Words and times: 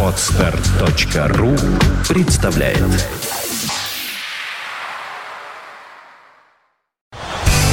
Отстар.ру 0.00 1.56
представляет 2.08 2.78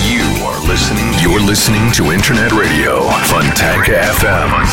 You 0.01 0.25
are 0.41 0.59
listening. 0.67 1.13
You're 1.21 1.45
listening 1.45 1.91
to 1.91 2.11
Internet 2.11 2.51
Radio 2.51 3.11
Fontanka 3.25 4.01
FM. 4.17 4.65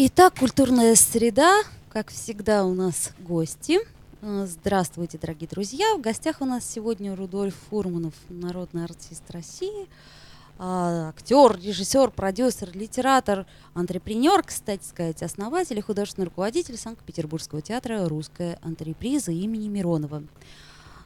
Итак, 0.00 0.34
культурная 0.40 0.96
среда. 0.96 1.62
Как 1.88 2.10
всегда, 2.10 2.64
у 2.64 2.74
нас 2.74 3.12
гости. 3.20 3.78
Э, 4.22 4.46
Здравствуйте, 4.48 5.18
дорогие 5.18 5.46
друзья. 5.48 5.94
В 5.96 6.00
гостях 6.00 6.40
у 6.40 6.44
нас 6.44 6.68
сегодня 6.68 7.14
Рудольф 7.14 7.54
Фурманов, 7.70 8.14
народный 8.28 8.82
артист 8.82 9.22
России, 9.30 9.84
а, 9.84 10.23
актер, 10.58 11.58
режиссер, 11.60 12.10
продюсер, 12.10 12.70
литератор, 12.76 13.46
антрепренер, 13.74 14.42
кстати 14.42 14.84
сказать, 14.84 15.22
основатель 15.22 15.78
и 15.78 15.80
художественный 15.80 16.26
руководитель 16.26 16.76
Санкт-Петербургского 16.76 17.60
театра 17.60 18.08
«Русская 18.08 18.58
антреприза» 18.62 19.32
имени 19.32 19.68
Миронова. 19.68 20.22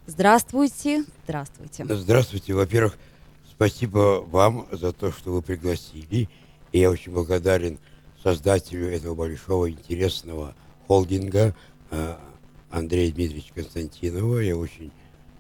Здравствуйте, 0.07 1.05
здравствуйте. 1.24 1.84
Здравствуйте. 1.88 2.55
Во-первых, 2.55 2.97
спасибо 3.51 4.24
вам 4.30 4.66
за 4.73 4.93
то, 4.93 5.12
что 5.12 5.33
вы 5.33 5.43
пригласили. 5.43 6.29
И 6.73 6.80
я 6.80 6.91
очень 6.91 7.12
благодарен 7.12 7.79
создателю 8.23 8.91
этого 8.91 9.15
большого 9.15 9.71
интересного 9.71 10.55
холдинга 10.87 11.55
э, 11.91 12.16
Андрея 12.71 13.12
Дмитриевича 13.12 13.55
Константинова. 13.55 14.38
Я 14.38 14.57
очень 14.57 14.93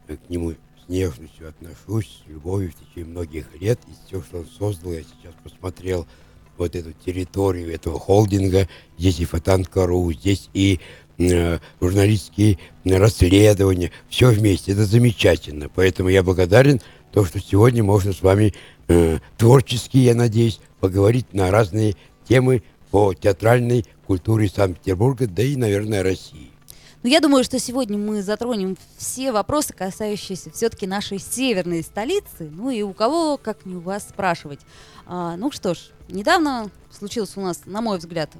э, 0.06 0.16
к 0.16 0.30
нему 0.30 0.54
нежностью 0.88 1.48
отношусь, 1.48 2.22
с 2.24 2.28
любовью 2.28 2.72
в 2.72 2.74
течение 2.74 3.12
многих 3.12 3.46
лет. 3.60 3.78
Из 3.88 4.06
всего, 4.06 4.22
что 4.22 4.38
он 4.38 4.46
создал, 4.58 4.92
я 4.92 5.02
сейчас 5.02 5.34
посмотрел 5.42 6.06
вот 6.56 6.74
эту 6.74 6.92
территорию 6.92 7.72
этого 7.72 7.98
холдинга. 7.98 8.68
Здесь 8.98 9.20
и 9.20 9.24
Фотанка.ру, 9.24 10.12
здесь 10.12 10.50
и 10.54 10.80
э, 11.18 11.58
журналистские 11.80 12.58
расследования. 12.84 13.92
Все 14.08 14.30
вместе. 14.30 14.72
Это 14.72 14.84
замечательно. 14.84 15.68
Поэтому 15.74 16.08
я 16.08 16.22
благодарен 16.22 16.80
то, 17.12 17.24
что 17.24 17.40
сегодня 17.40 17.82
можно 17.82 18.12
с 18.12 18.22
вами 18.22 18.54
э, 18.88 19.18
творчески, 19.36 19.98
я 19.98 20.14
надеюсь, 20.14 20.60
поговорить 20.80 21.32
на 21.32 21.50
разные 21.50 21.94
темы 22.28 22.62
по 22.90 23.14
театральной 23.14 23.84
культуре 24.06 24.48
Санкт-Петербурга, 24.48 25.26
да 25.26 25.42
и, 25.42 25.56
наверное, 25.56 26.02
России. 26.02 26.50
Ну, 27.04 27.08
я 27.08 27.20
думаю, 27.20 27.44
что 27.44 27.60
сегодня 27.60 27.96
мы 27.96 28.22
затронем 28.22 28.76
все 28.96 29.30
вопросы, 29.30 29.72
касающиеся 29.72 30.50
все-таки 30.50 30.86
нашей 30.86 31.20
северной 31.20 31.84
столицы. 31.84 32.50
Ну 32.50 32.70
и 32.70 32.82
у 32.82 32.92
кого, 32.92 33.36
как 33.36 33.64
не 33.66 33.76
у 33.76 33.80
вас, 33.80 34.08
спрашивать. 34.08 34.60
А, 35.06 35.36
ну 35.36 35.52
что 35.52 35.74
ж, 35.74 35.78
недавно 36.08 36.70
случилось 36.90 37.36
у 37.36 37.40
нас, 37.40 37.62
на 37.66 37.80
мой 37.80 37.98
взгляд, 37.98 38.30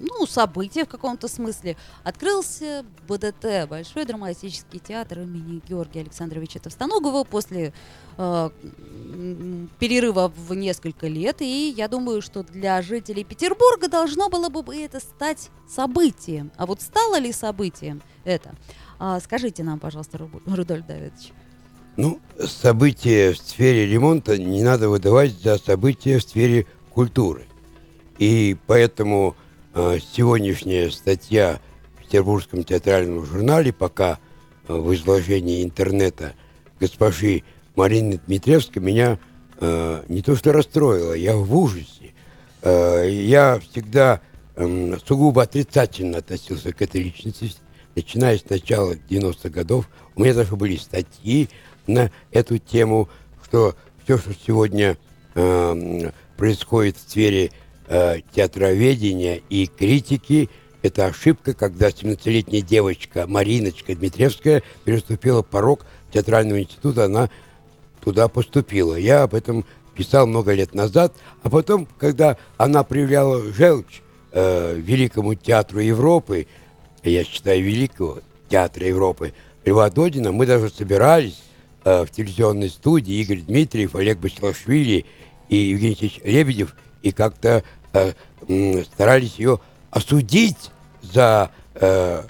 ну, 0.00 0.26
событие 0.26 0.84
в 0.84 0.88
каком-то 0.88 1.28
смысле. 1.28 1.76
Открылся 2.02 2.84
БДТ, 3.08 3.68
Большой 3.68 4.04
драматический 4.04 4.80
театр 4.80 5.20
имени 5.20 5.62
Георгия 5.68 6.00
Александровича 6.00 6.58
Товстоногова 6.58 7.24
после 7.24 7.72
э, 8.18 8.50
перерыва 9.78 10.32
в 10.34 10.54
несколько 10.54 11.06
лет. 11.06 11.40
И 11.42 11.74
я 11.76 11.88
думаю, 11.88 12.22
что 12.22 12.42
для 12.42 12.82
жителей 12.82 13.24
Петербурга 13.24 13.88
должно 13.88 14.28
было 14.28 14.48
бы 14.48 14.74
это 14.76 15.00
стать 15.00 15.50
событием. 15.68 16.50
А 16.56 16.66
вот 16.66 16.80
стало 16.82 17.18
ли 17.18 17.32
событием 17.32 18.02
это? 18.24 18.54
А, 18.98 19.20
скажите 19.20 19.62
нам, 19.62 19.78
пожалуйста, 19.78 20.18
Ру- 20.18 20.42
Рудольф 20.46 20.86
Давидович. 20.86 21.32
Ну, 21.96 22.20
события 22.40 23.32
в 23.32 23.38
сфере 23.38 23.86
ремонта 23.86 24.38
не 24.38 24.62
надо 24.62 24.88
выдавать 24.88 25.38
за 25.40 25.58
события 25.58 26.18
в 26.18 26.22
сфере 26.22 26.66
культуры. 26.92 27.42
И 28.18 28.56
поэтому 28.66 29.36
э, 29.74 29.98
сегодняшняя 30.12 30.90
статья 30.90 31.60
в 31.96 32.02
Петербургском 32.02 32.62
театральном 32.64 33.24
журнале, 33.24 33.72
пока 33.72 34.18
э, 34.68 34.74
в 34.74 34.94
изложении 34.94 35.64
интернета 35.64 36.34
госпожи 36.78 37.42
Марины 37.74 38.20
Дмитревской, 38.26 38.82
меня 38.82 39.18
э, 39.60 40.02
не 40.08 40.22
то 40.22 40.36
что 40.36 40.52
расстроила, 40.52 41.14
я 41.14 41.36
в 41.36 41.56
ужасе. 41.56 42.12
Э, 42.62 43.08
я 43.10 43.60
всегда 43.60 44.20
эм, 44.56 44.98
сугубо 45.06 45.42
отрицательно 45.42 46.18
относился 46.18 46.72
к 46.72 46.82
этой 46.82 47.02
личности, 47.02 47.60
начиная 47.94 48.38
с 48.38 48.48
начала 48.48 48.94
90-х 48.94 49.48
годов. 49.48 49.88
У 50.14 50.22
меня 50.22 50.34
даже 50.34 50.56
были 50.56 50.76
статьи 50.76 51.48
на 51.86 52.10
эту 52.30 52.58
тему, 52.58 53.08
что 53.44 53.74
все, 54.04 54.18
что 54.18 54.32
сегодня 54.46 54.96
эм, 55.34 56.12
происходит 56.42 56.96
в 56.96 57.08
сфере 57.08 57.52
э, 57.86 58.16
театроведения 58.34 59.42
и 59.48 59.68
критики, 59.68 60.50
это 60.82 61.06
ошибка, 61.06 61.54
когда 61.54 61.90
17-летняя 61.90 62.62
девочка 62.62 63.28
Мариночка 63.28 63.94
Дмитревская 63.94 64.64
переступила 64.82 65.42
порог 65.42 65.86
театрального 66.12 66.60
института, 66.60 67.04
она 67.04 67.30
туда 68.02 68.26
поступила. 68.26 68.96
Я 68.96 69.22
об 69.22 69.36
этом 69.36 69.64
писал 69.94 70.26
много 70.26 70.52
лет 70.52 70.74
назад, 70.74 71.14
а 71.44 71.48
потом, 71.48 71.86
когда 71.96 72.36
она 72.56 72.82
проявляла 72.82 73.40
желчь 73.52 74.02
э, 74.32 74.74
Великому 74.76 75.36
театру 75.36 75.78
Европы, 75.78 76.48
я 77.04 77.22
считаю, 77.22 77.62
Великого 77.62 78.18
театра 78.48 78.84
Европы, 78.84 79.32
Льва 79.64 79.90
Додина, 79.90 80.32
мы 80.32 80.46
даже 80.46 80.70
собирались 80.70 81.40
э, 81.84 82.04
в 82.04 82.10
телевизионной 82.10 82.68
студии. 82.68 83.14
Игорь 83.14 83.42
Дмитриев, 83.42 83.94
Олег 83.94 84.18
Басилашвили 84.18 85.06
и 85.48 85.56
Евгений 85.56 86.20
Лебедев, 86.24 86.74
и 87.02 87.12
как-то 87.12 87.62
э, 87.92 88.12
старались 88.84 89.36
ее 89.38 89.60
осудить 89.90 90.70
за 91.02 91.50
э, 91.74 92.22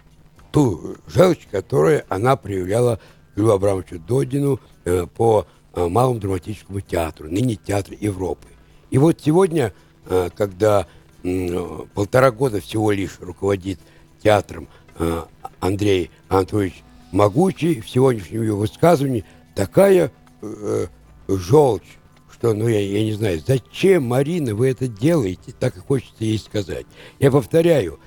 ту 0.51 0.97
желчь, 1.07 1.47
которую 1.51 2.05
она 2.09 2.37
проявляла 2.37 3.01
Льву 3.37 3.51
Абрамовичу 3.51 3.99
Додину 3.99 4.61
э, 4.85 5.07
по 5.07 5.47
э, 5.75 5.87
Малому 5.87 6.21
драматическому 6.21 6.81
театру, 6.81 7.29
ныне 7.29 7.57
Театр 7.57 7.95
Европы. 7.99 8.49
И 8.91 8.99
вот 8.99 9.21
сегодня, 9.21 9.73
э, 10.07 10.31
когда 10.37 10.87
м, 11.25 11.89
полтора 11.95 12.31
года 12.31 12.61
всего 12.61 12.91
лишь 12.91 13.19
руководит 13.21 13.81
театром 14.23 14.69
э, 14.99 15.23
Андрей 15.61 16.11
Анатольевич 16.29 16.83
Могучий, 17.11 17.81
в 17.81 17.89
сегодняшнем 17.89 18.43
его 18.43 18.59
высказывании 18.59 19.25
такая 19.55 20.11
э, 20.43 20.87
желчь, 21.29 21.99
что, 22.43 22.55
ну, 22.55 22.67
я, 22.67 22.81
я 22.81 23.05
не 23.05 23.13
знаю, 23.13 23.41
зачем, 23.47 24.03
Марина, 24.03 24.53
вы 24.53 24.71
это 24.71 24.89
делаете, 24.89 25.55
так 25.61 25.77
и 25.77 25.81
хочется 25.81 26.25
ей 26.25 26.39
сказать. 26.41 26.87
Я 27.21 27.31
повторяю, 27.31 28.01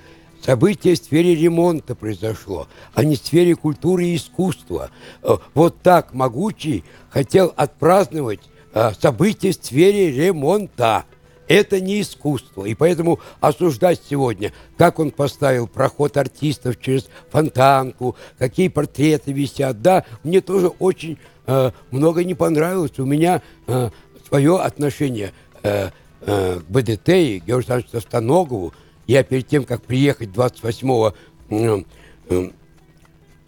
событие 0.44 0.94
в 0.94 0.98
сфере 0.98 1.34
ремонта 1.34 1.94
произошло, 1.94 2.68
а 2.92 3.02
не 3.02 3.16
в 3.16 3.18
сфере 3.18 3.56
культуры 3.56 4.04
и 4.04 4.16
искусства. 4.16 4.90
Э, 5.22 5.38
Вот 5.54 5.80
так 5.80 6.12
Могучий 6.12 6.84
хотел 7.08 7.54
отпраздновать 7.56 8.40
э, 8.74 8.92
событие 9.00 9.52
в 9.52 9.54
сфере 9.54 10.12
ремонта. 10.12 11.06
Это 11.48 11.80
не 11.80 12.02
искусство. 12.02 12.66
И 12.66 12.74
поэтому 12.74 13.20
осуждать 13.40 14.02
сегодня, 14.06 14.52
как 14.76 14.98
он 14.98 15.12
поставил 15.12 15.66
проход 15.66 16.18
артистов 16.18 16.78
через 16.78 17.08
фонтанку, 17.30 18.16
какие 18.36 18.68
портреты 18.68 19.32
висят, 19.32 19.80
да, 19.80 20.04
мне 20.24 20.42
тоже 20.42 20.68
очень 20.78 21.16
э, 21.46 21.70
много 21.90 22.24
не 22.24 22.34
понравилось. 22.34 22.98
У 22.98 23.06
меня 23.06 23.42
э, 23.66 23.90
свое 24.26 24.58
отношение 24.60 25.32
э, 25.62 25.90
э, 26.22 26.60
к 26.60 26.64
БДТ 26.70 27.08
и 27.10 27.38
Георгию 27.38 27.56
Александровичу 27.56 27.90
Тостоногову. 27.92 28.74
Я 29.06 29.22
перед 29.22 29.46
тем, 29.46 29.64
как 29.64 29.82
приехать 29.82 30.32
28 30.32 31.12
э, 31.50 31.82
э, 32.28 32.50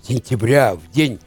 сентября, 0.03 0.75
в 0.75 0.91
день 0.91 1.19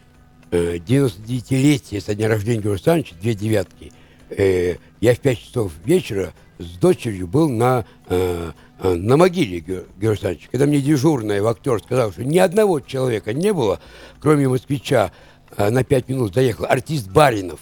э, 0.51 0.77
99-летия 0.77 1.99
со 2.01 2.15
дня 2.15 2.27
рождения 2.27 2.61
Георгия 2.61 2.75
Александровича, 2.91 3.15
две 3.21 3.33
девятки, 3.35 3.91
э, 4.29 4.75
я 5.01 5.15
в 5.15 5.19
5 5.19 5.39
часов 5.39 5.71
вечера 5.83 6.33
с 6.59 6.77
дочерью 6.77 7.27
был 7.27 7.49
на, 7.49 7.85
э, 8.07 8.51
э, 8.81 8.93
на 8.93 9.17
могиле 9.17 9.59
Ге- 9.59 9.83
Георгия 9.97 10.09
Александровича. 10.09 10.47
Когда 10.51 10.65
мне 10.67 10.79
дежурная 10.79 11.41
в 11.41 11.47
актер 11.47 11.79
сказал, 11.81 12.11
что 12.11 12.23
ни 12.23 12.37
одного 12.37 12.79
человека 12.79 13.33
не 13.33 13.51
было, 13.51 13.79
кроме 14.19 14.47
москвича, 14.47 15.11
э, 15.57 15.69
на 15.69 15.83
5 15.83 16.07
минут 16.07 16.33
заехал 16.35 16.65
артист 16.65 17.09
Баринов, 17.09 17.59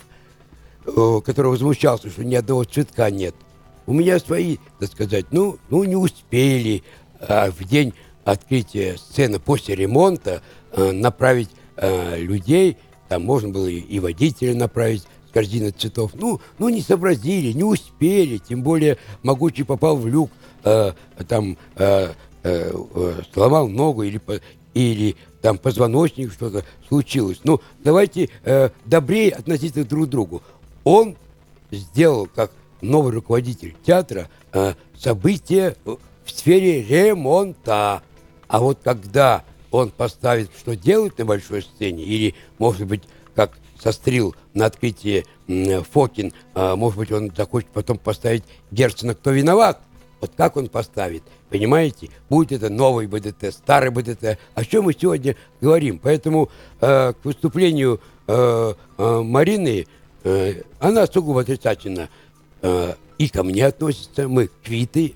который 0.86 1.48
возмущался, 1.48 2.10
что 2.10 2.24
ни 2.24 2.36
одного 2.36 2.64
цветка 2.64 3.10
нет. 3.10 3.36
У 3.86 3.94
меня 3.94 4.20
свои, 4.20 4.58
так 4.80 4.92
сказать, 4.92 5.28
ну, 5.32 5.58
ну 5.70 5.84
не 5.84 5.96
успели 5.96 6.84
а 7.20 7.52
в 7.52 7.64
день 7.64 7.94
открытия 8.24 8.98
сцены 8.98 9.40
после 9.40 9.76
ремонта 9.76 10.42
э, 10.72 10.92
направить 10.92 11.50
э, 11.76 12.20
людей, 12.20 12.78
там 13.08 13.24
можно 13.24 13.50
было 13.50 13.68
и, 13.68 14.00
водителя 14.00 14.56
направить 14.56 15.04
с 15.28 15.32
корзиной 15.32 15.72
цветов. 15.72 16.12
Ну, 16.14 16.40
ну, 16.60 16.70
не 16.70 16.82
сообразили, 16.82 17.52
не 17.52 17.64
успели, 17.64 18.38
тем 18.38 18.62
более 18.62 18.98
Могучий 19.24 19.64
попал 19.64 19.98
в 19.98 20.08
люк, 20.08 20.32
э, 20.64 20.94
там 21.28 21.58
э, 21.76 22.14
э, 22.44 22.74
сломал 23.34 23.68
ногу 23.68 24.04
или, 24.04 24.22
или 24.74 25.16
там 25.42 25.58
позвоночник 25.58 26.32
что-то 26.32 26.64
случилось. 26.88 27.42
Ну, 27.44 27.62
давайте 27.84 28.30
э, 28.44 28.70
добрее 28.86 29.32
относиться 29.32 29.84
друг 29.84 30.08
к 30.08 30.10
другу. 30.10 30.44
Он 30.90 31.16
сделал, 31.70 32.26
как 32.26 32.50
новый 32.82 33.14
руководитель 33.14 33.76
театра, 33.86 34.28
э, 34.54 34.74
событие 34.98 35.76
в 35.86 36.00
сфере 36.26 36.82
ремонта. 36.82 38.02
А 38.48 38.60
вот 38.60 38.80
когда 38.84 39.44
он 39.70 39.92
поставит, 39.92 40.50
что 40.58 40.76
делать 40.76 41.16
на 41.20 41.26
большой 41.26 41.62
сцене, 41.62 42.04
или, 42.04 42.34
может 42.58 42.88
быть, 42.88 43.04
как 43.36 43.52
сострил 43.80 44.36
на 44.56 44.66
открытии 44.66 45.28
Фокин, 45.92 46.34
а, 46.56 46.76
может 46.76 46.98
быть, 46.98 47.12
он 47.12 47.32
захочет 47.38 47.70
потом 47.70 48.00
поставить 48.00 48.44
Герцена 48.72 49.14
«Кто 49.14 49.30
виноват?». 49.30 49.80
Вот 50.22 50.32
как 50.36 50.58
он 50.58 50.70
поставит, 50.70 51.22
понимаете? 51.50 52.10
Будет 52.30 52.52
это 52.52 52.70
новый 52.70 53.06
БДТ, 53.06 53.54
старый 53.54 53.92
БДТ. 53.92 54.40
О 54.56 54.66
чем 54.66 54.86
мы 54.86 54.94
сегодня 54.94 55.36
говорим? 55.62 56.00
Поэтому 56.00 56.50
э, 56.82 57.14
к 57.14 57.24
выступлению 57.24 58.02
э, 58.28 58.74
э, 58.98 59.22
Марины 59.22 59.86
э, 59.86 59.86
она 60.80 61.08
сугубо 61.08 61.42
отрицательно 61.42 62.10
э, 62.62 62.94
и 63.18 63.30
ко 63.30 63.44
мне 63.44 63.66
относится. 63.66 64.28
Мы 64.28 64.50
квиты. 64.64 65.16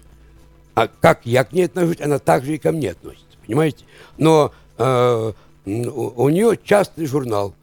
А 0.75 0.87
как 0.87 1.25
я 1.25 1.43
к 1.43 1.51
ней 1.51 1.65
отношусь, 1.65 2.01
она 2.01 2.19
также 2.19 2.55
и 2.55 2.57
ко 2.57 2.71
мне 2.71 2.91
относится. 2.91 3.37
Понимаете? 3.45 3.85
Но 4.17 4.51
э, 4.77 5.33
у, 5.65 6.23
у 6.23 6.29
нее 6.29 6.57
частный 6.63 7.05
журнал 7.05 7.53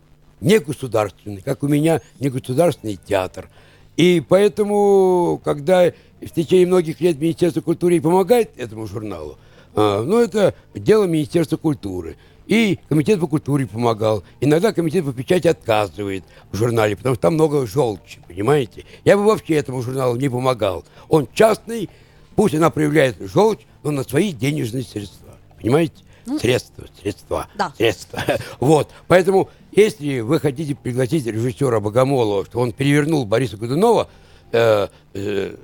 не 0.41 0.59
государственный, 0.59 1.43
как 1.43 1.63
у 1.63 1.69
меня 1.69 2.01
не 2.19 2.31
государственный 2.31 2.97
театр. 2.97 3.49
И 3.97 4.23
поэтому, 4.27 5.41
когда 5.45 5.93
в 6.21 6.31
течение 6.31 6.67
многих 6.67 7.01
лет 7.01 7.19
Министерство 7.19 7.61
культуры 7.61 8.01
помогает 8.01 8.51
этому 8.57 8.87
журналу, 8.87 9.39
а, 9.75 10.03
ну, 10.03 10.19
это 10.19 10.55
дело 10.75 11.05
Министерства 11.05 11.57
культуры. 11.57 12.17
И 12.51 12.81
комитет 12.89 13.21
по 13.21 13.29
культуре 13.29 13.65
помогал. 13.65 14.25
Иногда 14.41 14.73
комитет 14.73 15.05
по 15.05 15.13
печати 15.13 15.47
отказывает 15.47 16.25
в 16.51 16.57
журнале, 16.57 16.97
потому 16.97 17.15
что 17.15 17.23
там 17.23 17.35
много 17.35 17.65
желчи, 17.65 18.19
понимаете? 18.27 18.85
Я 19.05 19.17
бы 19.17 19.25
вообще 19.25 19.55
этому 19.55 19.83
журналу 19.83 20.17
не 20.17 20.29
помогал. 20.29 20.85
Он 21.09 21.29
частный, 21.33 21.89
пусть 22.35 22.57
она 22.57 22.71
проявляет 22.71 23.19
желчь, 23.21 23.61
но 23.85 23.93
на 23.93 24.03
свои 24.03 24.33
денежные 24.33 24.83
средства. 24.83 25.29
Понимаете? 25.61 26.03
Ну, 26.27 26.41
средства, 26.41 26.87
средства, 27.01 27.47
да. 27.55 27.73
средства. 27.77 28.21
Вот. 28.59 28.91
Поэтому, 29.07 29.49
если 29.71 30.19
вы 30.19 30.41
хотите 30.41 30.75
пригласить 30.75 31.27
режиссера 31.27 31.79
Богомолова, 31.79 32.45
что 32.47 32.59
он 32.59 32.73
перевернул 32.73 33.27
Бориса 33.27 33.59
Годунова 33.59 34.09
э, 34.51 34.89
э, 35.15 35.57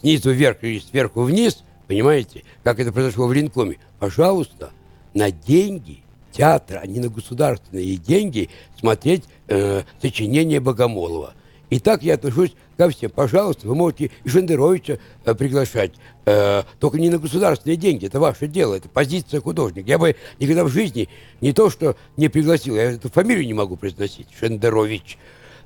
снизу 0.00 0.32
вверх 0.32 0.58
или 0.60 0.80
сверху 0.80 1.22
вниз, 1.22 1.64
понимаете, 1.86 2.44
как 2.62 2.78
это 2.78 2.92
произошло 2.92 3.26
в 3.26 3.32
Линкоме, 3.32 3.78
пожалуйста, 3.98 4.70
на 5.14 5.30
деньги 5.30 6.02
театра, 6.32 6.80
а 6.82 6.86
не 6.86 7.00
на 7.00 7.08
государственные 7.08 7.96
деньги 7.96 8.48
смотреть 8.78 9.24
э, 9.48 9.82
сочинение 10.00 10.60
Богомолова. 10.60 11.34
И 11.70 11.80
так 11.80 12.02
я 12.02 12.14
отношусь 12.14 12.54
ко 12.76 12.88
всем. 12.88 13.10
Пожалуйста, 13.10 13.66
вы 13.68 13.74
можете 13.74 14.10
и 14.24 14.28
Шендеровича 14.28 14.98
э, 15.24 15.34
приглашать, 15.34 15.92
э, 16.24 16.62
только 16.78 16.98
не 16.98 17.10
на 17.10 17.18
государственные 17.18 17.76
деньги. 17.76 18.06
Это 18.06 18.20
ваше 18.20 18.46
дело, 18.46 18.74
это 18.74 18.88
позиция 18.88 19.40
художника. 19.40 19.88
Я 19.88 19.98
бы 19.98 20.16
никогда 20.38 20.64
в 20.64 20.68
жизни 20.68 21.08
не 21.40 21.52
то, 21.52 21.68
что 21.70 21.96
не 22.16 22.28
пригласил, 22.28 22.76
я 22.76 22.92
эту 22.92 23.10
фамилию 23.10 23.46
не 23.46 23.54
могу 23.54 23.76
произносить, 23.76 24.28
Шендерович 24.38 25.18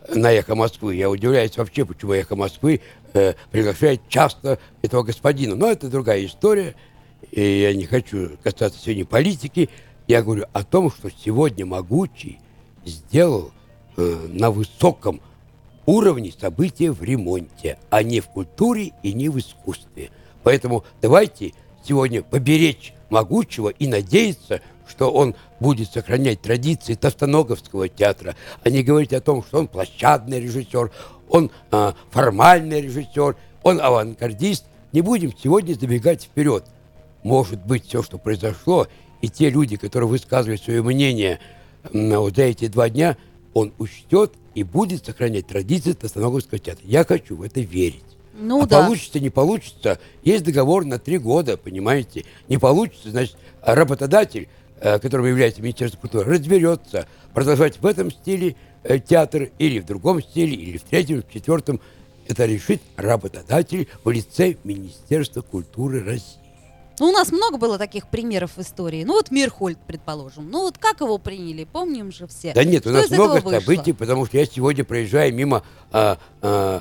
на 0.08 0.32
«Эхо 0.32 0.54
Москвы». 0.54 0.96
Я 0.96 1.10
удивляюсь 1.10 1.56
вообще, 1.56 1.84
почему 1.84 2.12
«Эхо 2.12 2.34
Москвы» 2.34 2.80
э, 3.12 3.34
приглашает 3.50 4.00
часто 4.08 4.58
этого 4.82 5.02
господина. 5.02 5.54
Но 5.54 5.70
это 5.70 5.88
другая 5.88 6.24
история, 6.24 6.74
и 7.30 7.60
я 7.60 7.74
не 7.74 7.86
хочу 7.86 8.32
касаться 8.42 8.78
сегодня 8.78 9.04
политики. 9.04 9.70
Я 10.08 10.22
говорю 10.22 10.44
о 10.52 10.64
том, 10.64 10.90
что 10.90 11.10
сегодня 11.10 11.64
Могучий 11.64 12.38
сделал 12.84 13.52
э, 13.96 14.26
на 14.28 14.50
высоком 14.50 15.20
уровне 15.86 16.32
события 16.38 16.92
в 16.92 17.02
ремонте, 17.02 17.78
а 17.90 18.02
не 18.02 18.20
в 18.20 18.26
культуре 18.26 18.92
и 19.02 19.12
не 19.12 19.28
в 19.28 19.38
искусстве. 19.38 20.10
Поэтому 20.42 20.84
давайте 21.00 21.52
сегодня 21.84 22.22
поберечь 22.22 22.94
могучего 23.10 23.68
и 23.68 23.86
надеяться, 23.86 24.60
что 24.88 25.10
он 25.10 25.34
будет 25.60 25.90
сохранять 25.90 26.42
традиции 26.42 26.94
Тостоноговского 26.94 27.88
театра, 27.88 28.36
а 28.62 28.70
не 28.70 28.82
говорить 28.82 29.12
о 29.12 29.20
том, 29.20 29.42
что 29.42 29.58
он 29.58 29.68
площадный 29.68 30.40
режиссер, 30.40 30.90
он 31.28 31.50
а, 31.70 31.94
формальный 32.10 32.80
режиссер, 32.82 33.36
он 33.62 33.80
авангардист. 33.80 34.64
Не 34.92 35.00
будем 35.00 35.32
сегодня 35.36 35.74
забегать 35.74 36.24
вперед. 36.24 36.64
Может 37.22 37.64
быть, 37.64 37.86
все, 37.86 38.02
что 38.02 38.18
произошло, 38.18 38.88
и 39.20 39.28
те 39.28 39.50
люди, 39.50 39.76
которые 39.76 40.08
высказывают 40.08 40.62
свое 40.62 40.82
мнение 40.82 41.38
вот 41.92 42.36
за 42.36 42.42
эти 42.42 42.68
два 42.68 42.88
дня, 42.88 43.16
он 43.54 43.72
учтет 43.78 44.32
и 44.54 44.62
будет 44.64 45.06
сохранять 45.06 45.46
традиции 45.46 45.92
Тостоноговского 45.92 46.58
театра. 46.58 46.84
Я 46.86 47.04
хочу 47.04 47.36
в 47.36 47.42
это 47.42 47.60
верить. 47.60 48.04
Ну 48.34 48.62
а 48.62 48.66
да. 48.66 48.84
получится, 48.84 49.20
не 49.20 49.30
получится, 49.30 49.98
есть 50.24 50.44
договор 50.44 50.84
на 50.84 50.98
три 50.98 51.18
года, 51.18 51.56
понимаете. 51.56 52.24
Не 52.48 52.58
получится, 52.58 53.10
значит, 53.10 53.36
работодатель, 53.60 54.48
э, 54.80 54.98
которым 54.98 55.26
является 55.26 55.60
Министерство 55.60 56.00
культуры, 56.00 56.32
разберется, 56.32 57.06
продолжать 57.34 57.80
в 57.80 57.86
этом 57.86 58.10
стиле 58.10 58.56
э, 58.84 58.98
театр 58.98 59.50
или 59.58 59.78
в 59.78 59.86
другом 59.86 60.22
стиле, 60.22 60.54
или 60.54 60.78
в 60.78 60.82
третьем, 60.82 61.22
в 61.22 61.32
четвертом. 61.32 61.80
Это 62.26 62.46
решит 62.46 62.80
работодатель 62.96 63.88
в 64.02 64.10
лице 64.10 64.56
Министерства 64.64 65.42
культуры 65.42 66.02
России. 66.02 66.41
Ну, 67.02 67.08
у 67.08 67.10
нас 67.12 67.32
много 67.32 67.58
было 67.58 67.78
таких 67.78 68.06
примеров 68.06 68.52
в 68.56 68.60
истории. 68.60 69.02
Ну, 69.02 69.14
вот 69.14 69.32
Мирхольд, 69.32 69.76
предположим. 69.88 70.48
Ну, 70.52 70.60
вот 70.60 70.78
как 70.78 71.00
его 71.00 71.18
приняли, 71.18 71.64
помним 71.64 72.12
же 72.12 72.28
все. 72.28 72.52
Да 72.52 72.62
нет, 72.62 72.82
Что 72.82 72.90
у 72.90 72.92
нас 72.92 73.10
много 73.10 73.40
событий, 73.40 73.92
потому 73.92 74.24
что 74.24 74.38
я 74.38 74.46
сегодня 74.46 74.84
проезжаю 74.84 75.34
мимо 75.34 75.64
а, 75.90 76.16
а, 76.42 76.80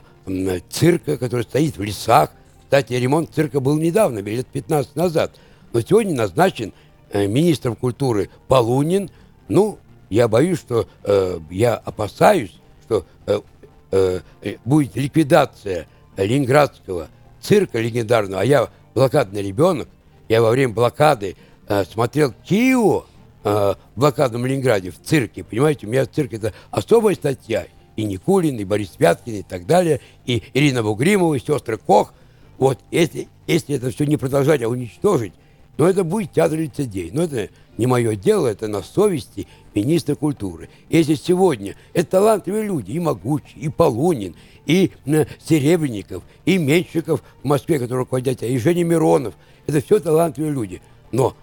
цирка, 0.69 1.17
который 1.17 1.41
стоит 1.41 1.75
в 1.75 1.81
лесах. 1.81 2.29
Кстати, 2.65 2.93
ремонт 2.93 3.33
цирка 3.33 3.59
был 3.59 3.79
недавно, 3.79 4.19
лет 4.19 4.45
15 4.45 4.95
назад. 4.95 5.31
Но 5.73 5.81
сегодня 5.81 6.13
назначен 6.13 6.71
э, 7.09 7.25
министром 7.25 7.75
культуры 7.75 8.29
Полунин. 8.47 9.09
Ну, 9.47 9.79
я 10.11 10.27
боюсь, 10.27 10.59
что 10.59 10.87
э, 11.03 11.39
я 11.49 11.73
опасаюсь, 11.77 12.53
что 12.83 13.07
э, 13.25 13.41
э, 13.89 14.19
э, 14.43 14.57
будет 14.65 14.95
ликвидация 14.95 15.87
ленинградского 16.15 17.07
цирка 17.41 17.79
легендарного, 17.79 18.41
а 18.41 18.45
я 18.45 18.69
блокадный 18.93 19.41
ребенок, 19.41 19.87
я 20.31 20.41
во 20.41 20.51
время 20.51 20.73
блокады 20.73 21.35
э, 21.67 21.83
смотрел 21.83 22.33
Кио 22.45 23.03
э, 23.43 23.49
в 23.49 23.99
блокадном 23.99 24.45
Ленинграде 24.45 24.89
в 24.89 25.01
цирке, 25.01 25.43
понимаете, 25.43 25.87
у 25.87 25.89
меня 25.89 26.05
цирк 26.05 26.31
это 26.31 26.53
особая 26.69 27.15
статья, 27.15 27.67
и 27.97 28.05
Никулин, 28.05 28.57
и 28.57 28.63
Борис 28.63 28.91
Пяткин, 28.97 29.35
и 29.35 29.41
так 29.41 29.65
далее, 29.65 29.99
и 30.25 30.41
Ирина 30.53 30.83
Бугримова, 30.83 31.35
и 31.35 31.39
сестры 31.39 31.77
Кох. 31.77 32.13
Вот 32.57 32.79
если, 32.91 33.27
если 33.45 33.75
это 33.75 33.91
все 33.91 34.05
не 34.05 34.15
продолжать, 34.15 34.63
а 34.63 34.69
уничтожить, 34.69 35.33
но 35.77 35.89
это 35.89 36.05
будет 36.05 36.31
театр 36.31 36.59
лицедей. 36.59 37.11
Но 37.11 37.23
это 37.23 37.49
не 37.77 37.85
мое 37.85 38.15
дело, 38.15 38.47
это 38.47 38.69
на 38.69 38.81
совести 38.83 39.47
министра 39.75 40.15
культуры. 40.15 40.69
Если 40.89 41.15
сегодня 41.15 41.75
это 41.93 42.11
талантливые 42.11 42.63
люди, 42.63 42.91
и 42.91 42.99
Могучий, 42.99 43.59
и 43.59 43.67
Полунин, 43.67 44.35
и 44.65 44.91
э, 45.05 45.25
Серебренников, 45.43 46.23
и 46.45 46.57
Меньшиков 46.57 47.21
в 47.43 47.45
Москве, 47.45 47.79
которые 47.79 47.99
руководят, 47.99 48.43
и 48.43 48.57
Женя 48.57 48.85
Миронов, 48.85 49.33
это 49.67 49.81
все 49.81 49.99
талантливые 49.99 50.53
люди. 50.53 50.81
Но 51.11 51.35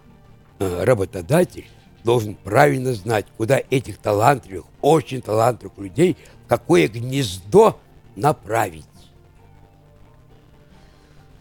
э, 0.58 0.84
работодатель 0.84 1.66
должен 2.04 2.34
правильно 2.34 2.94
знать, 2.94 3.26
куда 3.36 3.60
этих 3.70 3.98
талантливых, 3.98 4.64
очень 4.80 5.20
талантливых 5.20 5.76
людей, 5.78 6.16
какое 6.46 6.88
гнездо 6.88 7.78
направить. 8.16 8.84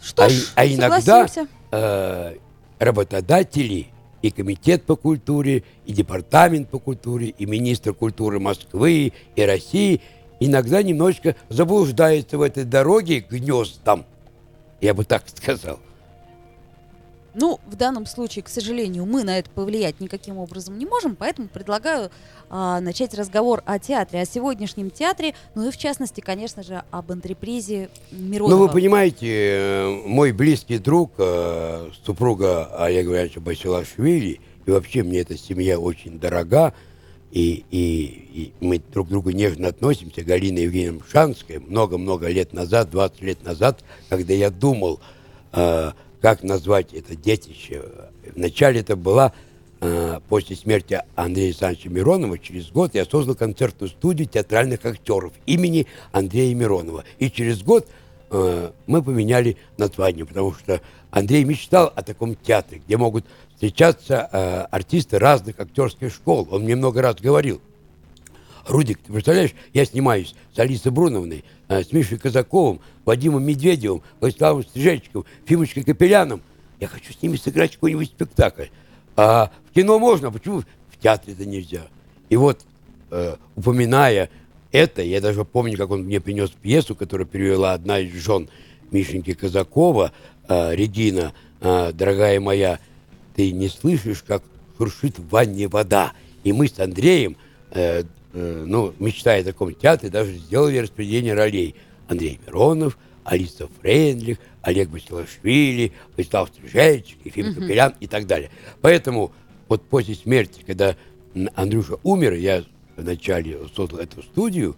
Что 0.01 0.25
а, 0.25 0.29
ж, 0.29 0.51
а 0.55 0.65
иногда 0.65 1.27
э, 1.71 2.35
работодатели 2.79 3.87
и 4.21 4.31
комитет 4.31 4.83
по 4.83 4.95
культуре, 4.95 5.63
и 5.85 5.93
департамент 5.93 6.69
по 6.69 6.79
культуре, 6.79 7.27
и 7.29 7.45
министр 7.45 7.93
культуры 7.93 8.39
Москвы 8.39 9.13
и 9.35 9.41
России 9.41 10.01
иногда 10.39 10.81
немножечко 10.83 11.35
заблуждаются 11.49 12.37
в 12.37 12.41
этой 12.41 12.63
дороге 12.63 13.21
к 13.21 13.31
гнездам. 13.31 14.05
Я 14.81 14.93
бы 14.93 15.05
так 15.05 15.23
сказал. 15.33 15.79
Ну, 17.39 17.59
в 17.67 17.75
данном 17.75 18.07
случае, 18.07 18.41
к 18.41 18.49
сожалению, 18.49 19.05
мы 19.05 19.23
на 19.23 19.37
это 19.37 19.47
повлиять 19.51 19.99
никаким 19.99 20.39
образом 20.39 20.75
не 20.79 20.87
можем, 20.87 21.15
поэтому 21.15 21.47
предлагаю 21.47 22.09
а, 22.49 22.79
начать 22.81 23.13
разговор 23.13 23.61
о 23.67 23.77
театре, 23.77 24.21
о 24.21 24.25
сегодняшнем 24.25 24.89
театре, 24.89 25.35
ну 25.53 25.67
и 25.67 25.71
в 25.71 25.77
частности, 25.77 26.19
конечно 26.19 26.63
же, 26.63 26.81
об 26.89 27.11
антрепризе 27.11 27.89
Миронова. 28.11 28.57
Ну, 28.59 28.65
вы 28.65 28.73
понимаете, 28.73 29.27
э, 29.29 30.01
мой 30.07 30.31
близкий 30.31 30.79
друг, 30.79 31.11
э, 31.19 31.91
супруга 32.03 32.65
Олега 32.83 33.11
Ивановича 33.13 33.39
Басилашвили, 33.39 34.41
и 34.65 34.71
вообще 34.71 35.03
мне 35.03 35.19
эта 35.19 35.37
семья 35.37 35.77
очень 35.79 36.19
дорога, 36.19 36.73
и, 37.31 37.63
и- 37.69 38.27
и 38.33 38.53
мы 38.65 38.79
друг 38.79 39.09
к 39.09 39.09
другу 39.11 39.29
нежно 39.29 39.67
относимся, 39.67 40.23
Галина 40.23 40.57
Евгеньевна 40.57 41.01
Шанская, 41.11 41.59
много-много 41.59 42.29
лет 42.29 42.51
назад, 42.53 42.89
20 42.89 43.21
лет 43.21 43.43
назад, 43.43 43.83
когда 44.09 44.33
я 44.33 44.49
думал, 44.49 44.99
э, 45.53 45.91
как 46.21 46.43
назвать 46.43 46.93
это 46.93 47.15
детище. 47.15 47.83
Вначале 48.35 48.81
это 48.81 48.95
была 48.95 49.33
э, 49.79 50.19
после 50.27 50.55
смерти 50.55 51.01
Андрея 51.15 51.47
Александровича 51.47 51.89
Миронова, 51.89 52.39
через 52.39 52.69
год 52.71 52.95
я 52.95 53.05
создал 53.05 53.35
концертную 53.35 53.89
студию 53.89 54.27
театральных 54.27 54.85
актеров 54.85 55.33
имени 55.45 55.87
Андрея 56.11 56.53
Миронова. 56.55 57.03
И 57.19 57.29
через 57.29 57.61
год 57.61 57.87
э, 58.31 58.71
мы 58.87 59.03
поменяли 59.03 59.57
название, 59.77 60.25
потому 60.25 60.53
что 60.53 60.81
Андрей 61.11 61.43
мечтал 61.43 61.91
о 61.95 62.01
таком 62.03 62.35
театре, 62.35 62.81
где 62.85 62.97
могут 62.97 63.25
встречаться 63.53 64.29
э, 64.31 64.61
артисты 64.71 65.19
разных 65.19 65.59
актерских 65.59 66.13
школ. 66.13 66.47
Он 66.51 66.63
мне 66.63 66.75
много 66.75 67.01
раз 67.01 67.15
говорил. 67.15 67.61
Рудик, 68.67 68.99
ты 68.99 69.13
представляешь, 69.13 69.53
я 69.73 69.85
снимаюсь 69.85 70.35
с 70.53 70.59
Алисой 70.59 70.91
Бруновной, 70.91 71.43
э, 71.69 71.83
с 71.83 71.91
Мишей 71.91 72.17
Казаковым, 72.17 72.81
Вадимом 73.05 73.43
Медведевым, 73.43 74.01
Владиславом 74.19 74.63
Стрижечком, 74.63 75.25
Фимочкой 75.45 75.83
Капеляном. 75.83 76.41
Я 76.79 76.87
хочу 76.87 77.13
с 77.13 77.21
ними 77.21 77.37
сыграть 77.37 77.75
какой-нибудь 77.75 78.09
спектакль. 78.09 78.65
А 79.15 79.51
в 79.69 79.73
кино 79.73 79.99
можно, 79.99 80.27
а 80.27 80.31
почему 80.31 80.61
в 80.61 80.97
театре 81.01 81.33
это 81.33 81.45
нельзя? 81.45 81.87
И 82.29 82.35
вот, 82.35 82.65
э, 83.11 83.35
упоминая 83.55 84.29
это, 84.71 85.01
я 85.01 85.21
даже 85.21 85.45
помню, 85.45 85.77
как 85.77 85.91
он 85.91 86.03
мне 86.03 86.19
принес 86.19 86.49
пьесу, 86.49 86.93
которую 86.93 87.25
перевела 87.25 87.73
одна 87.73 87.99
из 87.99 88.13
жен 88.13 88.49
Мишеньки 88.91 89.33
Казакова, 89.33 90.11
э, 90.47 90.75
Регина, 90.75 91.33
э, 91.61 91.91
дорогая 91.93 92.39
моя, 92.41 92.79
ты 93.35 93.51
не 93.51 93.69
слышишь, 93.69 94.23
как 94.27 94.43
шуршит 94.77 95.19
в 95.19 95.29
ванне 95.29 95.67
вода. 95.67 96.11
И 96.43 96.51
мы 96.51 96.67
с 96.67 96.79
Андреем, 96.79 97.37
э, 97.71 98.03
э, 98.37 98.63
ну, 98.65 98.93
мечтая 98.99 99.41
о 99.41 99.45
таком 99.45 99.73
театре, 99.73 100.09
даже 100.09 100.33
сделали 100.33 100.77
распределение 100.77 101.33
ролей. 101.33 101.75
Андрей 102.07 102.39
Миронов, 102.45 102.97
Алиса 103.23 103.67
Фрейндлих, 103.81 104.37
Олег 104.61 104.89
Басилашвили, 104.89 105.91
Вячеслав 106.15 106.49
Стрижечек, 106.49 107.17
Ефим 107.25 107.47
uh-huh. 107.47 107.55
Капелян 107.55 107.93
и 107.99 108.07
так 108.07 108.27
далее. 108.27 108.49
Поэтому 108.81 109.33
вот 109.67 109.83
после 109.83 110.15
смерти, 110.15 110.63
когда 110.65 110.95
Андрюша 111.55 111.97
умер, 112.03 112.33
я 112.33 112.63
вначале 112.95 113.59
создал 113.75 113.99
эту 113.99 114.23
студию 114.23 114.75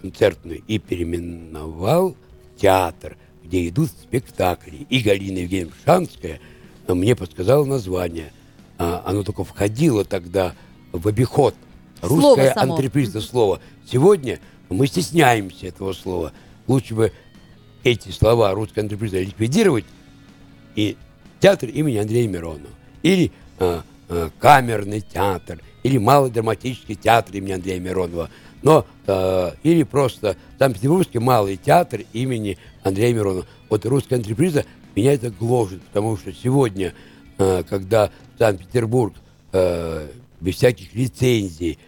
концертную 0.00 0.62
и 0.66 0.78
переименовал 0.78 2.16
театр, 2.56 3.16
где 3.42 3.68
идут 3.68 3.90
спектакли. 3.90 4.86
И 4.88 5.00
Галина 5.00 5.38
Евгеньевна 5.38 5.74
Шанская 5.84 6.40
мне 6.88 7.14
подсказала 7.14 7.64
название. 7.64 8.32
А, 8.78 9.02
оно 9.06 9.22
только 9.22 9.44
входило 9.44 10.04
тогда 10.04 10.54
в 10.92 11.06
обиход. 11.06 11.54
Русское 12.08 12.52
антрепризное 12.52 13.22
слово. 13.22 13.60
Сегодня 13.90 14.40
мы 14.68 14.86
стесняемся 14.86 15.66
этого 15.66 15.92
слова. 15.92 16.32
Лучше 16.66 16.94
бы 16.94 17.12
эти 17.82 18.10
слова 18.10 18.52
русская 18.52 18.82
антреприза 18.82 19.20
ликвидировать 19.20 19.84
и 20.74 20.96
театр 21.40 21.68
имени 21.68 21.98
Андрея 21.98 22.28
Миронова. 22.28 22.70
Или 23.02 23.32
а, 23.58 23.82
а, 24.08 24.30
камерный 24.38 25.00
театр– 25.00 25.60
или 25.84 25.98
малодраматический 25.98 26.96
театр 26.96 27.36
имени 27.36 27.52
Андрея 27.52 27.78
Миронова, 27.78 28.30
но 28.62 28.84
э, 29.06 29.50
или 29.62 29.84
просто 29.84 30.36
Санкт-Петербургский 30.58 31.18
малый 31.20 31.56
театр 31.56 32.00
имени 32.12 32.58
Андрея 32.82 33.14
Миронова. 33.14 33.46
Вот 33.68 33.86
русская 33.86 34.16
антреприза 34.16 34.64
меня 34.96 35.12
это 35.12 35.30
гложет, 35.30 35.82
потому 35.82 36.16
что 36.16 36.32
сегодня, 36.32 36.94
э, 37.38 37.62
когда 37.68 38.10
Санкт-Петербург 38.38 39.14
э, 39.52 40.08
без 40.40 40.56
всяких 40.56 40.94
лицензий 40.94 41.78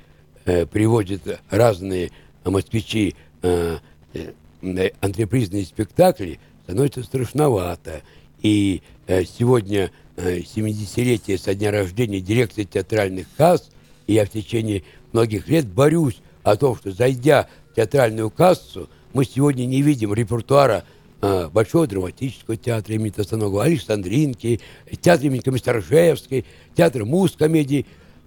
э, 0.46 0.64
приводит 0.66 1.40
разные 1.50 2.10
москвичи 2.44 3.14
э, 3.42 3.78
э, 4.14 4.90
антрепризные 5.00 5.64
спектакли, 5.64 6.40
становится 6.64 7.02
страшновато. 7.02 8.02
И 8.42 8.82
сегодня 9.06 9.90
э, 10.16 10.38
70-летие 10.38 11.38
со 11.38 11.54
дня 11.54 11.70
рождения 11.70 12.20
дирекции 12.20 12.64
театральных 12.64 13.26
касс 13.36 13.70
и 14.06 14.14
я 14.14 14.24
в 14.24 14.30
течение 14.30 14.82
многих 15.12 15.48
лет 15.48 15.66
борюсь 15.66 16.20
о 16.42 16.56
том, 16.56 16.76
что 16.76 16.92
зайдя 16.92 17.48
в 17.72 17.76
театральную 17.76 18.30
кассу, 18.30 18.88
мы 19.12 19.24
сегодня 19.24 19.64
не 19.66 19.82
видим 19.82 20.14
репертуара 20.14 20.84
Большого 21.20 21.86
драматического 21.86 22.56
театра 22.56 22.94
имени 22.94 23.10
Тостаногова, 23.10 23.64
Александринки, 23.64 24.60
театра 25.00 25.26
имени 25.26 25.40
Комиссаржевской, 25.40 26.44
театра 26.76 27.04
муз-комедии. 27.04 27.86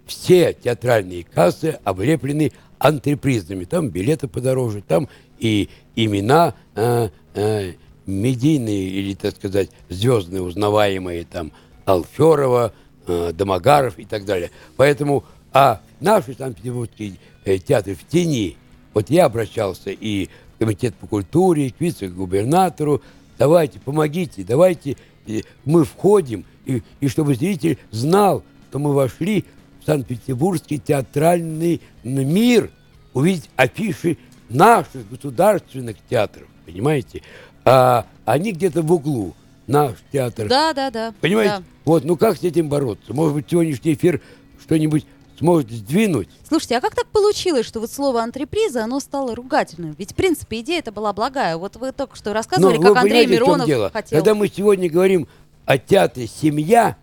Все 0.09 0.53
театральные 0.53 1.23
кассы 1.23 1.77
облеплены 1.83 2.51
антрепризами. 2.79 3.65
Там 3.65 3.89
билеты 3.89 4.27
подороже, 4.27 4.81
там 4.81 5.07
и 5.37 5.69
имена 5.95 6.55
э, 6.75 7.09
э, 7.35 7.73
медийные 8.07 8.89
или, 8.89 9.13
так 9.13 9.35
сказать, 9.35 9.69
звездные, 9.87 10.41
узнаваемые, 10.41 11.25
там 11.25 11.51
Алферова, 11.85 12.73
э, 13.05 13.33
Домогаров 13.33 13.99
и 13.99 14.05
так 14.05 14.25
далее. 14.25 14.49
Поэтому 14.77 15.25
а 15.53 15.79
наши 15.99 16.33
Санкт-Петербургские 16.33 17.17
э, 17.45 17.59
театры 17.59 17.93
в 17.93 18.07
тени. 18.07 18.57
Вот 18.95 19.11
я 19.11 19.25
обращался 19.25 19.91
и 19.91 20.25
в 20.55 20.59
комитет 20.59 20.95
по 20.95 21.05
культуре, 21.05 21.67
и 21.67 21.69
к 21.69 21.79
вице-губернатору. 21.79 23.03
Давайте, 23.37 23.79
помогите, 23.79 24.43
давайте 24.43 24.97
э, 25.27 25.41
мы 25.65 25.85
входим, 25.85 26.45
и, 26.65 26.81
и 26.99 27.07
чтобы 27.07 27.35
зритель 27.35 27.77
знал, 27.91 28.43
что 28.69 28.79
мы 28.79 28.93
вошли 28.93 29.45
Санкт-Петербургский 29.89 30.77
театральный 30.77 31.81
мир, 32.03 32.69
увидеть 33.13 33.49
афиши 33.55 34.17
наших 34.49 35.09
государственных 35.09 35.97
театров, 36.07 36.47
понимаете? 36.65 37.23
А 37.65 38.05
они 38.25 38.51
где-то 38.51 38.83
в 38.83 38.91
углу, 38.91 39.33
наш 39.65 39.93
театр. 40.11 40.47
Да, 40.47 40.73
да, 40.73 40.91
да. 40.91 41.13
Понимаете? 41.21 41.57
Да. 41.57 41.63
Вот, 41.85 42.05
ну 42.05 42.17
как 42.17 42.37
с 42.37 42.43
этим 42.43 42.69
бороться? 42.69 43.13
Может 43.13 43.33
быть, 43.33 43.47
сегодняшний 43.49 43.93
эфир 43.93 44.21
что-нибудь 44.61 45.07
сможет 45.39 45.71
сдвинуть. 45.71 46.29
Слушайте, 46.47 46.77
а 46.77 46.81
как 46.81 46.93
так 46.93 47.07
получилось, 47.07 47.65
что 47.65 47.79
вот 47.79 47.91
слово 47.91 48.21
антреприза, 48.21 48.83
оно 48.83 48.99
стало 48.99 49.33
ругательным? 49.33 49.95
Ведь, 49.97 50.11
в 50.11 50.15
принципе, 50.15 50.59
идея 50.59 50.79
это 50.79 50.91
была 50.91 51.13
благая. 51.13 51.57
Вот 51.57 51.77
вы 51.77 51.93
только 51.93 52.15
что 52.15 52.33
рассказывали, 52.33 52.77
Но 52.77 52.93
как 52.93 52.97
Андрей 52.97 53.25
Миронов 53.25 53.65
дело? 53.65 53.89
хотел... 53.89 54.19
Когда 54.19 54.35
мы 54.35 54.49
сегодня 54.49 54.87
говорим 54.87 55.27
о 55.65 55.79
театре 55.79 56.27
«Семья», 56.27 56.95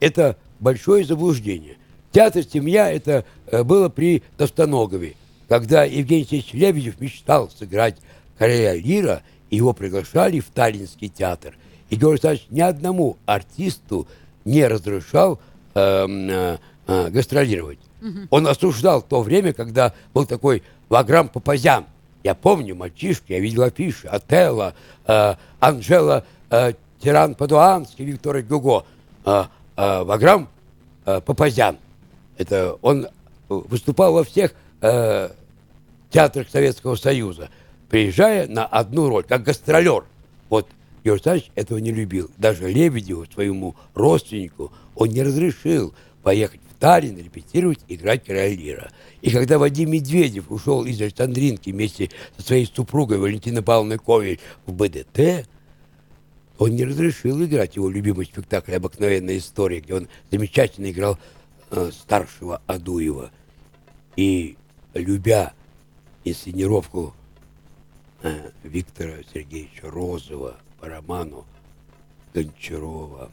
это 0.00 0.38
большое 0.60 1.04
заблуждение. 1.04 1.76
Театр 2.14 2.44
«Семья» 2.44 2.92
это 2.92 3.24
э, 3.48 3.64
было 3.64 3.88
при 3.88 4.22
Тостоногове, 4.36 5.16
когда 5.48 5.82
Евгений 5.82 6.20
Алексеевич 6.20 6.52
Лебедев 6.52 7.00
мечтал 7.00 7.50
сыграть 7.50 7.96
короля 8.38 8.76
Лира, 8.76 9.22
и 9.50 9.56
его 9.56 9.72
приглашали 9.72 10.38
в 10.38 10.46
Таллинский 10.50 11.08
театр. 11.08 11.56
И 11.90 11.96
Георгий 11.96 12.28
Александрович 12.28 12.46
ни 12.50 12.60
одному 12.60 13.16
артисту 13.26 14.06
не 14.44 14.64
разрешал 14.64 15.40
э, 15.74 16.06
э, 16.06 16.58
э, 16.86 17.10
гастролировать. 17.10 17.80
Угу. 18.00 18.18
Он 18.30 18.46
осуждал 18.46 19.02
то 19.02 19.20
время, 19.20 19.52
когда 19.52 19.92
был 20.14 20.24
такой 20.24 20.62
Ваграм 20.88 21.28
Папазян. 21.28 21.84
Я 22.22 22.36
помню, 22.36 22.76
мальчишки, 22.76 23.32
я 23.32 23.40
видел 23.40 23.62
афиши, 23.62 24.06
Отелло, 24.06 24.74
э, 25.08 25.34
Анжела 25.58 26.24
э, 26.48 26.74
Тиран 27.00 27.34
Падуанский, 27.34 28.04
Виктор 28.04 28.40
Гюго, 28.40 28.84
э, 29.24 29.44
э, 29.76 30.02
Ваграм 30.04 30.48
э, 31.06 31.20
Папазян. 31.20 31.78
Это 32.36 32.78
он 32.82 33.08
выступал 33.48 34.14
во 34.14 34.24
всех 34.24 34.54
э, 34.80 35.30
театрах 36.10 36.48
Советского 36.48 36.96
Союза, 36.96 37.50
приезжая 37.88 38.48
на 38.48 38.66
одну 38.66 39.08
роль, 39.08 39.24
как 39.24 39.42
гастролер. 39.42 40.04
Вот 40.48 40.68
Георгий 41.04 41.30
Александрович 41.30 41.50
этого 41.54 41.78
не 41.78 41.92
любил. 41.92 42.30
Даже 42.38 42.70
Лебедеву, 42.70 43.26
своему 43.26 43.76
родственнику, 43.94 44.72
он 44.94 45.08
не 45.08 45.22
разрешил 45.22 45.94
поехать 46.22 46.60
Таллин 46.84 47.16
репетировать, 47.16 47.80
играть 47.88 48.24
короля. 48.24 48.90
И 49.22 49.30
когда 49.30 49.58
Вадим 49.58 49.90
Медведев 49.90 50.50
ушел 50.50 50.84
из 50.84 51.00
Александринки 51.00 51.70
вместе 51.70 52.10
со 52.36 52.42
своей 52.44 52.66
супругой 52.66 53.16
Валентиной 53.16 53.62
Павловной 53.62 53.98
Ковель 53.98 54.38
в 54.66 54.74
БДТ, 54.74 55.48
он 56.58 56.70
не 56.76 56.84
разрешил 56.84 57.42
играть 57.42 57.76
его 57.76 57.88
любимый 57.88 58.26
спектакль 58.26 58.74
«Обыкновенная 58.74 59.38
история», 59.38 59.80
где 59.80 59.94
он 59.94 60.08
замечательно 60.30 60.90
играл 60.90 61.14
э, 61.14 61.18
старшего 61.90 62.60
Адуева. 62.66 63.30
И, 64.16 64.56
любя 64.94 65.52
инсценировку 66.24 67.14
э, 68.22 68.50
Виктора 68.62 69.18
Сергеевича 69.32 69.90
Розова 69.90 70.56
по 70.80 70.88
роману 70.88 71.44
Гончарова 72.32 73.30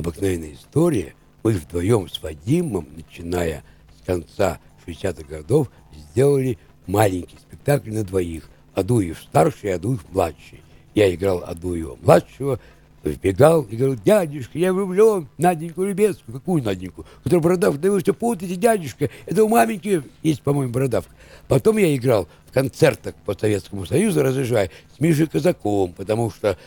обыкновенная 0.00 0.54
история. 0.54 1.14
Мы 1.42 1.52
вдвоем 1.52 2.08
с 2.08 2.22
Вадимом, 2.22 2.88
начиная 2.96 3.62
с 3.98 4.04
конца 4.04 4.58
60-х 4.86 5.24
годов, 5.24 5.70
сделали 5.92 6.58
маленький 6.86 7.36
спектакль 7.38 7.92
на 7.92 8.04
двоих. 8.04 8.48
Адуев 8.74 9.20
старший, 9.20 9.74
Адуев 9.74 10.04
младший. 10.10 10.62
Я 10.94 11.14
играл 11.14 11.44
Адуева 11.44 11.96
младшего, 12.02 12.60
вбегал 13.08 13.62
и 13.62 13.76
говорил, 13.76 13.98
дядюшка, 14.04 14.58
я 14.58 14.72
влюблен 14.72 15.28
Наденьку 15.38 15.84
Любецкую. 15.84 16.38
Какую 16.38 16.62
Наденьку? 16.62 17.06
Которая 17.22 17.42
бородавка. 17.42 17.80
Да 17.80 17.90
вы 17.90 18.00
все 18.02 18.12
путаете, 18.12 18.56
дядюшка. 18.56 19.08
Это 19.26 19.44
у 19.44 19.48
маменьки 19.48 20.02
есть, 20.22 20.42
по-моему, 20.42 20.72
бородавка. 20.72 21.12
Потом 21.48 21.78
я 21.78 21.94
играл 21.96 22.28
в 22.46 22.52
концертах 22.52 23.14
по 23.24 23.34
Советскому 23.34 23.86
Союзу, 23.86 24.22
разъезжая, 24.22 24.70
с 24.96 25.00
Мишей 25.00 25.26
Казаковым, 25.26 25.94
потому 25.94 26.30
что 26.30 26.58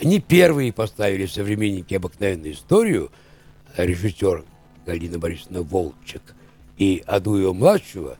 они 0.00 0.20
первые 0.20 0.72
поставили 0.72 1.26
в 1.26 1.32
современнике 1.32 1.96
обыкновенную 1.96 2.54
историю, 2.54 3.10
режиссер 3.76 4.44
Галина 4.86 5.18
Борисовна 5.18 5.62
Волчек 5.62 6.22
и 6.78 7.02
Адуева-младшего, 7.06 8.16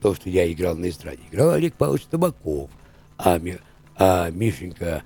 то, 0.00 0.14
что 0.14 0.30
я 0.30 0.50
играл 0.50 0.76
на 0.76 0.88
эстраде, 0.88 1.20
играл 1.30 1.50
Олег 1.50 1.74
Павлович 1.74 2.04
Табаков. 2.04 2.70
а, 3.18 3.40
а 3.96 4.30
Мишенька 4.30 5.02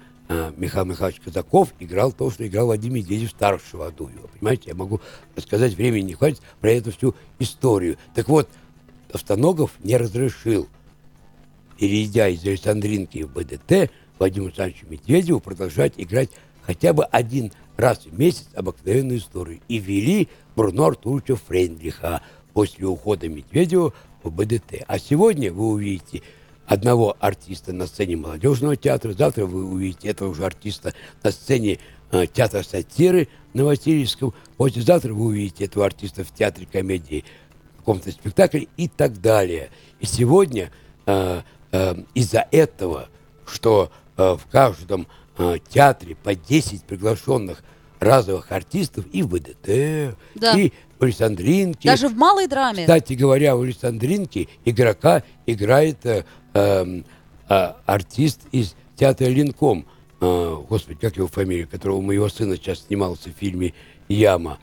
Михаил 0.57 0.85
Михайлович 0.85 1.21
Казаков 1.25 1.75
играл 1.81 2.13
то, 2.13 2.31
что 2.31 2.47
играл 2.47 2.69
Вадим 2.69 2.95
Медведев 2.95 3.31
старшего 3.31 3.89
Адуева. 3.89 4.29
Понимаете, 4.29 4.69
я 4.69 4.75
могу 4.77 5.01
рассказать, 5.35 5.75
времени 5.75 6.05
не 6.05 6.15
хватит 6.15 6.41
про 6.61 6.71
эту 6.71 6.93
всю 6.93 7.17
историю. 7.41 7.97
Так 8.15 8.29
вот, 8.29 8.49
Автоногов 9.13 9.73
не 9.81 9.97
разрешил, 9.97 10.69
перейдя 11.77 12.29
из 12.29 12.47
Александринки 12.47 13.25
в 13.25 13.33
БДТ, 13.33 13.91
Владимиру 14.21 14.47
Александровичу 14.47 14.87
Медведеву 14.89 15.41
продолжать 15.41 15.95
играть 15.97 16.31
хотя 16.63 16.93
бы 16.93 17.05
один 17.07 17.51
раз 17.77 18.05
в 18.05 18.17
месяц 18.17 18.47
обыкновенную 18.55 19.19
историю. 19.19 19.61
И 19.67 19.79
вели 19.79 20.29
Бруно 20.55 20.87
Артуровича 20.87 21.35
Фрейндлиха 21.35 22.23
после 22.53 22.87
ухода 22.87 23.29
Медведева 23.29 23.93
в 24.23 24.31
БДТ. 24.31 24.85
А 24.87 24.99
сегодня 25.01 25.53
вы 25.53 25.71
увидите 25.71 26.23
одного 26.71 27.17
артиста 27.19 27.73
на 27.73 27.89
сцене 27.89 28.17
молодежного 28.17 28.77
театра, 28.77 29.13
завтра 29.13 29.45
вы 29.45 29.65
увидите 29.65 30.07
этого 30.09 30.33
же 30.33 30.45
артиста 30.47 30.95
на 31.25 31.33
сцене 31.33 31.81
э, 32.13 32.27
театра 32.33 32.63
сатиры 32.63 33.27
на 33.55 33.65
Васильевском, 33.65 34.33
послезавтра 34.57 35.13
вы 35.13 35.25
увидите 35.27 35.65
этого 35.65 35.85
артиста 35.85 36.23
в 36.23 36.33
театре 36.33 36.69
комедии 36.71 37.25
в 37.75 37.79
каком-то 37.79 38.13
спектакле 38.13 38.69
и 38.77 38.87
так 38.87 39.21
далее. 39.21 39.71
И 39.99 40.07
сегодня 40.07 40.71
э, 41.07 41.41
э, 41.73 41.95
из-за 42.15 42.47
этого, 42.53 43.09
что 43.47 43.91
э, 44.17 44.37
в 44.37 44.47
каждом 44.49 45.09
э, 45.39 45.57
театре 45.69 46.15
по 46.15 46.37
10 46.37 46.85
приглашенных 46.85 47.65
разовых 47.99 48.53
артистов 48.53 49.07
и 49.13 49.23
в 49.25 49.29
БДТ, 49.29 50.17
Да. 50.37 50.53
и 50.57 50.73
в 51.01 51.03
Александринке. 51.05 51.89
Даже 51.89 52.09
в 52.09 52.17
малой 52.17 52.47
драме. 52.47 52.83
Кстати 52.83 53.15
говоря, 53.15 53.57
в 53.57 53.63
Александринке 53.63 54.49
игрока 54.65 55.23
играет 55.47 56.05
э, 56.05 56.25
эм, 56.55 57.05
а, 57.49 57.77
артист 57.87 58.41
из 58.53 58.75
театра 58.97 59.27
Линком. 59.27 59.87
Э, 60.21 60.57
господи, 60.69 60.99
как 61.01 61.17
его 61.17 61.27
фамилия, 61.27 61.67
которого 61.67 61.97
у 61.97 62.03
моего 62.03 62.29
сына 62.29 62.57
сейчас 62.57 62.81
снимался 62.87 63.31
в 63.31 63.33
фильме 63.33 63.75
«Яма». 64.09 64.59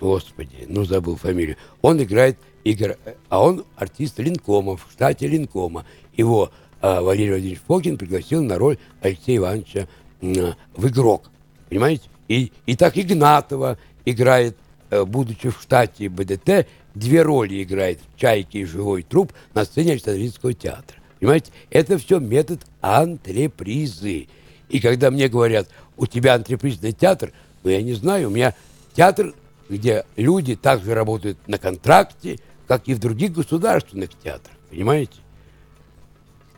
Господи, 0.00 0.64
ну 0.68 0.84
забыл 0.84 1.16
фамилию. 1.16 1.56
Он 1.82 2.02
играет, 2.02 2.38
игр... 2.64 2.96
а 3.28 3.42
он 3.42 3.64
артист 3.76 4.18
Линкома, 4.18 4.76
в 4.76 4.86
штате 4.90 5.28
Линкома. 5.28 5.84
Его 6.16 6.50
э, 6.82 7.00
Валерий 7.00 7.30
Владимирович 7.30 7.60
Фокин 7.66 7.98
пригласил 7.98 8.42
на 8.42 8.58
роль 8.58 8.78
Алексея 9.00 9.36
Ивановича 9.36 9.86
в 10.20 10.86
«Игрок». 10.88 11.30
Понимаете? 11.68 12.08
И, 12.28 12.52
и 12.66 12.76
так 12.76 12.96
Игнатова 12.96 13.78
играет, 14.04 14.56
э, 14.90 15.04
будучи 15.04 15.50
в 15.50 15.60
штате 15.60 16.08
БДТ, 16.08 16.66
две 16.94 17.22
роли 17.22 17.62
играет 17.62 18.00
в 18.00 18.18
«Чайке» 18.18 18.60
и 18.60 18.64
«Живой 18.64 19.02
труп» 19.02 19.32
на 19.54 19.64
сцене 19.64 19.92
Александринского 19.92 20.54
театра. 20.54 20.96
Понимаете? 21.24 21.52
Это 21.70 21.96
все 21.96 22.18
метод 22.20 22.60
антрепризы. 22.82 24.28
И 24.68 24.78
когда 24.78 25.10
мне 25.10 25.28
говорят, 25.28 25.70
у 25.96 26.06
тебя 26.06 26.34
антрепризный 26.34 26.92
театр, 26.92 27.32
ну, 27.62 27.70
я 27.70 27.80
не 27.80 27.94
знаю, 27.94 28.28
у 28.28 28.30
меня 28.30 28.54
театр, 28.94 29.32
где 29.70 30.04
люди 30.16 30.54
также 30.54 30.92
работают 30.92 31.38
на 31.46 31.56
контракте, 31.56 32.38
как 32.68 32.88
и 32.88 32.92
в 32.94 32.98
других 32.98 33.32
государственных 33.32 34.10
театрах. 34.22 34.54
Понимаете? 34.68 35.14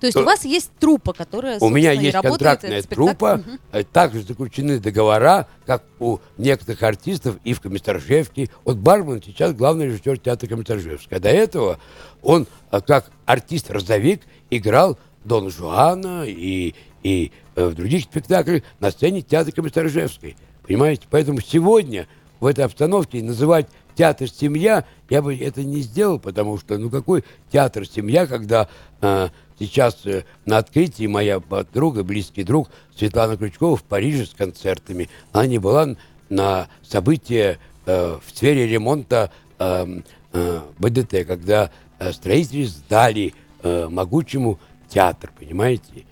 То 0.00 0.06
есть 0.06 0.14
то- 0.14 0.23
у 0.23 0.25
вас 0.25 0.44
есть 0.44 0.70
труппа, 0.78 1.12
которая, 1.12 1.58
У 1.61 1.70
меня 1.70 1.92
есть 1.92 2.16
контрактная 2.20 2.82
Мгм. 2.82 3.61
э, 3.73 3.85
также 3.85 4.23
заключены 4.23 4.78
договора, 4.78 5.46
как 5.64 5.85
у 6.00 6.18
некоторых 6.37 6.82
артистов 6.82 7.37
и 7.44 7.54
в 7.54 7.61
Комиссаржевке. 7.61 8.50
Вот 8.64 8.76
Барман 8.76 9.23
сейчас 9.23 9.54
главный 9.54 9.87
режиссер 9.87 10.18
театра 10.18 10.49
Комиссаржевска. 10.49 11.16
А 11.16 11.20
до 11.20 11.30
этого 11.30 11.78
он, 12.23 12.46
э, 12.73 12.80
как 12.82 13.11
артист-розовик, 13.25 14.20
играл 14.50 14.99
Дон 15.25 15.50
Жуана 15.50 16.25
и, 16.26 16.75
и 17.03 17.33
э, 17.55 17.67
в 17.67 17.75
других 17.75 18.05
спектаклях 18.05 18.62
на 18.81 18.91
сцене 18.91 19.23
театра 19.23 19.53
Комиссаржевской. 19.53 20.37
Понимаете? 20.62 21.07
Поэтому 21.11 21.41
сегодня 21.41 22.07
в 22.41 22.47
этой 22.47 22.65
обстановке 22.65 23.23
называть 23.23 23.67
театр 23.97 24.28
«Семья» 24.28 24.85
я 25.09 25.23
бы 25.23 25.35
это 25.37 25.65
не 25.65 25.80
сделал, 25.80 26.19
потому 26.19 26.59
что, 26.59 26.78
ну, 26.78 26.91
какой 26.91 27.25
театр 27.50 27.87
«Семья», 27.87 28.26
когда 28.26 28.69
э, 29.00 29.28
сейчас 29.59 30.04
э, 30.04 30.25
на 30.45 30.59
открытии 30.59 31.06
моя 31.06 31.41
подруга, 31.41 32.04
близкий 32.04 32.45
друг 32.45 32.69
Светлана 32.97 33.37
Крючкова 33.37 33.76
в 33.76 33.82
Париже 33.82 34.26
с 34.26 34.35
концертами, 34.35 35.09
она 35.32 35.47
не 35.47 35.59
была 35.59 35.97
на 36.28 36.69
событии 36.82 37.59
э, 37.87 38.19
в 38.25 38.37
сфере 38.37 38.67
ремонта 38.67 39.30
э, 39.59 40.00
э, 40.32 40.61
БДТ, 40.78 41.26
когда 41.26 41.71
э, 41.99 42.13
строители 42.13 42.65
сдали 42.65 43.28
э, 43.28 43.46
могучему 43.91 44.59
театр, 44.89 45.33
понимаете? 45.39 46.05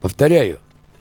Повторяю, 0.00 0.60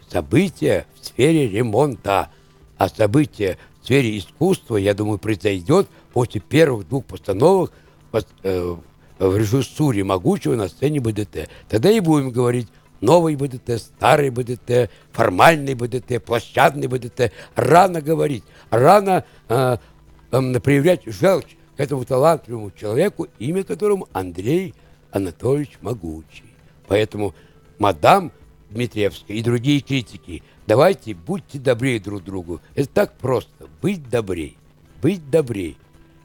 события 0.10 0.86
в 1.00 1.06
сфере 1.06 1.48
ремонта, 1.50 2.30
а 2.78 2.90
события 2.90 3.58
в 3.82 3.86
сфере 3.86 4.18
искусства, 4.18 4.78
я 4.78 4.94
думаю, 4.94 5.20
произойдет 5.20 5.88
после 6.14 6.42
первых 6.42 6.88
двух 6.88 7.06
постановок 7.06 7.72
пос- 8.12 8.28
э, 8.44 8.76
в 9.20 9.38
режиссуре 9.38 10.04
могучего 10.04 10.56
на 10.56 10.68
сцене 10.68 11.00
БДТ. 11.00 11.50
Тогда 11.68 11.92
и 11.92 12.00
будем 12.00 12.32
говорить 12.32 12.68
новый 13.02 13.36
БДТ, 13.36 13.82
старый 13.82 14.30
БДТ, 14.30 14.90
формальный 15.12 15.74
БДТ, 15.74 16.24
площадный 16.24 16.88
БДТ. 16.88 17.32
Рано 17.56 18.02
говорить, 18.02 18.44
рано 18.70 19.26
э, 19.48 19.78
эм, 20.32 20.62
проявлять 20.62 21.02
желчь 21.06 21.58
к 21.78 21.80
этому 21.80 22.06
талантливому 22.06 22.72
человеку, 22.72 23.28
имя 23.40 23.64
которому 23.64 24.08
Андрей 24.14 24.74
Анатольевич 25.12 25.78
Могучий. 25.82 26.44
Поэтому 26.88 27.34
мадам 27.78 28.32
Дмитриевская 28.70 29.38
и 29.38 29.42
другие 29.42 29.82
критики, 29.82 30.44
давайте 30.68 31.14
будьте 31.14 31.60
добрее 31.60 32.00
друг 32.00 32.24
другу. 32.24 32.62
Это 32.76 32.90
так 32.90 33.18
просто. 33.18 33.68
Быть 33.82 34.10
добрей. 34.10 34.58
Быть 35.02 35.30
добрей. 35.30 35.78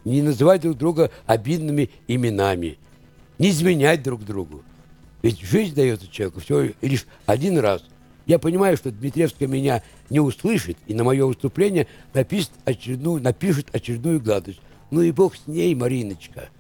Не 0.05 0.21
называть 0.23 0.61
друг 0.61 0.77
друга 0.77 1.11
обидными 1.27 1.91
именами. 2.07 2.79
Не 3.39 3.51
изменять 3.51 4.03
друг 4.03 4.25
другу. 4.25 4.63
Ведь 5.23 5.41
жизнь 5.41 5.75
дается 5.75 6.07
человеку 6.07 6.41
всего 6.41 6.65
лишь 6.83 7.07
один 7.25 7.59
раз. 7.59 7.85
Я 8.27 8.39
понимаю, 8.39 8.77
что 8.77 8.91
Дмитриевская 8.91 9.49
меня 9.49 9.83
не 10.11 10.21
услышит 10.21 10.77
и 10.87 10.95
на 10.95 11.05
мое 11.05 11.25
выступление 11.27 11.87
напишет 12.13 12.51
очередную, 12.65 13.23
напишет 13.23 13.69
очередную 13.73 14.21
гадость. 14.21 14.61
Ну 14.91 15.03
и 15.03 15.13
бог 15.13 15.35
с 15.37 15.47
ней, 15.47 15.75
Мариночка. 15.75 16.51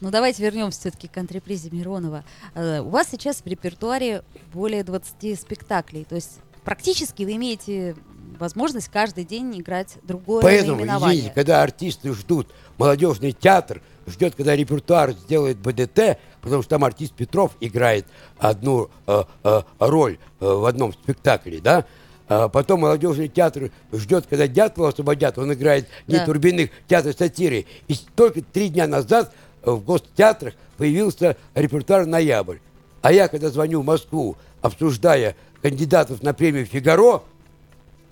Ну, 0.00 0.10
давайте 0.10 0.42
вернемся 0.42 0.80
все-таки 0.80 1.08
к 1.08 1.16
антрепризе 1.16 1.70
Миронова. 1.70 2.24
Э, 2.54 2.80
У 2.80 2.88
вас 2.90 3.08
сейчас 3.10 3.38
в 3.38 3.46
репертуаре 3.46 4.22
более 4.52 4.84
20 4.84 5.38
спектаклей. 5.40 6.04
То 6.04 6.16
есть 6.16 6.38
практически 6.64 7.22
вы 7.24 7.32
имеете 7.36 7.96
возможность 8.38 8.88
каждый 8.88 9.24
день 9.24 9.60
играть 9.60 9.96
другое 10.02 10.42
Поэтому, 10.42 10.84
извините, 10.84 11.32
когда 11.34 11.62
артисты 11.62 12.12
ждут, 12.12 12.48
молодежный 12.78 13.32
театр 13.32 13.80
ждет, 14.06 14.34
когда 14.34 14.54
репертуар 14.56 15.12
сделает 15.12 15.58
БДТ, 15.58 16.18
потому 16.40 16.62
что 16.62 16.70
там 16.70 16.84
артист 16.84 17.14
Петров 17.14 17.52
играет 17.60 18.06
одну 18.38 18.90
э, 19.06 19.22
э, 19.44 19.62
роль 19.78 20.18
э, 20.40 20.46
в 20.46 20.64
одном 20.64 20.92
спектакле, 20.92 21.60
да, 21.60 21.86
а 22.26 22.48
потом 22.48 22.80
молодежный 22.80 23.28
театр 23.28 23.70
ждет, 23.92 24.26
когда 24.28 24.46
Дятлова 24.46 24.88
освободят, 24.90 25.36
он 25.38 25.52
играет 25.52 25.88
не 26.06 26.16
Да. 26.16 26.24
Турбиных, 26.24 26.70
театр 26.88 27.14
сатиры. 27.16 27.66
И 27.86 27.96
только 28.16 28.40
три 28.40 28.70
дня 28.70 28.86
назад 28.86 29.34
в 29.64 29.84
гостеатрах 29.84 30.54
появился 30.76 31.36
репертуар 31.54 32.06
«Ноябрь». 32.06 32.58
А 33.02 33.12
я, 33.12 33.28
когда 33.28 33.50
звоню 33.50 33.82
в 33.82 33.84
Москву, 33.84 34.36
обсуждая 34.62 35.36
кандидатов 35.60 36.22
на 36.22 36.32
премию 36.34 36.66
«Фигаро», 36.66 37.22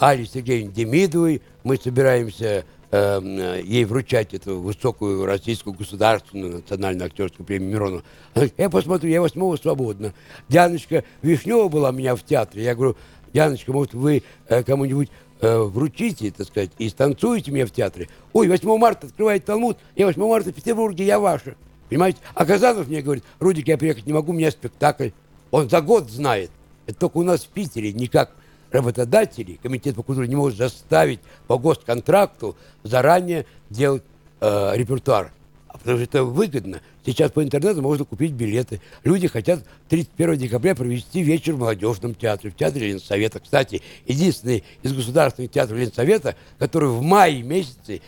Али 0.02 0.26
Сергеевне 0.26 0.72
Демидовой. 0.72 1.42
Мы 1.62 1.76
собираемся 1.76 2.64
эм, 2.90 3.38
э, 3.38 3.62
ей 3.62 3.84
вручать 3.84 4.34
эту 4.34 4.60
высокую 4.60 5.24
российскую 5.26 5.74
государственную 5.74 6.54
национальную 6.54 7.06
актерскую 7.06 7.46
премию 7.46 8.02
говорит, 8.34 8.54
я 8.58 8.68
посмотрю, 8.68 9.10
я 9.10 9.20
8 9.20 9.56
свободна. 9.58 10.12
Дианочка 10.48 11.04
Вишнева 11.22 11.68
была 11.68 11.90
у 11.90 11.92
меня 11.92 12.16
в 12.16 12.24
театре. 12.24 12.64
Я 12.64 12.74
говорю, 12.74 12.96
Дианочка, 13.32 13.72
может, 13.72 13.94
вы 13.94 14.24
э, 14.48 14.64
кому-нибудь 14.64 15.08
вручите, 15.42 16.31
так 16.31 16.46
сказать, 16.46 16.70
и 16.78 16.88
станцуете 16.88 17.50
меня 17.50 17.66
в 17.66 17.70
театре? 17.70 18.09
Ой, 18.33 18.48
8 18.48 18.78
марта 18.78 19.09
открывает 19.09 19.44
Талмуд, 19.44 19.76
я 19.96 20.07
8 20.07 20.22
марта 20.22 20.50
в 20.50 20.55
Петербурге, 20.55 21.05
я 21.05 21.18
ваша. 21.18 21.57
Понимаете? 21.88 22.20
А 22.35 22.46
Казанов 22.46 22.88
мне 22.88 23.02
говорит, 23.02 23.24
Рудик, 23.38 23.68
я 23.68 23.76
приехать 23.76 24.07
не 24.07 24.12
могу, 24.12 24.33
у 24.33 24.35
меня 24.35 24.50
спектакль. 24.50 25.11
Он 25.50 25.68
за 25.68 25.81
год 25.81 26.11
знает. 26.11 26.50
Это 26.87 26.98
только 27.00 27.18
у 27.18 27.22
нас 27.22 27.42
в 27.42 27.48
Питере 27.48 27.92
никак 27.92 28.33
работодатели, 28.70 29.59
комитет 29.62 29.96
по 29.96 30.02
культуре 30.02 30.28
не 30.28 30.37
может 30.37 30.59
заставить 30.59 31.20
по 31.46 31.59
госконтракту 31.59 32.57
заранее 32.83 33.46
делать 33.68 34.02
э, 34.40 34.72
репертуар. 34.74 35.33
А 35.68 35.78
Потому 35.78 35.98
что 35.98 36.05
это 36.05 36.24
выгодно. 36.24 36.81
Сейчас 37.04 37.32
по 37.32 37.42
интернету 37.42 37.82
можно 37.82 38.04
купить 38.04 38.32
билеты. 38.32 38.80
Люди 39.02 39.26
хотят 39.26 39.64
31 39.88 40.36
декабря 40.36 40.74
провести 40.74 41.22
вечер 41.22 41.54
в 41.54 41.58
молодежном 41.58 42.14
театре, 42.14 42.50
в 42.50 42.56
театре 42.56 42.88
Ленсовета. 42.88 43.40
Кстати, 43.40 43.82
единственный 44.06 44.62
из 44.82 44.92
государственных 44.92 45.50
театров 45.50 45.78
Ленсовета, 45.78 46.36
который 46.58 46.90
в 46.90 47.02
мае 47.02 47.42
месяце 47.42 48.02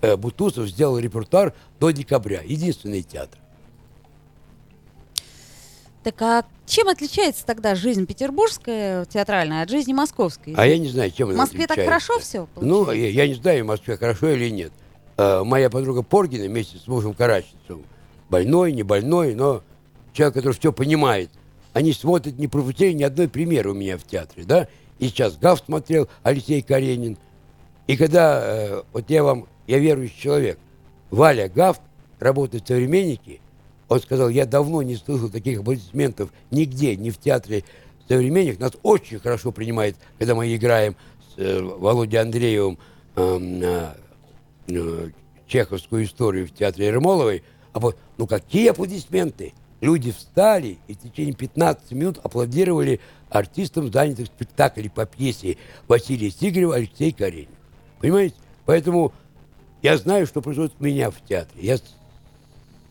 э, 0.00 0.16
Бутусов 0.16 0.68
сделал 0.68 0.98
репертуар 0.98 1.52
до 1.78 1.90
декабря. 1.90 2.40
Единственный 2.42 3.02
театр. 3.02 3.38
Так 6.02 6.22
а 6.22 6.44
чем 6.64 6.88
отличается 6.88 7.44
тогда 7.44 7.74
жизнь 7.74 8.06
петербургская 8.06 9.04
театральная 9.04 9.62
от 9.62 9.68
жизни 9.68 9.92
московской? 9.92 10.54
А 10.56 10.66
я 10.66 10.78
не 10.78 10.88
знаю, 10.88 11.10
чем 11.10 11.28
В 11.28 11.30
она 11.32 11.40
Москве 11.40 11.66
так 11.66 11.78
отличается. 11.78 12.06
хорошо 12.06 12.20
все 12.22 12.48
Ну, 12.56 12.90
я, 12.92 13.10
я 13.10 13.28
не 13.28 13.34
знаю, 13.34 13.64
в 13.64 13.66
Москве 13.66 13.96
хорошо 13.98 14.28
или 14.30 14.48
нет. 14.48 14.72
А, 15.18 15.44
моя 15.44 15.68
подруга 15.68 16.02
Поргина 16.02 16.46
вместе 16.46 16.78
с 16.78 16.86
мужем 16.86 17.12
Караченцевым, 17.12 17.84
больной, 18.30 18.72
не 18.72 18.82
больной, 18.82 19.34
но 19.34 19.62
человек, 20.12 20.34
который 20.34 20.54
все 20.54 20.72
понимает, 20.72 21.30
они 21.72 21.92
смотрят, 21.92 22.38
не 22.38 22.48
пропустили 22.48 22.92
ни 22.92 23.02
одной 23.02 23.28
премьеры 23.28 23.70
у 23.70 23.74
меня 23.74 23.98
в 23.98 24.04
театре, 24.04 24.44
да? 24.44 24.68
И 24.98 25.08
сейчас 25.08 25.36
Гав 25.36 25.60
смотрел, 25.60 26.08
Алексей 26.22 26.60
Каренин. 26.62 27.16
И 27.86 27.96
когда, 27.96 28.40
э, 28.42 28.82
вот 28.92 29.08
я 29.08 29.22
вам, 29.22 29.46
я 29.66 29.78
верующий 29.78 30.18
человек, 30.20 30.58
Валя 31.10 31.48
Гафт 31.48 31.80
работает 32.18 32.64
в 32.64 32.68
«Современнике», 32.68 33.40
он 33.88 34.00
сказал, 34.00 34.28
я 34.28 34.44
давно 34.44 34.82
не 34.82 34.96
слышал 34.96 35.30
таких 35.30 35.60
аплодисментов 35.60 36.30
нигде, 36.50 36.96
ни 36.96 37.10
в 37.10 37.18
театре 37.18 37.64
«Современник». 38.08 38.58
Нас 38.58 38.72
очень 38.82 39.18
хорошо 39.18 39.50
принимает, 39.50 39.96
когда 40.18 40.34
мы 40.34 40.54
играем 40.54 40.94
с 41.34 41.38
э, 41.38 41.60
Володей 41.62 42.20
Андреевым 42.20 42.78
э, 43.16 43.92
э, 44.68 45.10
чеховскую 45.46 46.04
историю 46.04 46.46
в 46.46 46.52
театре 46.52 46.86
Ермоловой. 46.86 47.42
А 47.78 47.92
ну 48.16 48.26
какие 48.26 48.70
аплодисменты! 48.70 49.54
Люди 49.80 50.10
встали 50.10 50.78
и 50.88 50.94
в 50.94 50.98
течение 50.98 51.34
15 51.34 51.92
минут 51.92 52.18
аплодировали 52.24 53.00
артистам, 53.30 53.92
занятых 53.92 54.26
в 54.26 54.32
спектакле 54.34 54.90
по 54.90 55.06
пьесе 55.06 55.56
Василия 55.86 56.32
Сигарева 56.32 56.74
Алексей 56.74 57.12
Каренин. 57.12 57.48
Понимаете? 58.00 58.34
Поэтому 58.64 59.12
я 59.80 59.96
знаю, 59.96 60.26
что 60.26 60.42
происходит 60.42 60.72
у 60.80 60.84
меня 60.84 61.12
в 61.12 61.20
театре. 61.24 61.62
Я 61.62 61.78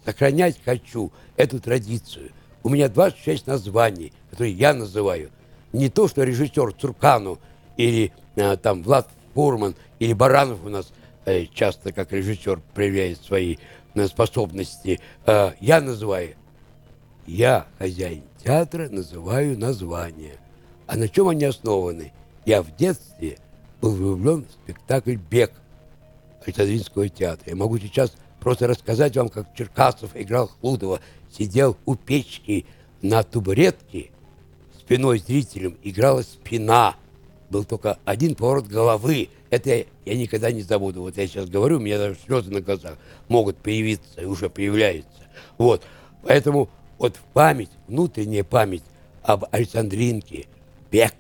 сохранять 0.06 0.58
хочу 0.64 1.12
эту 1.36 1.60
традицию. 1.60 2.32
У 2.64 2.70
меня 2.70 2.88
26 2.88 3.48
названий, 3.48 4.14
которые 4.30 4.54
я 4.54 4.74
называю. 4.74 5.30
Не 5.74 5.90
то, 5.90 6.08
что 6.08 6.24
режиссер 6.24 6.74
Цуркану 6.74 7.40
или 7.76 8.14
э, 8.38 8.56
там 8.56 8.82
Влад 8.84 9.10
Фурман 9.34 9.76
или 10.00 10.14
Баранов 10.14 10.64
у 10.64 10.70
нас 10.70 10.94
э, 11.26 11.46
часто 11.54 11.92
как 11.92 12.14
режиссер 12.14 12.62
проявляет 12.74 13.22
свои 13.22 13.58
э, 14.00 14.08
способности. 14.08 15.00
Э, 15.26 15.52
я 15.60 15.82
называю 15.82 16.36
я, 17.28 17.68
хозяин 17.78 18.24
театра, 18.42 18.88
называю 18.90 19.60
названия. 19.60 20.38
А 20.88 20.96
на 20.96 21.10
чем 21.10 21.28
они 21.28 21.44
основаны? 21.44 22.14
Я 22.46 22.62
в 22.62 22.74
детстве 22.78 23.38
был 23.82 23.92
влюблен 23.92 24.46
в 24.46 24.52
спектакль 24.54 25.16
«Бег» 25.16 25.52
Александринского 26.46 27.10
театра. 27.10 27.50
Я 27.50 27.58
могу 27.58 27.78
сейчас 27.78 28.16
просто 28.40 28.68
рассказать 28.68 29.18
вам, 29.18 29.28
как 29.28 29.54
Черкасов 29.54 30.12
играл 30.16 30.48
Хлудова, 30.48 31.02
сидел 31.30 31.78
у 31.86 31.96
печки 31.96 32.66
на 33.02 33.24
табуретке, 33.24 34.12
спиной 34.80 35.20
зрителям 35.20 35.78
играла 35.84 36.22
спина. 36.22 36.96
Был 37.50 37.64
только 37.64 37.98
один 38.06 38.36
поворот 38.36 38.68
головы. 38.68 39.30
Это 39.50 39.70
я, 39.70 39.86
я 40.06 40.18
никогда 40.18 40.52
не 40.52 40.62
забуду. 40.62 41.02
Вот 41.02 41.18
я 41.18 41.28
сейчас 41.28 41.50
говорю, 41.50 41.78
у 41.78 41.80
меня 41.80 41.98
даже 41.98 42.18
слезы 42.26 42.52
на 42.52 42.62
глазах 42.62 42.98
могут 43.30 43.58
появиться 43.58 44.22
и 44.22 44.26
уже 44.26 44.50
появляются. 44.50 45.10
Вот. 45.58 45.84
Поэтому 46.24 46.70
вот 46.98 47.16
память, 47.34 47.70
внутренняя 47.88 48.44
память 48.44 48.84
об 49.24 49.46
Александринке, 49.52 50.48
бег. 50.92 51.14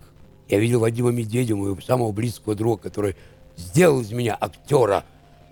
Я 0.50 0.60
видел 0.60 0.80
Вадима 0.80 1.12
Медведева, 1.12 1.58
моего 1.58 1.82
самого 1.82 2.12
близкого 2.12 2.56
друга, 2.56 2.84
который 2.84 3.16
сделал 3.58 4.02
из 4.02 4.12
меня 4.12 4.38
актера. 4.40 5.04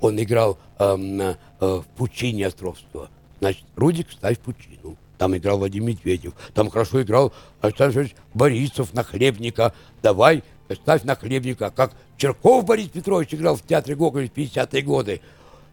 Он 0.01 0.21
играл 0.21 0.57
эм, 0.79 1.21
э, 1.21 1.35
в 1.59 1.85
Пучине 1.97 2.47
Островского. 2.47 3.09
Значит, 3.39 3.65
Рудик, 3.75 4.11
ставь 4.11 4.39
Пучину. 4.39 4.97
Там 5.17 5.35
играл 5.35 5.59
Вадим 5.59 5.85
Медведев. 5.85 6.33
Там 6.53 6.69
хорошо 6.69 7.01
играл 7.01 7.33
Александр 7.61 8.09
Борисов 8.33 8.93
на 8.93 9.03
хлебника. 9.03 9.73
Давай, 10.01 10.43
ставь 10.73 11.03
на 11.03 11.15
хлебника. 11.15 11.69
Как 11.69 11.93
Черков 12.17 12.65
Борис 12.65 12.89
Петрович 12.89 13.33
играл 13.33 13.55
в 13.55 13.61
театре 13.61 13.95
Гоголя 13.95 14.27
в 14.27 14.31
50-е 14.31 14.81
годы. 14.81 15.21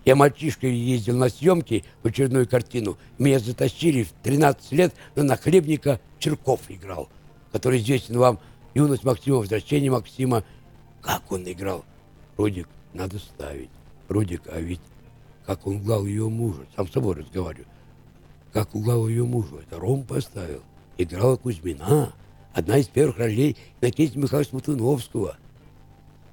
Я 0.05 0.17
мальчишкой 0.17 0.75
ездил 0.75 1.17
на 1.17 1.29
съемки 1.29 1.85
в 2.03 2.09
очередную 2.09 2.49
картину. 2.49 2.99
Меня 3.19 3.39
затащили 3.39 4.03
в 4.03 4.13
13 4.23 4.73
лет, 4.73 4.95
на 5.15 5.37
хлебника 5.37 6.01
Черков 6.19 6.61
играл, 6.69 7.09
который 7.53 7.79
известен 7.79 8.19
вам 8.19 8.41
«Юность 8.75 9.05
Максима», 9.05 9.37
«Возвращение 9.37 9.91
Максима». 9.91 10.43
Как 11.01 11.31
он 11.31 11.45
играл? 11.51 11.85
Рудик, 12.37 12.69
надо 12.93 13.19
ставить. 13.19 13.71
Рудик, 14.09 14.43
а 14.47 14.61
ведь 14.61 14.81
как 15.47 15.67
он 15.67 15.83
глал 15.83 16.07
ее 16.07 16.29
мужа, 16.29 16.67
сам 16.77 16.89
с 16.89 16.93
собой 16.93 17.17
разговариваю. 17.17 17.67
Как 18.53 18.75
угал 18.75 19.09
ее 19.09 19.25
мужу, 19.25 19.59
это 19.59 19.81
Ром 19.81 20.05
поставил. 20.05 20.63
Играла 20.99 21.37
Кузьмина, 21.37 22.13
одна 22.53 22.79
из 22.79 22.89
первых 22.89 23.19
ролей 23.19 23.57
Иннокентия 23.81 24.21
Михайловича 24.21 24.51
Смутуновского. 24.51 25.37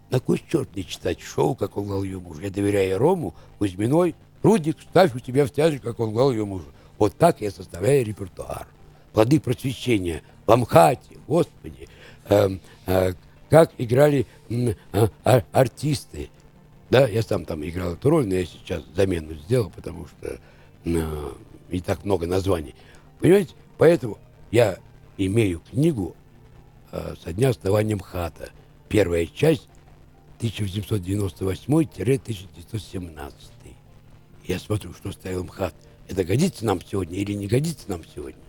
На 0.10 0.20
кой 0.20 0.42
черт 0.50 0.76
не 0.76 0.86
читать 0.86 1.22
шоу, 1.22 1.56
как 1.56 1.78
он 1.78 1.86
гнал 1.86 2.04
ее 2.04 2.20
мужа? 2.20 2.42
Я 2.42 2.50
доверяю 2.50 2.98
Рому, 2.98 3.36
Кузьминой. 3.60 4.16
Рудик, 4.42 4.78
ставь 4.82 5.14
у 5.16 5.20
тебя 5.20 5.46
в 5.46 5.52
театре, 5.52 5.80
как 5.80 6.00
он 6.00 6.12
гнал 6.12 6.32
ее 6.32 6.46
мужа. 6.46 6.66
Вот 6.98 7.16
так 7.16 7.42
я 7.42 7.52
составляю 7.52 8.06
репертуар. 8.06 8.68
Плоды 9.14 9.40
просвещения 9.40 10.24
в 10.46 10.52
Амхате, 10.52 11.18
Господи. 11.28 11.88
Эм, 12.28 12.60
э, 12.88 13.14
как 13.50 13.72
играли 13.78 14.26
а- 14.94 15.10
а- 15.24 15.44
артисты. 15.52 16.30
Да, 16.90 17.08
я 17.08 17.22
сам 17.22 17.46
там 17.46 17.64
играл 17.64 17.94
эту 17.94 18.10
роль, 18.10 18.28
но 18.28 18.36
я 18.36 18.46
сейчас 18.46 18.84
замену 18.96 19.36
сделал, 19.36 19.70
потому 19.70 20.08
что 20.08 20.40
э, 20.86 21.32
и 21.70 21.82
так 21.82 22.04
много 22.04 22.26
названий. 22.26 22.74
Понимаете? 23.20 23.54
Поэтому 23.78 24.18
я 24.52 24.80
имею 25.26 25.60
книгу 25.60 26.16
э, 26.92 27.16
со 27.22 27.34
дня 27.34 27.50
основания 27.50 27.96
МХАТа. 27.96 28.52
Первая 28.88 29.26
часть 29.28 29.68
1898-1917. 30.40 33.34
Я 34.46 34.60
смотрю, 34.60 34.94
что 34.94 35.12
ставил 35.12 35.44
МХАТ. 35.44 35.76
Это 36.08 36.24
годится 36.24 36.66
нам 36.66 36.82
сегодня 36.82 37.20
или 37.20 37.34
не 37.34 37.48
годится 37.48 37.90
нам 37.90 38.04
сегодня? 38.04 38.42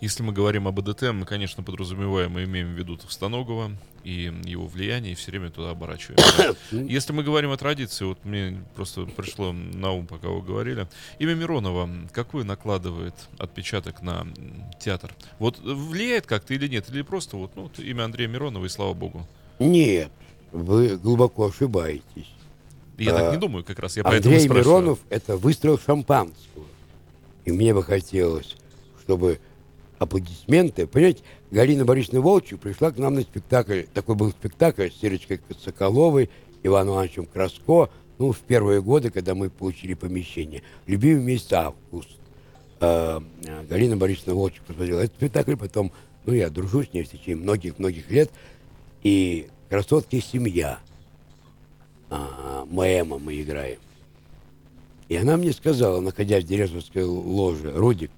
Если 0.00 0.22
мы 0.22 0.32
говорим 0.34 0.68
об 0.68 0.78
АДТ, 0.78 1.14
мы, 1.14 1.24
конечно, 1.24 1.62
подразумеваем 1.62 2.38
и 2.38 2.44
имеем 2.44 2.74
в 2.74 2.78
виду 2.78 2.98
Товстоногова 2.98 3.72
и 4.06 4.32
его 4.44 4.68
влияние, 4.68 5.12
и 5.12 5.14
все 5.16 5.32
время 5.32 5.50
туда 5.50 5.70
оборачиваемся. 5.70 6.54
Если 6.70 7.12
мы 7.12 7.24
говорим 7.24 7.50
о 7.50 7.56
традиции, 7.56 8.04
вот 8.04 8.24
мне 8.24 8.62
просто 8.76 9.04
пришло 9.04 9.52
на 9.52 9.90
ум, 9.90 10.06
пока 10.06 10.28
вы 10.28 10.42
говорили, 10.42 10.86
имя 11.18 11.34
Миронова 11.34 11.90
какой 12.12 12.44
накладывает 12.44 13.14
отпечаток 13.36 14.02
на 14.02 14.24
театр? 14.78 15.12
Вот 15.40 15.58
влияет 15.58 16.24
как-то 16.26 16.54
или 16.54 16.68
нет? 16.68 16.88
Или 16.88 17.02
просто 17.02 17.36
вот, 17.36 17.56
ну, 17.56 17.62
вот 17.62 17.80
имя 17.80 18.04
Андрея 18.04 18.28
Миронова, 18.28 18.64
и 18.64 18.68
слава 18.68 18.94
богу. 18.94 19.26
Нет, 19.58 20.12
вы 20.52 20.96
глубоко 20.96 21.48
ошибаетесь. 21.48 22.32
Я 22.98 23.12
А, 23.12 23.18
так 23.18 23.32
не 23.32 23.40
думаю 23.40 23.64
как 23.64 23.80
раз, 23.80 23.96
я 23.96 24.04
поэтому 24.04 24.34
Андрей 24.34 24.48
спрашиваю. 24.48 24.82
Миронов– 24.82 24.98
это 25.10 25.36
выстрел 25.36 25.80
шампанского. 25.80 26.64
И 27.44 27.50
мне 27.50 27.74
бы 27.74 27.82
хотелось, 27.82 28.54
чтобы 29.02 29.40
аплодисменты... 29.98 30.86
Понимаете, 30.86 31.22
Галина 31.50 31.84
Борисовна 31.84 32.20
Волчу 32.20 32.58
пришла 32.58 32.90
к 32.90 32.98
нам 32.98 33.14
на 33.14 33.22
спектакль. 33.22 33.82
Такой 33.92 34.14
был 34.14 34.30
спектакль 34.30 34.88
с 34.90 35.02
Ирочкой 35.02 35.40
Соколовой, 35.62 36.30
Иваном 36.62 36.94
Ивановичем 36.94 37.26
Краско. 37.26 37.90
Ну, 38.18 38.32
в 38.32 38.38
первые 38.40 38.80
годы, 38.80 39.10
когда 39.10 39.34
мы 39.34 39.50
получили 39.50 39.94
помещение. 39.94 40.62
Любимый 40.86 41.22
месяц 41.22 41.52
август. 41.52 42.16
Э, 42.80 43.20
Галина 43.68 43.96
Борисовна 43.96 44.34
Волчек 44.34 44.62
посмотрела 44.62 45.00
этот 45.00 45.16
спектакль, 45.16 45.56
потом, 45.56 45.92
ну, 46.24 46.32
я 46.32 46.48
дружу 46.48 46.82
с 46.82 46.92
ней 46.92 47.04
в 47.04 47.10
течение 47.10 47.36
многих-многих 47.36 48.10
лет. 48.10 48.30
И 49.02 49.48
«Красотки 49.68 50.20
семья». 50.20 50.78
А, 52.08 52.64
Моэма 52.70 53.18
мы 53.18 53.40
играем. 53.40 53.80
И 55.08 55.16
она 55.16 55.36
мне 55.36 55.52
сказала, 55.52 56.00
находясь 56.00 56.44
в 56.44 56.48
директорской 56.48 57.04
ложе, 57.04 57.72
Рудик, 57.72 58.10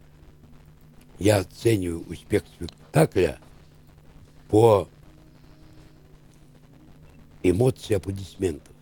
я 1.18 1.38
оцениваю 1.38 2.04
успех 2.08 2.44
спектакля 2.46 3.38
по 4.48 4.88
эмоции 7.42 7.94
аплодисментов. 7.94 8.74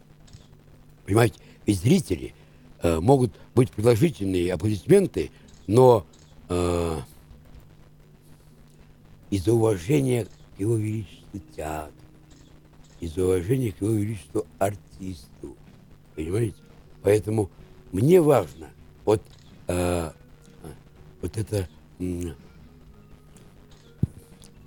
Понимаете, 1.05 1.37
ведь 1.67 1.81
зрители 1.81 2.35
э, 2.83 3.01
могут 3.01 3.33
быть 3.55 3.71
продолжительные 3.71 4.53
аплодисменты, 4.53 5.31
но 5.67 6.07
э, 6.49 7.01
из-за 9.31 9.53
уважения 9.53 10.25
к 10.25 10.61
его 10.61 10.77
величеству 10.77 11.41
театру, 11.55 11.93
из-за 13.01 13.25
уважения 13.25 13.73
к 13.73 13.81
его 13.81 13.93
величеству 13.93 14.47
артисту. 14.59 15.57
Понимаете? 16.15 16.57
Поэтому 17.03 17.51
мне 17.93 18.21
важно 18.21 18.69
вот, 19.05 19.23
э, 19.69 20.11
вот 21.23 21.37
это 21.37 21.69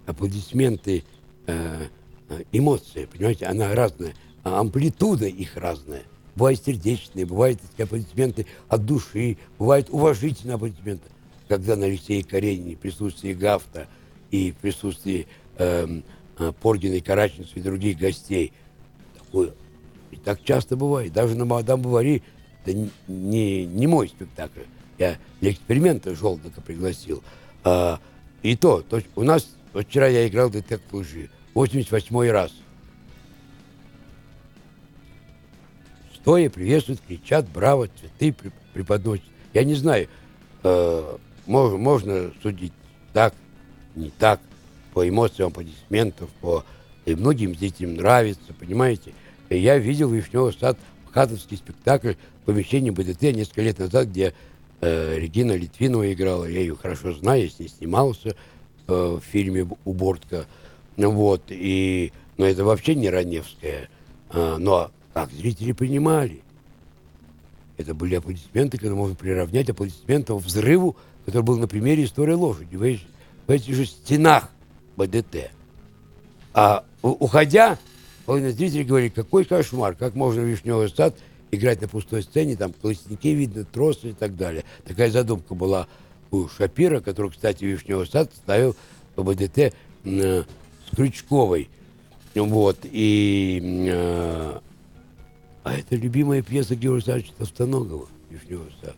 аплодисменты, 0.06 1.04
э, 1.48 1.88
э, 2.30 2.44
эмоции, 2.52 3.06
понимаете, 3.06 3.46
она 3.46 3.74
разная, 3.74 4.14
а 4.44 4.60
амплитуда 4.60 5.28
их 5.28 5.56
разная. 5.56 6.04
Бывают 6.36 6.64
сердечные, 6.64 7.26
бывают 7.26 7.60
сказать, 7.60 7.88
аплодисменты 7.88 8.46
от 8.68 8.86
души, 8.86 9.38
бывают 9.58 9.90
уважительные 9.90 10.56
аплодисменты. 10.56 11.10
когда 11.48 11.76
на 11.76 11.88
Алексее 11.88 12.24
Каренине 12.24 12.76
в 12.76 12.80
присутствии 12.80 13.34
Гафта 13.34 13.88
и 14.30 14.52
в 14.52 14.58
присутствии 14.58 15.26
эм, 15.58 16.04
э, 16.38 16.54
Поргина 16.62 16.94
и 16.94 17.02
Караченцева 17.02 17.58
и 17.58 17.62
других 17.64 17.98
гостей. 17.98 18.54
Такое. 19.18 19.54
И 20.12 20.18
так 20.18 20.44
часто 20.44 20.76
бывает. 20.76 21.12
Даже 21.12 21.36
на 21.36 21.46
«Мадам 21.46 21.82
Бавари» 21.82 22.22
это 22.64 22.78
не, 23.08 23.66
не 23.66 23.88
мой 23.88 24.10
спектакль. 24.10 24.62
Я 25.00 25.18
для 25.40 25.52
эксперимента 25.52 26.14
Желтока 26.14 26.62
пригласил. 26.62 27.24
А, 27.64 28.00
и 28.44 28.56
то, 28.56 28.82
то, 28.82 29.02
у 29.16 29.24
нас, 29.24 29.50
вот 29.74 29.88
вчера 29.88 30.08
я 30.08 30.28
играл 30.28 30.50
«Детектив 30.50 30.82
лжи», 30.92 31.30
88 31.54 32.30
раз. 32.30 32.52
Стоя 36.14 36.50
приветствуют, 36.50 37.02
кричат, 37.08 37.48
браво, 37.50 37.88
цветы 37.88 38.36
преподносят. 38.74 39.24
Я 39.54 39.64
не 39.64 39.74
знаю, 39.74 40.10
э, 40.64 41.18
можно, 41.46 41.78
можно 41.78 42.32
судить 42.44 42.74
так, 43.14 43.34
не 43.96 44.10
так, 44.10 44.42
по 44.94 45.08
эмоциям 45.08 45.48
аплодисментов, 45.50 46.30
по... 46.42 46.66
И 47.06 47.16
многим 47.16 47.56
детям 47.56 47.96
нравится, 47.96 48.54
понимаете? 48.60 49.14
Я 49.50 49.78
видел 49.78 50.12
Вишневый 50.12 50.54
сад, 50.54 50.78
хатовский 51.12 51.58
спектакль 51.58 52.14
в 52.44 52.46
помещении 52.46 52.92
БДТ 52.92 53.22
несколько 53.22 53.62
лет 53.62 53.80
назад, 53.80 54.10
где 54.10 54.34
Регина 54.88 55.54
Литвинова 55.54 56.12
играла. 56.12 56.46
Я 56.46 56.60
ее 56.62 56.76
хорошо 56.76 57.14
знаю, 57.14 57.44
я 57.44 57.50
с 57.50 57.60
ней 57.60 57.68
снимался 57.68 58.30
э, 58.30 58.34
в 58.88 59.22
фильме 59.22 59.68
«Убортка». 59.86 60.46
Вот, 60.98 61.44
и... 61.50 62.12
Но 62.38 62.46
это 62.46 62.64
вообще 62.64 62.96
не 62.96 63.10
Раневская. 63.10 63.90
А, 64.30 64.58
но 64.58 64.92
как 65.14 65.32
зрители 65.32 65.72
принимали? 65.72 66.42
Это 67.78 67.94
были 67.94 68.16
аплодисменты, 68.16 68.78
когда 68.78 68.96
можно 68.96 69.16
приравнять 69.16 69.70
аплодисментам 69.70 70.38
взрыву, 70.38 70.98
который 71.26 71.44
был 71.44 71.58
на 71.58 71.68
примере 71.68 72.04
истории 72.04 72.34
лошади. 72.34 72.76
В, 72.76 73.00
в 73.48 73.52
этих 73.52 73.76
же 73.76 73.86
стенах 73.86 74.50
БДТ. 74.98 75.52
А 76.54 76.84
уходя, 77.02 77.78
половина 78.26 78.52
зрителей 78.52 78.84
говорит, 78.84 79.14
какой 79.14 79.46
кошмар, 79.46 79.96
как 79.96 80.16
можно 80.16 80.42
Вишневый 80.42 80.90
сад 80.90 81.16
играть 81.52 81.82
на 81.82 81.88
пустой 81.88 82.24
сцене, 82.24 82.56
там 82.56 82.74
колосники 82.74 83.30
видно, 83.30 83.66
тросы 83.66 84.10
и 84.10 84.14
так 84.14 84.36
далее. 84.36 84.64
Такая 84.86 85.12
задумка 85.12 85.56
была 85.56 85.88
у 86.32 86.48
Шапира, 86.48 87.00
который, 87.02 87.32
кстати, 87.32 87.64
Вишневый 87.64 88.08
сад 88.08 88.32
ставил 88.36 88.76
по 89.16 89.24
БДТ 89.24 89.58
э, 89.58 89.72
с 90.04 90.96
Крючковой. 90.96 91.70
Вот, 92.36 92.80
и... 92.84 93.88
Э, 93.92 94.60
а 95.64 95.74
это 95.74 95.96
любимая 95.96 96.42
пьеса 96.42 96.76
Георгия 96.76 97.14
Александровича 97.14 97.34
Товстоногова 97.38 98.08
«Вишневый 98.30 98.72
сад». 98.82 98.96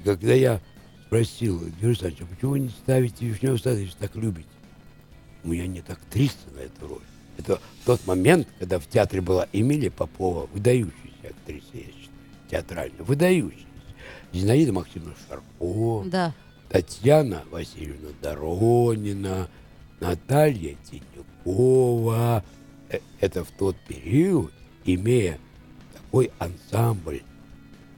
И 0.00 0.04
когда 0.04 0.32
я 0.32 0.60
спросил, 1.06 1.60
Георгий 1.60 1.86
Александрович, 1.86 2.22
а 2.22 2.34
почему 2.34 2.50
вы 2.52 2.60
не 2.60 2.68
ставите 2.70 3.26
«Вишневый 3.26 3.58
сад», 3.58 3.78
если 3.78 3.96
так 3.98 4.14
любите? 4.16 4.48
У 5.42 5.48
меня 5.48 5.66
нет 5.66 5.88
актрисы 5.90 6.36
на 6.54 6.60
эту 6.60 6.88
роль. 6.88 7.02
Это 7.36 7.60
тот 7.84 8.06
момент, 8.06 8.48
когда 8.58 8.78
в 8.78 8.86
театре 8.86 9.20
была 9.20 9.46
Эмилия 9.52 9.90
Попова, 9.90 10.48
выдающаяся 10.52 11.13
актриса, 11.30 11.66
я 11.72 11.80
считаю, 11.80 12.10
театрально, 12.50 13.04
выдающаяся. 13.04 13.64
Зинаида 14.32 14.72
Максимовна 14.72 15.14
Шарко, 15.28 16.08
да. 16.10 16.34
Татьяна 16.68 17.42
Васильевна 17.50 18.10
Доронина, 18.20 19.48
Наталья 20.00 20.76
Тинюкова. 20.90 22.44
Э, 22.90 22.98
это 23.20 23.44
в 23.44 23.50
тот 23.52 23.76
период, 23.86 24.52
имея 24.84 25.38
такой 25.94 26.30
ансамбль 26.38 27.22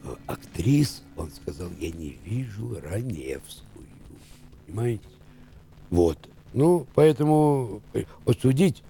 э, 0.05 0.15
актрис, 0.27 1.03
он 1.17 1.31
сказал, 1.31 1.71
я 1.81 1.91
не 1.91 2.19
вижу 2.25 2.79
Раневскую. 2.83 3.87
Понимаете? 4.67 5.05
Вот. 5.91 6.19
Ну, 6.53 6.87
поэтому 6.95 7.81
э, 7.95 8.05
вот 8.25 8.41
судить, 8.41 8.83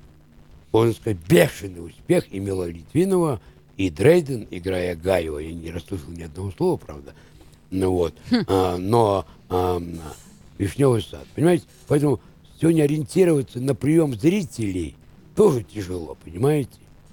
можно 0.72 0.92
сказать, 0.94 1.18
бешеный 1.28 1.86
успех 1.86 2.24
имела 2.30 2.68
Литвинова 2.68 3.40
и 3.76 3.90
Дрейден, 3.90 4.46
играя 4.50 4.96
Гаева. 4.96 5.38
Я 5.38 5.52
не 5.52 5.70
расслышал 5.70 6.10
ни 6.10 6.22
одного 6.22 6.50
слова, 6.50 6.76
правда. 6.76 7.14
Ну 7.70 7.92
вот. 7.92 8.14
Хм. 8.30 8.44
А, 8.48 8.76
но 8.76 9.26
а, 9.48 9.82
Вишневый 10.58 11.02
сад. 11.02 11.26
Понимаете? 11.34 11.64
Поэтому 11.88 12.20
сегодня 12.60 12.84
ориентироваться 12.84 13.60
на 13.60 13.74
прием 13.74 14.14
зрителей 14.14 14.96
тоже 15.34 15.62
тяжело, 15.62 16.16
понимаете? 16.24 16.70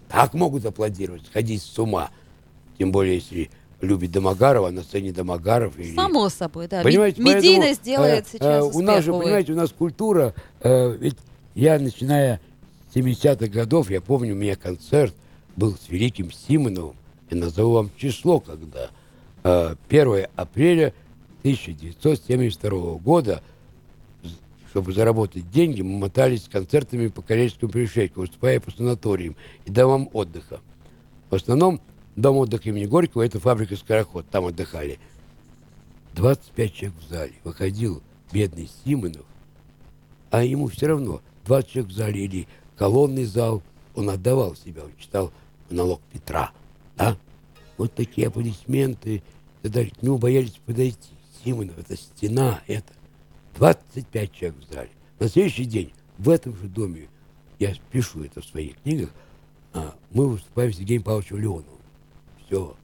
Так 0.08 0.34
могут 0.34 0.65
аплодировать, 0.65 1.26
сходить 1.26 1.62
с 1.62 1.78
ума. 1.80 2.12
Тем 2.78 2.91
более, 2.91 3.15
если 3.15 3.49
любит 3.82 4.12
Домогарова, 4.12 4.69
на 4.69 4.84
сцене 4.84 5.12
Домогаров. 5.12 5.78
Или... 5.78 5.93
Само 5.93 6.30
собой, 6.30 6.67
да. 6.69 6.82
Понимаете, 6.82 7.21
Медийность 7.21 7.82
поэтому, 7.84 8.06
делает 8.06 8.26
э, 8.26 8.30
сейчас 8.32 8.63
э, 8.63 8.78
У 8.78 8.82
нас 8.82 9.04
же, 9.04 9.12
понимаете, 9.12 9.52
у 9.52 9.56
нас 9.56 9.71
культура, 9.71 10.34
э, 10.62 10.97
ведь 10.97 11.17
я, 11.56 11.78
начиная 11.78 12.39
с 12.91 12.95
70-х 12.95 13.47
годов, 13.47 13.89
я 13.91 13.99
помню, 13.99 14.34
у 14.34 14.38
меня 14.38 14.56
концерт 14.56 15.13
был 15.56 15.76
с 15.76 15.89
Великим 15.89 16.32
Симоновым, 16.32 16.96
я 17.30 17.38
назову 17.38 17.74
вам 17.74 17.92
число, 17.98 18.39
когда 18.39 18.89
э, 19.44 19.76
1 19.89 20.28
апреля 20.36 20.94
1972 21.44 22.98
года 22.98 23.42
чтобы 24.74 24.92
заработать 24.92 25.52
деньги, 25.52 25.84
мы 25.84 26.00
мотались 26.00 26.50
концертами 26.52 27.08
по 27.08 27.22
Карельскому 27.22 27.72
перешейку, 27.72 28.22
выступая 28.22 28.60
по 28.60 28.72
санаториям 28.72 29.36
и 29.66 29.70
домам 29.70 30.10
отдыха. 30.13 30.62
В 31.30 31.36
основном 31.36 31.80
дом 32.16 32.38
отдыха 32.38 32.70
имени 32.70 32.88
Горького– 32.88 33.22
это 33.24 33.39
фабрика 33.39 33.76
«Скороход», 33.76 34.26
там 34.32 34.48
отдыхали. 34.48 34.98
25 36.16 36.74
человек 36.74 36.98
в 37.00 37.08
зале. 37.08 37.34
Выходил 37.44 38.02
бедный 38.32 38.68
Симонов, 38.84 39.28
а 40.32 40.44
ему 40.44 40.66
все 40.70 40.88
равно 40.88 41.22
20 41.46 41.70
человек 41.70 41.92
в 41.92 41.96
зале 41.96 42.26
или 42.26 42.48
колонный 42.76 43.26
зал, 43.26 43.62
он 43.94 44.10
отдавал 44.10 44.56
себя, 44.56 44.86
он 44.86 44.92
читал 44.98 45.32
монолог 45.69 46.02
Петра, 46.12 46.52
да? 46.95 47.17
Вот 47.78 47.93
такие 47.93 48.28
аплодисменты, 48.28 49.23
и 49.63 49.67
даже 49.67 49.89
к 49.89 50.02
нему 50.02 50.17
боялись 50.17 50.60
подойти. 50.65 51.10
Симонов, 51.43 51.78
это 51.78 51.97
стена, 51.97 52.62
это 52.67 52.93
25 53.56 54.32
человек 54.32 54.58
в 54.60 54.73
зале. 54.73 54.89
На 55.19 55.28
следующий 55.28 55.65
день 55.65 55.91
в 56.17 56.30
этом 56.30 56.56
же 56.56 56.67
доме, 56.67 57.10
я 57.60 57.73
пишу 57.91 58.23
это 58.23 58.41
в 58.41 58.45
своих 58.45 58.78
книгах, 58.82 59.10
а, 59.73 59.95
мы 60.12 60.30
выступаем 60.30 60.71
с 60.71 60.78
Сергеем 60.78 61.04
Павловичем 61.04 61.38
Леоновым. 61.38 61.80
Все. 62.45 62.76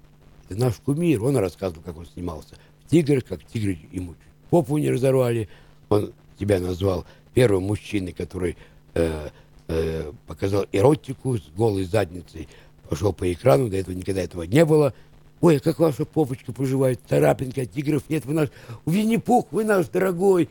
Это 0.49 0.59
наш 0.59 0.75
кумир. 0.77 1.23
Он 1.23 1.37
рассказывал, 1.37 1.83
как 1.83 1.97
он 1.97 2.05
снимался 2.07 2.55
в 2.83 2.89
«Тиграх», 2.89 3.25
как 3.25 3.43
тигры 3.45 3.77
ему 3.91 4.15
попу 4.49 4.77
не 4.77 4.89
разорвали. 4.89 5.47
Он 5.89 6.11
тебя 6.37 6.59
назвал 6.59 7.05
первым 7.33 7.63
мужчиной, 7.63 8.13
который 8.13 8.57
э, 8.95 9.29
э, 9.67 10.11
показал 10.25 10.65
эротику 10.71 11.37
с 11.37 11.47
голой 11.55 11.83
задницей. 11.83 12.47
Пошел 12.89 13.13
по 13.13 13.31
экрану, 13.31 13.69
до 13.69 13.77
этого 13.77 13.93
никогда 13.93 14.21
этого 14.21 14.43
не 14.43 14.65
было. 14.65 14.95
Ой, 15.41 15.57
а 15.57 15.59
как 15.59 15.77
ваша 15.77 16.05
попочка 16.05 16.51
поживает? 16.51 16.99
Царапинка, 17.07 17.67
тигров 17.67 18.03
нет, 18.09 18.25
вы 18.25 18.33
наш... 18.33 18.49
Винни-Пух, 18.87 19.45
вы 19.51 19.63
наш 19.63 19.87
дорогой. 19.89 20.49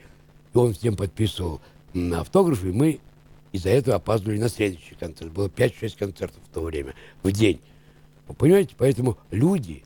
И 0.55 0.57
он 0.57 0.73
всем 0.73 0.97
подписывал 0.97 1.61
на 1.95 2.21
автографы, 2.21 2.69
и 2.69 2.73
мы 2.73 3.01
из-за 3.51 3.71
этого 3.71 3.97
опаздывали 3.97 4.39
на 4.39 4.49
следующий 4.49 4.95
концерт. 4.95 5.33
Было 5.33 5.49
5-6 5.49 5.99
концертов 5.99 6.41
в 6.49 6.55
то 6.55 6.61
время, 6.63 6.95
в 7.25 7.33
день. 7.33 7.61
Вы 8.29 8.35
понимаете? 8.35 8.75
Поэтому 8.79 9.19
люди, 9.33 9.83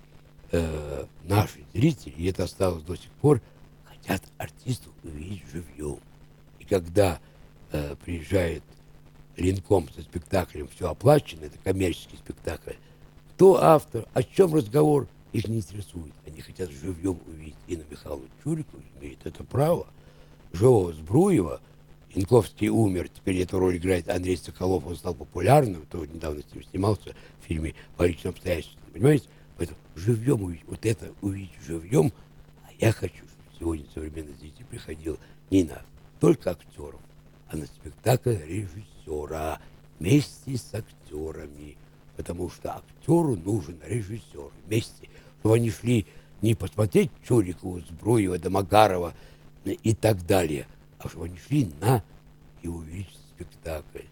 э, 0.50 1.06
наши 1.24 1.60
зрители, 1.72 2.12
и 2.18 2.26
это 2.26 2.44
осталось 2.44 2.82
до 2.82 2.96
сих 2.96 3.10
пор, 3.22 3.40
хотят 3.84 4.22
артистов 4.36 4.92
увидеть 5.02 5.42
живьем. 5.50 6.00
И 6.60 6.64
когда 6.64 7.18
э, 7.72 7.96
приезжает 8.04 8.62
Линком 9.36 9.88
со 9.94 10.02
спектаклем 10.02 10.68
«Все 10.68 10.90
оплачено», 10.90 11.44
это 11.44 11.58
коммерческий 11.64 12.16
спектакль, 12.16 12.74
кто 13.34 13.62
автор, 13.62 14.06
о 14.12 14.22
чем 14.22 14.54
разговор, 14.54 15.08
их 15.32 15.48
не 15.48 15.58
интересует. 15.58 16.12
Они 16.26 16.40
хотят 16.42 16.70
живьем 16.70 17.18
увидеть 17.26 17.56
Инну 17.66 17.84
Михайловну 17.90 18.28
Чурикову, 18.44 18.82
имеет 19.00 19.26
это 19.26 19.42
право. 19.42 19.86
Живого 20.52 20.92
Збруева, 20.92 21.60
Янковский 22.14 22.68
умер, 22.68 23.08
теперь 23.08 23.40
эту 23.40 23.58
роль 23.58 23.78
играет 23.78 24.10
Андрей 24.10 24.36
Соколов, 24.36 24.86
он 24.86 24.96
стал 24.96 25.14
популярным, 25.14 25.86
то 25.90 26.04
недавно 26.04 26.42
с 26.42 26.54
ним 26.54 26.62
снимался 26.64 27.14
в 27.40 27.46
фильме 27.46 27.74
«По 27.96 28.06
личным 28.06 28.32
обстоятельствам», 28.32 28.82
понимаете? 28.92 29.28
Поэтому 29.56 29.78
живьем 29.96 30.42
увидеть, 30.42 30.66
вот 30.68 30.84
это 30.84 31.12
увидеть 31.22 31.56
живьем, 31.66 32.12
а 32.64 32.68
я 32.78 32.92
хочу, 32.92 33.16
чтобы 33.16 33.58
сегодня 33.58 33.86
современный 33.94 34.34
зритель 34.34 34.66
приходил 34.66 35.18
не 35.50 35.64
на 35.64 35.80
только 36.20 36.50
актеров, 36.50 37.00
а 37.48 37.56
на 37.56 37.64
спектакль 37.66 38.36
режиссера 38.46 38.91
вместе 39.98 40.56
с 40.56 40.74
актерами 40.74 41.76
потому 42.16 42.50
что 42.50 42.76
актеру 42.76 43.36
нужен 43.36 43.78
режиссер 43.84 44.50
вместе, 44.66 45.08
чтобы 45.40 45.56
они 45.56 45.70
шли 45.70 46.06
не 46.40 46.54
посмотреть 46.54 47.10
Чурикову, 47.26 47.80
Збруева, 47.80 48.38
Домогарова 48.38 49.14
и 49.64 49.94
так 49.94 50.24
далее, 50.26 50.66
а 50.98 51.08
чтобы 51.08 51.26
они 51.26 51.38
шли 51.38 51.70
на 51.80 52.02
и 52.62 52.68
увидеть 52.68 53.18
спектакль. 53.34 54.06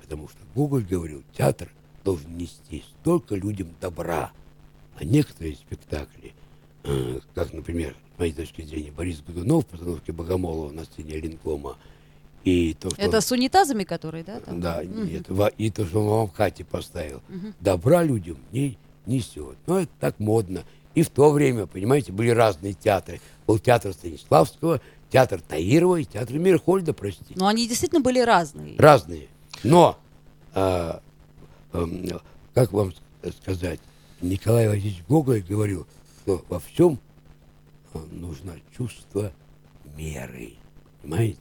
Потому 0.00 0.28
что 0.28 0.38
Гоголь 0.54 0.84
говорил, 0.84 1.22
театр 1.36 1.70
должен 2.04 2.36
нести 2.36 2.84
столько 3.00 3.34
людям 3.34 3.68
добра. 3.80 4.32
А 4.96 5.04
некоторые 5.04 5.54
спектакли, 5.54 6.34
э, 6.84 7.20
как, 7.34 7.52
например, 7.52 7.96
моей 8.18 8.32
точки 8.32 8.62
зрения, 8.62 8.90
Борис 8.90 9.22
Годунов 9.26 9.64
в 9.64 9.68
постановке 9.68 10.12
Богомолова 10.12 10.72
на 10.72 10.84
сцене 10.84 11.18
Линкома. 11.20 11.76
И 12.44 12.74
то, 12.74 12.90
что... 12.90 13.00
Это 13.02 13.20
с 13.20 13.30
унитазами, 13.32 13.84
которые, 13.84 14.24
да? 14.24 14.40
Там? 14.40 14.60
Да, 14.60 14.82
нет, 14.84 15.28
во- 15.28 15.48
и 15.48 15.70
то, 15.70 15.84
что 15.86 16.04
он 16.06 16.26
в 16.28 16.32
хате 16.34 16.64
поставил. 16.64 17.22
Мгм. 17.28 17.54
Добра 17.60 18.02
людям 18.02 18.38
не 18.52 18.78
несет. 19.06 19.56
Но 19.66 19.80
это 19.80 19.90
так 20.00 20.18
модно. 20.18 20.64
И 20.94 21.02
в 21.02 21.10
то 21.10 21.30
время, 21.30 21.66
понимаете, 21.66 22.12
были 22.12 22.30
разные 22.30 22.72
театры. 22.72 23.20
Был 23.46 23.58
театр 23.58 23.92
Станиславского, 23.92 24.80
театр 25.10 25.40
Таирова 25.40 25.96
и 25.96 26.04
театр 26.04 26.38
Мирхольда, 26.38 26.92
простите. 26.94 27.34
Но 27.36 27.46
они 27.46 27.68
действительно 27.68 28.00
были 28.00 28.20
разные. 28.20 28.76
Разные. 28.78 29.28
Но, 29.62 29.98
а, 30.54 31.02
эм, 31.72 32.20
как 32.54 32.72
вам 32.72 32.92
сказать, 33.42 33.80
Николай 34.22 34.68
Васильевич 34.68 35.02
Гоголь 35.08 35.42
говорил, 35.42 35.86
что 36.22 36.44
во 36.48 36.58
всем 36.60 36.98
а, 37.92 37.98
нужно 38.10 38.54
чувство 38.76 39.32
меры. 39.96 40.54
Понимаете? 41.02 41.38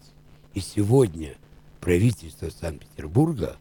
И 0.53 0.61
сегодня 0.61 1.35
правительство 1.79 2.49
Санкт-Петербурга 2.49 3.57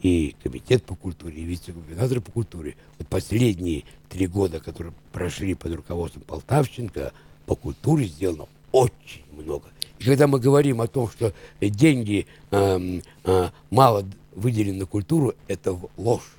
и 0.00 0.36
Комитет 0.42 0.84
по 0.84 0.94
культуре, 0.94 1.42
и 1.42 1.44
вице-губернатор 1.44 2.20
по 2.20 2.30
культуре, 2.30 2.76
вот 2.98 3.08
последние 3.08 3.84
три 4.08 4.26
года, 4.26 4.60
которые 4.60 4.92
прошли 5.12 5.54
под 5.54 5.74
руководством 5.74 6.22
Полтавченко, 6.22 7.12
по 7.46 7.54
культуре 7.54 8.06
сделано 8.06 8.46
очень 8.72 9.24
много. 9.32 9.68
И 9.98 10.04
когда 10.04 10.26
мы 10.26 10.38
говорим 10.38 10.80
о 10.80 10.86
том, 10.86 11.08
что 11.10 11.32
деньги 11.60 12.26
эм, 12.50 13.02
э, 13.24 13.50
мало 13.70 14.04
выделены 14.34 14.80
на 14.80 14.86
культуру, 14.86 15.34
это 15.48 15.78
ложь, 15.96 16.30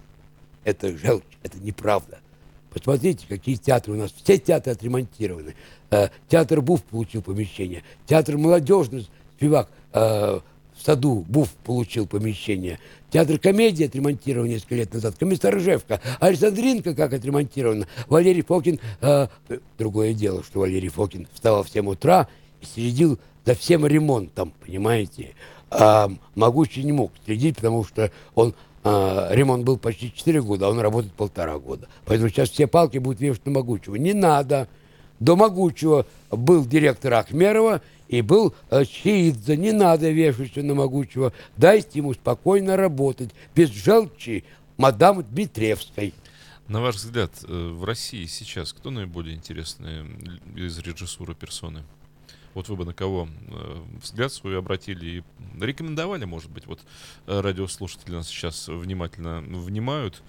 это 0.64 0.96
желчь, 0.96 1.24
это 1.42 1.58
неправда. 1.60 2.20
Посмотрите, 2.70 3.26
какие 3.28 3.56
театры 3.56 3.94
у 3.94 3.96
нас. 3.96 4.12
Все 4.12 4.38
театры 4.38 4.74
отремонтированы. 4.74 5.56
Э, 5.90 6.10
театр 6.30 6.62
Буф 6.62 6.84
получил 6.84 7.24
помещение. 7.24 7.84
Театр 8.06 8.38
молодежный 8.38 9.08
спивак 9.38 9.70
э, 9.98 10.40
в 10.76 10.86
саду 10.86 11.26
Буф 11.28 11.50
получил 11.64 12.08
помещение. 12.08 12.80
Театр 13.10 13.40
комедии 13.40 13.86
отремонтирован 13.86 14.48
несколько 14.48 14.76
лет 14.76 14.94
назад. 14.94 15.16
Комиссар 15.18 15.56
Ржевка. 15.56 16.02
Александринка 16.20 16.94
как 16.94 17.14
отремонтирована. 17.14 17.88
Валерий 18.08 18.44
Фокин. 18.44 18.80
э, 19.02 19.28
другое 19.78 20.14
дело, 20.14 20.44
что 20.44 20.60
Валерий 20.60 20.90
Фокин 20.90 21.28
вставал 21.34 21.64
в 21.64 21.70
7 21.70 21.88
утра 21.88 22.28
и 22.62 22.66
следил 22.66 23.20
за 23.46 23.56
всем 23.56 23.86
ремонтом, 23.86 24.54
понимаете. 24.66 25.34
А 25.70 26.10
Могучий 26.36 26.84
не 26.84 26.92
мог 26.92 27.12
следить, 27.26 27.56
потому 27.56 27.84
что 27.84 28.12
он 28.36 28.54
а, 28.84 29.28
ремонт 29.32 29.66
был 29.66 29.78
почти 29.78 30.14
4 30.14 30.42
года, 30.42 30.68
а 30.68 30.70
он 30.70 30.80
работает 30.80 31.14
полтора 31.14 31.58
года. 31.58 31.88
Поэтому 32.06 32.30
сейчас 32.30 32.50
все 32.50 32.68
палки 32.68 33.00
будут 33.00 33.20
вешать 33.20 33.46
на 33.46 33.52
Могучего. 33.52 33.96
Не 33.96 34.14
надо. 34.14 34.70
До 35.20 35.36
Могучего 35.36 36.06
был 36.32 36.66
директор 36.66 37.14
Ахмерова 37.16 37.82
и 38.08 38.22
был 38.22 38.56
э, 38.70 38.86
Чиидзе. 38.86 39.58
Не 39.58 39.72
надо 39.72 40.10
вешать 40.10 40.56
на 40.58 40.74
Могучего. 40.74 41.34
Дайте 41.56 42.00
ему 42.00 42.14
спокойно 42.14 42.78
работать, 42.78 43.32
без 43.56 43.70
желчи 43.70 44.44
мадам 44.78 45.24
Дмитриевской. 45.24 46.14
На 46.68 46.82
ваш 46.82 46.96
взгляд, 46.96 47.32
э, 47.44 47.70
в 47.70 47.84
России 47.84 48.26
сейчас 48.26 48.74
кто 48.74 48.90
наиболее 48.90 49.36
интересные 49.36 50.06
из 50.56 50.78
режиссуры 50.80 51.36
персоны? 51.36 51.84
Вот 52.54 52.70
вы 52.70 52.76
бы 52.76 52.86
на 52.86 52.94
кого 52.94 53.28
э, 53.28 53.84
взгляд 54.02 54.34
свой 54.34 54.58
обратили 54.58 55.06
и 55.06 55.24
рекомендовали, 55.64 56.26
может 56.26 56.50
быть, 56.50 56.66
вот 56.66 56.80
радиослушатели 57.28 58.14
нас 58.14 58.28
сейчас 58.28 58.68
внимательно 58.68 59.42
внимают. 59.42 60.24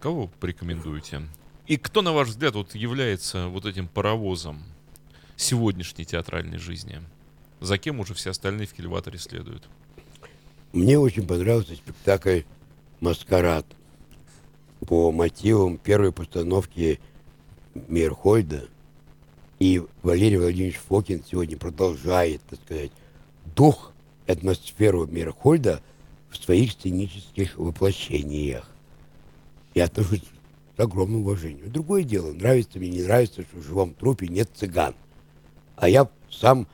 Кого 0.00 0.28
порекомендуете? 0.40 1.22
И 1.66 1.76
кто, 1.76 2.02
на 2.02 2.12
ваш 2.12 2.28
взгляд, 2.28 2.54
вот 2.54 2.74
является 2.74 3.46
вот 3.46 3.66
этим 3.66 3.86
паровозом 3.86 4.64
сегодняшней 5.42 6.04
театральной 6.04 6.58
жизни? 6.58 7.00
За 7.60 7.78
кем 7.78 8.00
уже 8.00 8.14
все 8.14 8.30
остальные 8.30 8.66
в 8.66 8.72
кильваторе 8.72 9.18
следуют? 9.18 9.68
Мне 10.72 10.98
очень 10.98 11.26
понравился 11.26 11.74
спектакль 11.74 12.42
«Маскарад» 13.00 13.66
по 14.86 15.12
мотивам 15.12 15.78
первой 15.78 16.12
постановки 16.12 16.98
Мейерхольда. 17.74 18.68
И 19.58 19.82
Валерий 20.02 20.38
Владимирович 20.38 20.78
Фокин 20.88 21.22
сегодня 21.24 21.56
продолжает, 21.56 22.42
так 22.48 22.58
сказать, 22.64 22.90
дух, 23.54 23.92
атмосферу 24.26 25.06
Мейерхольда 25.06 25.82
в 26.30 26.36
своих 26.36 26.72
сценических 26.72 27.56
воплощениях. 27.58 28.68
Я 29.74 29.84
отношусь 29.84 30.22
с 30.76 30.80
огромным 30.80 31.20
уважением. 31.20 31.70
Другое 31.70 32.02
дело, 32.02 32.32
нравится 32.32 32.78
мне, 32.78 32.90
не 32.90 33.02
нравится, 33.02 33.42
что 33.42 33.58
в 33.58 33.62
живом 33.62 33.94
трупе 33.94 34.28
нет 34.28 34.50
цыган. 34.54 34.94
А 35.76 35.88
я 35.88 36.08
сам 36.30 36.66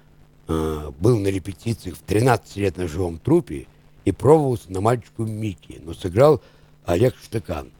э, 0.48 0.90
был 0.98 1.18
на 1.18 1.28
репетициях 1.28 1.96
в 1.96 2.02
13 2.02 2.56
лет 2.56 2.76
на 2.76 2.88
живом 2.88 3.18
трупе 3.18 3.66
и 4.04 4.12
пробовался 4.12 4.72
на 4.72 4.80
мальчику 4.80 5.24
Микки, 5.24 5.80
но 5.84 5.94
сыграл 5.94 6.42
Олег 6.84 7.14
Штыкан, 7.22 7.70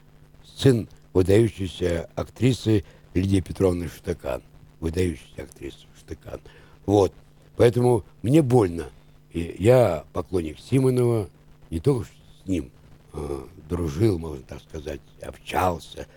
сын 0.43 0.87
выдающейся 1.13 2.09
актрисы 2.15 2.83
Лидии 3.13 3.39
Петровны 3.39 3.87
Штыкан, 3.87 4.43
выдающейся 4.79 5.43
актрисы 5.43 5.87
Штыкан. 5.97 6.39
Вот, 6.85 7.13
поэтому 7.55 8.03
мне 8.21 8.41
больно. 8.41 8.89
И 9.31 9.55
я 9.59 10.05
поклонник 10.13 10.59
Симонова, 10.59 11.29
не 11.69 11.79
только 11.79 12.05
с 12.05 12.47
ним 12.47 12.71
э, 13.13 13.45
дружил, 13.69 14.17
можно 14.17 14.43
так 14.43 14.61
сказать, 14.61 15.01
общался, 15.21 16.07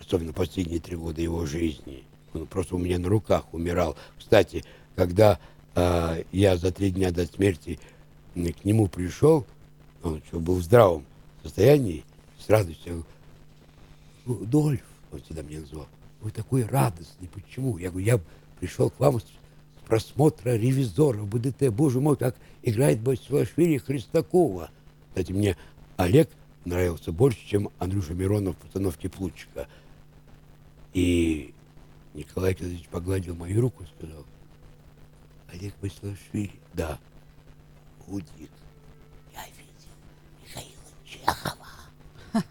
особенно 0.00 0.32
последние 0.32 0.80
три 0.80 0.96
года 0.96 1.20
его 1.20 1.44
жизни. 1.46 2.04
Он 2.34 2.46
просто 2.46 2.76
у 2.76 2.78
меня 2.78 2.98
на 2.98 3.08
руках 3.08 3.44
умирал. 3.52 3.96
Кстати, 4.18 4.64
когда 4.96 5.38
э, 5.74 6.24
я 6.32 6.56
за 6.56 6.72
три 6.72 6.90
дня 6.90 7.10
до 7.10 7.26
смерти 7.26 7.78
к 8.34 8.64
нему 8.64 8.88
пришел, 8.88 9.46
он 10.02 10.22
еще 10.24 10.38
был 10.38 10.56
в 10.56 10.62
здравом 10.62 11.04
состоянии, 11.42 12.04
с 12.38 12.48
радостью, 12.48 12.84
я 12.86 13.02
говорю, 14.24 14.46
Дольф, 14.46 14.82
он 15.12 15.20
всегда 15.22 15.42
меня 15.42 15.60
называл, 15.60 15.86
вы 16.20 16.30
такой 16.30 16.64
радостный, 16.64 17.28
почему? 17.28 17.78
Я 17.78 17.90
говорю, 17.90 18.06
я 18.06 18.20
пришел 18.58 18.90
к 18.90 18.98
вам 18.98 19.20
с 19.20 19.24
просмотра 19.86 20.56
ревизора 20.56 21.22
БДТ. 21.22 21.68
Боже 21.70 22.00
мой, 22.00 22.16
как 22.16 22.36
играет 22.62 23.00
Басилашвили 23.00 23.78
Христакова. 23.78 24.70
Кстати, 25.08 25.32
мне 25.32 25.56
Олег 25.96 26.30
нравился 26.64 27.12
больше, 27.12 27.40
чем 27.46 27.70
Андрюша 27.78 28.14
Миронов 28.14 28.56
в 28.56 28.58
постановке 28.60 29.08
Плучика. 29.08 29.66
И 30.94 31.52
Николай 32.14 32.52
Николаевич 32.52 32.88
погладил 32.88 33.34
мою 33.34 33.60
руку 33.60 33.84
и 33.84 33.86
сказал, 33.86 34.24
Олег 35.52 35.74
Басилашвили, 35.80 36.52
да, 36.74 36.98
будет. 38.06 38.28
Я 39.32 39.44
видел 39.46 39.92
Михаила 40.42 40.72
Чехова. 41.04 41.66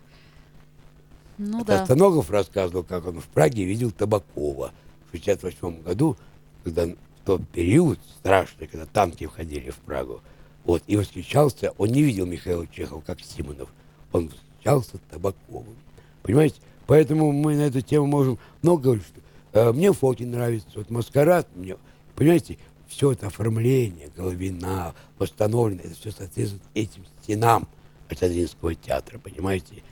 Ну 1.37 1.65
да. 1.65 1.81
Останогов 1.81 2.29
рассказывал, 2.29 2.83
как 2.83 3.07
он 3.07 3.19
в 3.19 3.27
Праге 3.27 3.63
видел 3.65 3.91
Табакова 3.91 4.71
в 5.07 5.11
68 5.11 5.81
году, 5.81 6.15
когда 6.63 6.85
в 6.85 6.95
тот 7.25 7.47
период 7.49 7.99
страшный, 8.19 8.67
когда 8.67 8.85
танки 8.85 9.25
входили 9.25 9.71
в 9.71 9.77
Прагу. 9.77 10.21
Вот, 10.63 10.83
и 10.85 10.95
восхищался, 10.95 11.73
он 11.79 11.89
не 11.89 12.03
видел 12.03 12.27
Михаила 12.27 12.67
Чехова, 12.67 13.01
как 13.01 13.21
Симонов, 13.21 13.69
он 14.11 14.29
восхищался 14.29 14.99
Табаковым. 15.09 15.75
Понимаете? 16.21 16.61
Поэтому 16.85 17.31
мы 17.31 17.55
на 17.55 17.61
эту 17.61 17.81
тему 17.81 18.05
можем 18.05 18.37
много 18.61 18.83
говорить, 18.83 19.05
что 19.05 19.21
мне 19.53 19.91
Фокин 19.91 20.31
нравится, 20.31 20.69
вот 20.75 20.89
Маскарад, 20.89 21.47
мне, 21.55 21.75
понимаете, 22.15 22.57
все 22.87 23.13
это 23.13 23.27
оформление, 23.27 24.09
Головина, 24.15 24.93
восстановлено, 25.17 25.81
это 25.83 25.95
все 25.95 26.11
соответствует 26.11 26.63
этим 26.73 27.05
стенам 27.21 27.67
Александринского 28.09 28.75
театра, 28.75 29.17
понимаете? 29.17 29.83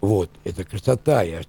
Вот, 0.00 0.30
это 0.44 0.64
красота. 0.64 1.22
Я 1.22 1.42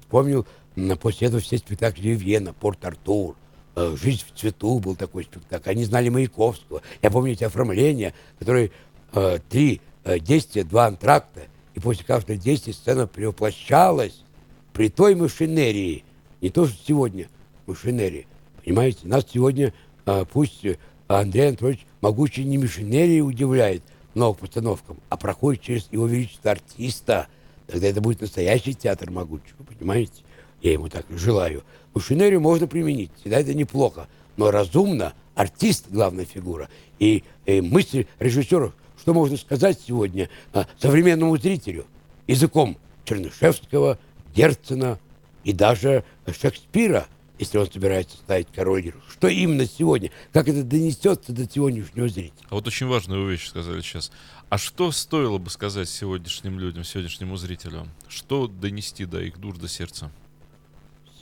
м, 0.75 0.97
после 0.97 1.27
этого 1.27 1.41
все 1.41 1.57
спектакли 1.57 2.09
Вена, 2.09 2.53
Порт-Артур, 2.53 3.35
э, 3.75 3.95
«Жизнь 3.95 4.23
в 4.27 4.37
цвету» 4.37 4.79
был 4.79 4.95
такой 4.95 5.23
спектакль. 5.23 5.69
Они 5.69 5.85
знали 5.85 6.09
Маяковского. 6.09 6.81
Я 7.01 7.11
помню 7.11 7.33
эти 7.33 7.43
оформления, 7.43 8.13
которые 8.37 8.71
э, 9.13 9.39
три 9.49 9.81
э, 10.03 10.19
действия, 10.19 10.63
два 10.63 10.87
антракта, 10.87 11.43
и 11.75 11.79
после 11.79 12.03
каждого 12.03 12.37
действия 12.37 12.73
сцена 12.73 13.07
перевоплощалась 13.07 14.23
при 14.73 14.89
той 14.89 15.15
машинерии. 15.15 16.03
Не 16.41 16.49
то, 16.49 16.67
что 16.67 16.77
сегодня 16.85 17.29
машинерия. 17.69 18.25
Понимаете, 18.63 19.07
нас 19.07 19.25
сегодня 19.31 19.73
э, 20.05 20.25
пусть 20.31 20.65
э, 20.65 20.77
Андрей 21.07 21.49
Анатольевич 21.49 21.85
могучий 22.01 22.43
не 22.43 22.57
машинерии 22.57 23.21
удивляет 23.21 23.83
новым 24.15 24.35
постановкам, 24.35 24.97
а 25.09 25.17
проходит 25.17 25.61
через 25.61 25.87
его 25.91 26.07
величество 26.07 26.51
артиста. 26.51 27.27
Тогда 27.67 27.87
это 27.87 28.01
будет 28.01 28.21
настоящий 28.21 28.73
театр 28.73 29.11
могучего, 29.11 29.63
понимаете? 29.63 30.23
Я 30.61 30.73
ему 30.73 30.89
так 30.89 31.05
и 31.09 31.15
желаю. 31.15 31.63
Машинерию 31.93 32.41
можно 32.41 32.67
применить, 32.67 33.11
всегда 33.19 33.39
это 33.39 33.53
неплохо. 33.53 34.07
Но 34.35 34.51
разумно, 34.51 35.13
артист 35.35 35.85
главная 35.89 36.25
фигура. 36.25 36.69
И, 36.97 37.23
э, 37.45 37.61
мысль 37.61 38.05
режиссеров, 38.19 38.73
что 38.99 39.13
можно 39.13 39.37
сказать 39.37 39.79
сегодня 39.85 40.29
а, 40.53 40.67
современному 40.77 41.37
зрителю 41.37 41.85
языком 42.27 42.77
Чернышевского, 43.05 43.97
Герцена 44.35 44.99
и 45.43 45.53
даже 45.53 46.03
Шекспира. 46.27 47.07
Если 47.39 47.57
он 47.57 47.71
собирается 47.71 48.17
ставить 48.17 48.49
король. 48.53 48.93
Что 49.09 49.29
именно 49.29 49.65
сегодня? 49.65 50.11
Как 50.33 50.49
это 50.49 50.63
донесется 50.63 51.31
до 51.31 51.49
сегодняшнего 51.49 52.09
зрителя? 52.09 52.45
А 52.49 52.55
вот 52.55 52.67
очень 52.67 52.85
важную 52.85 53.27
вещь 53.27 53.47
сказали 53.47 53.81
сейчас. 53.81 54.11
А 54.49 54.57
что 54.57 54.91
стоило 54.91 55.37
бы 55.37 55.49
сказать 55.49 55.87
сегодняшним 55.87 56.59
людям, 56.59 56.83
сегодняшнему 56.83 57.37
зрителю? 57.37 57.87
Что 58.09 58.47
донести 58.47 59.05
до 59.05 59.21
их 59.21 59.39
душ, 59.39 59.57
до 59.57 59.69
сердца? 59.69 60.11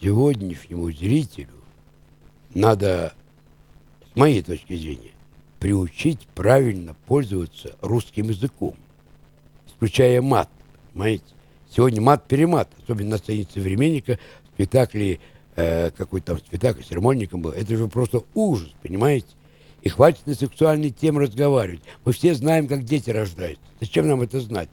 Сегодняшнему 0.01 0.91
зрителю 0.91 1.49
надо, 2.53 3.13
с 4.11 4.15
моей 4.15 4.41
точки 4.41 4.76
зрения, 4.76 5.11
приучить 5.59 6.28
правильно 6.34 6.95
пользоваться 7.05 7.76
русским 7.82 8.30
языком, 8.30 8.76
исключая 9.68 10.22
мат, 10.22 10.49
понимаете? 10.93 11.26
Сегодня 11.70 12.01
мат-перемат, 12.01 12.70
особенно 12.82 13.11
на 13.11 13.18
сцене 13.18 13.45
современника, 13.53 14.18
в 14.45 14.53
спектакле, 14.55 15.20
э, 15.58 15.91
какой-то 15.91 16.28
там 16.28 16.38
спектакль 16.38 16.84
с 16.84 16.91
Ермольником 16.91 17.41
был, 17.41 17.51
это 17.51 17.76
же 17.76 17.88
просто 17.88 18.24
ужас, 18.34 18.70
понимаете? 18.82 19.28
И 19.82 19.89
хватит 19.89 20.26
на 20.26 20.36
сексуальные 20.36 20.91
темы 20.91 21.24
разговаривать. 21.24 21.82
Мы 22.05 22.14
все 22.14 22.34
знаем, 22.34 22.68
как 22.68 22.84
дети 22.84 23.10
рождаются. 23.10 23.64
Зачем 23.82 24.08
нам 24.08 24.22
это 24.22 24.39
знать? 24.39 24.70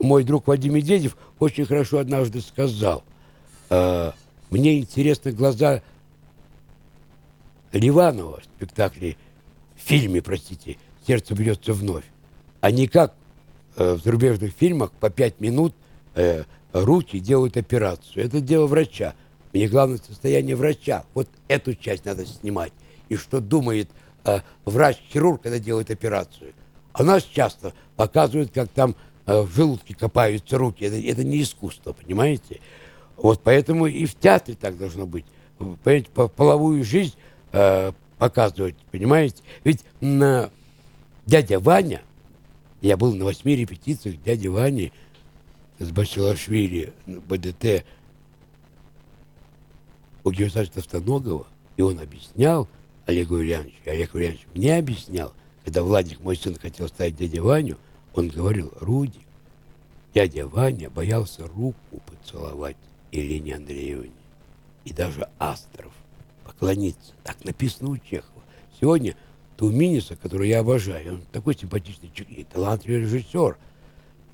Мой 0.00 0.24
друг 0.24 0.46
Вадим 0.46 0.74
Медведев 0.74 1.16
очень 1.38 1.64
хорошо 1.64 1.98
однажды 1.98 2.40
сказал, 2.40 3.04
э, 3.70 4.12
мне 4.50 4.78
интересны 4.78 5.32
глаза 5.32 5.82
Ливанова 7.72 8.40
в 8.40 8.44
спектакле, 8.44 9.16
в 9.76 9.80
фильме, 9.80 10.20
простите, 10.22 10.76
«Сердце 11.06 11.34
бьется 11.34 11.72
вновь», 11.72 12.04
а 12.60 12.70
не 12.70 12.86
как 12.86 13.14
э, 13.76 13.94
в 13.94 14.02
зарубежных 14.02 14.52
фильмах 14.52 14.92
по 14.92 15.10
пять 15.10 15.40
минут 15.40 15.74
э, 16.14 16.44
руки 16.72 17.18
делают 17.18 17.56
операцию. 17.56 18.24
Это 18.24 18.40
дело 18.40 18.66
врача. 18.66 19.14
Мне 19.52 19.68
главное 19.68 19.98
состояние 19.98 20.56
врача. 20.56 21.04
Вот 21.14 21.28
эту 21.48 21.74
часть 21.74 22.04
надо 22.04 22.24
снимать. 22.26 22.72
И 23.08 23.16
что 23.16 23.40
думает 23.40 23.90
э, 24.24 24.40
врач-хирург, 24.64 25.42
когда 25.42 25.58
делает 25.58 25.90
операцию. 25.90 26.54
А 26.92 27.02
нас 27.02 27.22
часто 27.24 27.74
показывают, 27.96 28.52
как 28.52 28.68
там 28.68 28.94
э, 29.26 29.40
в 29.42 29.54
желудке 29.54 29.94
копаются 29.94 30.56
руки. 30.56 30.84
Это, 30.84 30.96
это 30.96 31.24
не 31.24 31.42
искусство, 31.42 31.92
понимаете? 31.92 32.60
Вот 33.16 33.40
поэтому 33.42 33.86
и 33.86 34.06
в 34.06 34.14
театре 34.14 34.56
так 34.58 34.78
должно 34.78 35.06
быть. 35.06 35.26
Понимаете, 35.58 36.08
по 36.14 36.28
половую 36.28 36.84
жизнь 36.84 37.14
э, 37.52 37.92
показывать, 38.18 38.76
понимаете? 38.90 39.42
Ведь 39.64 39.84
на 40.00 40.50
дядя 41.26 41.60
Ваня, 41.60 42.02
я 42.80 42.96
был 42.96 43.14
на 43.14 43.24
восьми 43.24 43.54
репетициях 43.54 44.20
дяди 44.22 44.48
Вани 44.48 44.92
с 45.78 45.90
Бачилашвили, 45.90 46.92
БДТ 47.06 47.84
у 50.24 50.30
Георгия 50.30 50.66
Товстоногова, 50.66 51.46
и 51.76 51.82
он 51.82 51.98
объяснял 51.98 52.68
Олегу 53.06 53.40
Ильяновичу, 53.40 53.76
и 53.84 53.90
Олег 53.90 54.14
Ильянович 54.14 54.46
мне 54.54 54.76
объяснял, 54.76 55.32
когда 55.64 55.82
Владик, 55.82 56.20
мой 56.20 56.36
сын, 56.36 56.56
хотел 56.56 56.88
ставить 56.88 57.16
дядя 57.16 57.42
Ваню, 57.42 57.78
он 58.14 58.28
говорил, 58.28 58.72
Рудик, 58.80 59.22
дядя 60.14 60.46
Ваня 60.46 60.90
боялся 60.90 61.46
руку 61.46 62.02
поцеловать 62.06 62.76
Елене 63.10 63.56
Андреевне 63.56 64.10
и 64.84 64.92
даже 64.92 65.28
Астров 65.38 65.92
поклониться. 66.44 67.12
Так 67.22 67.44
написано 67.44 67.90
у 67.90 67.98
Чехова. 67.98 68.42
Сегодня 68.80 69.16
Туминиса, 69.56 70.16
которую 70.16 70.48
я 70.48 70.60
обожаю, 70.60 71.14
он 71.14 71.22
такой 71.30 71.56
симпатичный 71.56 72.10
и 72.28 72.44
талантливый 72.44 73.02
режиссер. 73.02 73.56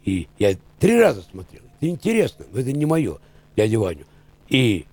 И 0.05 0.29
я 0.39 0.57
три 0.79 0.99
раза 0.99 1.23
смотрел. 1.23 1.63
Это 1.77 1.91
интересно, 1.91 2.47
но 2.51 2.61
это 2.61 2.73
не 2.73 2.87
мое, 2.87 3.19
дядя 3.57 3.79
Ваню. 3.79 4.07
И 4.49 4.87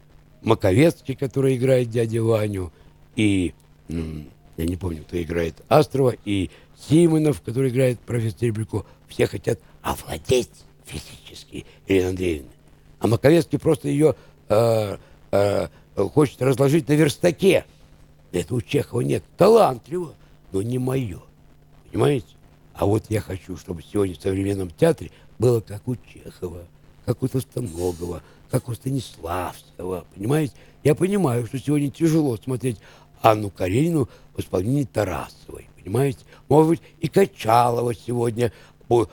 Маковецкий, 0.45 1.15
который 1.15 1.57
играет 1.57 1.89
дядю 1.89 2.27
Ваню, 2.27 2.71
и 3.15 3.53
я 3.89 4.65
не 4.65 4.75
помню, 4.75 5.03
кто 5.03 5.21
играет 5.21 5.55
Астрова, 5.67 6.15
и 6.23 6.49
Симонов, 6.87 7.41
который 7.41 7.69
играет 7.69 7.99
профессор 7.99 8.39
Серебряко. 8.39 8.85
Все 9.07 9.27
хотят 9.27 9.59
овладеть 9.81 10.49
физически 10.85 11.65
Еленой 11.87 12.09
Андреевной. 12.09 12.51
А 12.99 13.07
Маковецкий 13.07 13.59
просто 13.59 13.87
ее 13.87 14.15
э, 14.49 14.97
э, 15.31 15.67
хочет 15.95 16.41
разложить 16.41 16.87
на 16.87 16.93
верстаке. 16.93 17.65
Это 18.31 18.55
у 18.55 18.61
Чехова 18.61 19.01
нет. 19.01 19.23
Талантливо, 19.37 20.13
но 20.51 20.61
не 20.61 20.77
мое. 20.77 21.21
Понимаете? 21.91 22.27
А 22.73 22.85
вот 22.85 23.05
я 23.09 23.21
хочу, 23.21 23.57
чтобы 23.57 23.81
сегодня 23.81 24.15
в 24.15 24.21
современном 24.21 24.69
театре 24.69 25.11
было 25.39 25.61
как 25.61 25.87
у 25.87 25.95
Чехова, 25.95 26.63
как 27.05 27.23
у 27.23 27.27
Толстоногова, 27.27 28.21
как 28.59 28.69
у 28.69 28.73
Станиславского. 28.73 30.05
Понимаете? 30.15 30.53
Я 30.83 30.95
понимаю, 30.95 31.45
что 31.45 31.59
сегодня 31.59 31.89
тяжело 31.91 32.37
смотреть 32.37 32.77
Анну 33.21 33.49
Каренину 33.49 34.07
в 34.33 34.39
исполнении 34.39 34.85
Тарасовой. 34.85 35.67
Понимаете? 35.77 36.19
Может 36.47 36.69
быть, 36.69 36.81
и 37.01 37.09
Качалова 37.09 37.93
сегодня 37.93 38.53
э, 38.89 39.05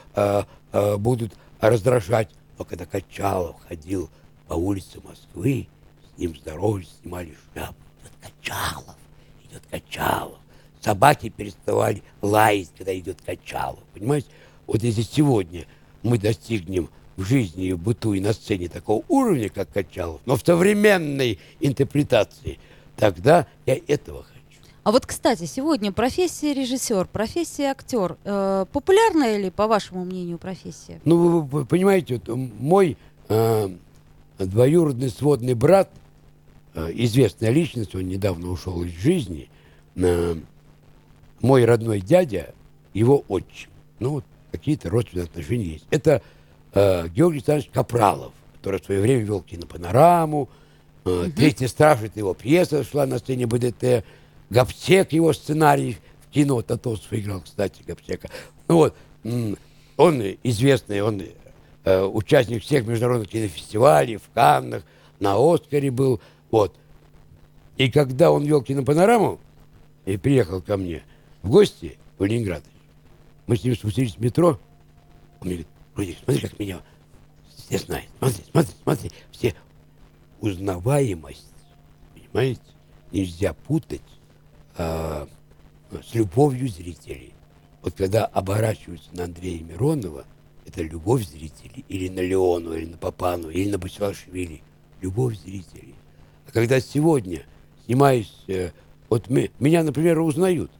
э, 0.73 0.97
будут 0.97 1.33
раздражать. 1.61 2.29
Но 2.57 2.65
когда 2.65 2.87
Качалов 2.87 3.57
ходил 3.67 4.11
по 4.47 4.55
улице 4.55 5.01
Москвы, 5.03 5.67
с 6.15 6.19
ним 6.21 6.37
здоровались, 6.37 6.91
снимали 7.01 7.37
шляпу. 7.53 7.75
Идет 8.05 8.13
Качалов, 8.21 8.97
идет 9.45 9.63
Качалов. 9.69 10.39
Собаки 10.81 11.31
переставали 11.31 12.03
лаять, 12.21 12.71
когда 12.79 12.97
идет 12.97 13.21
Качалов. 13.27 13.81
Понимаете? 13.93 14.29
Вот 14.69 14.85
если 14.85 15.03
сегодня 15.03 15.67
мы 16.05 16.19
достигнем 16.19 16.89
в 17.17 17.25
жизни 17.25 17.67
и 17.67 17.73
в 17.73 17.79
быту 17.79 18.15
и 18.15 18.21
на 18.21 18.33
сцене 18.33 18.69
такого 18.69 19.05
уровня, 19.09 19.49
как 19.49 19.71
Качалов, 19.71 20.21
но 20.27 20.37
в 20.37 20.43
современной 20.45 21.39
интерпретации, 21.61 22.59
тогда 22.97 23.47
я 23.67 23.79
этого 23.87 24.25
хочу. 24.25 24.33
А 24.85 24.91
вот, 24.91 25.07
кстати, 25.07 25.45
сегодня 25.45 25.93
профессия 25.93 26.53
режиссер, 26.55 27.07
профессия 27.07 27.71
актер. 27.71 28.17
Э, 28.25 28.67
популярная 28.73 29.37
ли, 29.37 29.51
по 29.51 29.69
вашему 29.69 30.05
мнению, 30.05 30.39
профессия? 30.39 31.01
Ну, 31.05 31.17
вы, 31.17 31.43
вы 31.43 31.65
понимаете, 31.65 32.21
вот 32.25 32.37
мой 32.37 32.97
э, 33.29 33.69
двоюродный 34.39 35.11
сводный 35.11 35.55
брат, 35.55 35.89
э, 36.75 36.91
известная 36.95 37.51
личность, 37.51 37.95
он 37.95 38.09
недавно 38.09 38.49
ушел 38.51 38.83
из 38.83 38.91
жизни, 38.91 39.49
э, 39.95 40.35
мой 41.41 41.65
родной 41.65 42.01
дядя, 42.01 42.53
его 42.93 43.25
отчим. 43.29 43.71
Ну, 44.01 44.11
вот 44.11 44.25
какие-то 44.51 44.91
родственные 44.91 45.25
отношения 45.25 45.75
есть. 45.75 45.87
Это 45.91 46.23
э, 46.75 47.09
Георгий 47.09 47.39
Александрович 47.39 47.71
Капралов, 47.73 48.33
который 48.57 48.81
в 48.81 48.85
свое 48.85 49.01
время 49.01 49.23
вел 49.23 49.41
кинопанораму. 49.43 50.49
Э, 51.05 51.25
угу. 51.25 51.33
«Третий 51.33 51.67
страж»— 51.67 52.01
это 52.03 52.19
его 52.19 52.35
пьеса 52.35 52.85
шла 52.85 53.07
на 53.07 53.19
сцене 53.19 53.47
БДТ. 53.47 54.05
Гапсек, 54.51 55.13
его 55.13 55.33
сценарий 55.33 55.99
в 56.21 56.31
кино, 56.33 56.61
Татосов 56.63 57.13
играл, 57.13 57.41
кстати, 57.41 57.83
Гапсека. 57.87 58.29
Ну 58.69 58.77
вот, 58.77 58.95
он 59.97 60.23
известный, 60.43 61.01
он 61.01 61.23
э, 61.85 62.03
участник 62.03 62.63
всех 62.63 62.87
международных 62.87 63.31
кинофестивалей, 63.31 64.17
в 64.17 64.29
Каннах, 64.35 64.83
на 65.21 65.37
Оскаре 65.37 65.91
был, 65.91 66.21
вот. 66.51 66.77
И 67.77 67.91
когда 67.91 68.31
он 68.31 68.45
вел 68.45 68.63
кинопанораму 68.63 69.41
и 70.05 70.17
приехал 70.17 70.61
ко 70.61 70.77
мне 70.77 71.03
в 71.43 71.51
гости 71.51 71.99
в 72.19 72.25
Ленинград, 72.25 72.63
мы 73.47 73.57
с 73.57 73.65
ним 73.65 73.75
спустились 73.75 74.17
в 74.17 74.21
метро, 74.21 74.59
он 75.41 75.49
мне 75.49 75.55
говорит, 75.55 75.69
Рудик, 75.95 76.17
смотри, 76.25 76.43
как 76.43 76.59
меня 76.59 76.81
все 77.49 77.79
знают, 77.79 78.09
смотри, 78.19 78.45
смотри, 78.51 78.75
смотри, 78.83 79.13
все 79.31 79.55
узнаваемость, 80.41 81.55
понимаете, 82.15 82.61
нельзя 83.13 83.53
путать 83.53 84.01
э, 84.77 85.27
с 85.91 86.15
любовью 86.15 86.69
зрителей. 86.69 87.35
Вот 87.83 87.95
когда 87.95 88.27
оборачиваются 88.27 89.15
на 89.15 89.25
Андрея 89.25 89.63
Миронова, 89.63 90.25
это 90.67 90.83
любовь 90.83 91.27
зрителей, 91.27 91.85
или 91.89 92.09
на 92.09 92.21
Леону, 92.21 92.75
или 92.75 92.87
на 92.87 92.97
Папану, 92.97 93.51
или 93.51 93.71
на 93.71 93.79
Басилашвили. 93.79 94.63
Любовь 95.01 95.37
зрителей. 95.39 95.95
А 96.47 96.53
когда 96.53 96.81
сегодня 96.81 97.43
снимаюсь, 97.85 98.33
э, 98.47 98.71
вот 99.09 99.29
мы, 99.29 99.51
меня, 99.59 99.83
например, 99.83 100.21
узнают. 100.21 100.71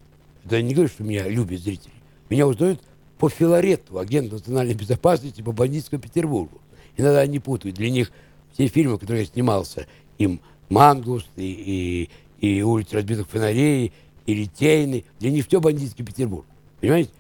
Это 0.45 0.63
не 0.63 0.75
говорю, 0.75 0.89
что 0.89 1.03
меня 1.03 1.29
любят 1.29 1.61
зрители. 1.61 1.93
Меня 2.31 2.47
узнают 2.47 2.81
по 3.23 3.29
Филарету, 3.29 4.01
агент 4.01 4.33
национальной 4.33 4.75
безопасности 4.75 5.43
по 5.43 5.53
бандитскому 5.53 6.03
Петербургу. 6.03 6.61
Иногда 6.97 7.21
они 7.21 7.39
путают. 7.39 7.77
Для 7.77 7.89
них 7.89 8.11
все 8.53 8.67
фильмы, 8.67 8.99
которые 8.99 9.23
я 9.23 9.29
снимался, 9.29 9.87
им 10.19 10.41
«Мангуст» 10.69 11.29
и, 11.37 12.11
и, 12.41 12.49
и 12.57 12.63
«Улица 12.63 12.97
разбитых 12.97 13.29
фонарей», 13.29 13.93
и 14.27 14.35
«Литейный», 14.35 15.05
для 15.21 15.31
них 15.31 15.47
все 15.47 15.61
бандитский 15.61 16.05
Петербург. 16.05 16.45
Понимаете? 16.81 17.11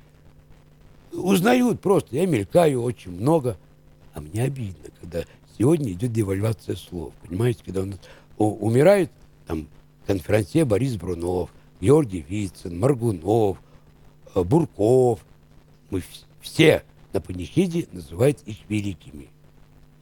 Узнают 1.13 1.81
просто. 1.81 2.17
Я 2.17 2.27
мелькаю 2.27 2.83
очень 2.83 3.13
много. 3.13 3.57
А 4.13 4.21
мне 4.21 4.43
обидно, 4.43 4.89
когда 5.01 5.23
сегодня 5.57 5.93
идет 5.93 6.13
девальвация 6.13 6.75
слов. 6.75 7.13
Понимаете, 7.25 7.63
когда 7.65 7.83
у 7.83 7.85
нас 7.85 8.01
умирает 8.39 9.13
там 9.47 9.69
конферансье 10.09 10.65
Борис 10.65 10.97
Брунов, 10.97 11.51
Георгий 11.81 12.27
Вицин, 12.29 12.81
Маргунов, 12.81 13.59
э, 14.35 14.43
Бурков. 14.43 15.21
Мы 15.93 16.03
все 16.41 16.85
на 17.13 17.21
панихиде 17.21 17.87
называют 17.93 18.39
их 18.47 18.57
великими. 18.71 19.29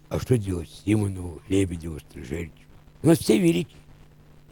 А 0.08 0.20
что 0.20 0.38
делать 0.38 0.70
Симонову, 0.86 1.42
Лебедеву, 1.48 1.98
Стрижельчу? 1.98 2.52
У 3.02 3.08
нас 3.08 3.18
все 3.18 3.36
великие. 3.36 3.76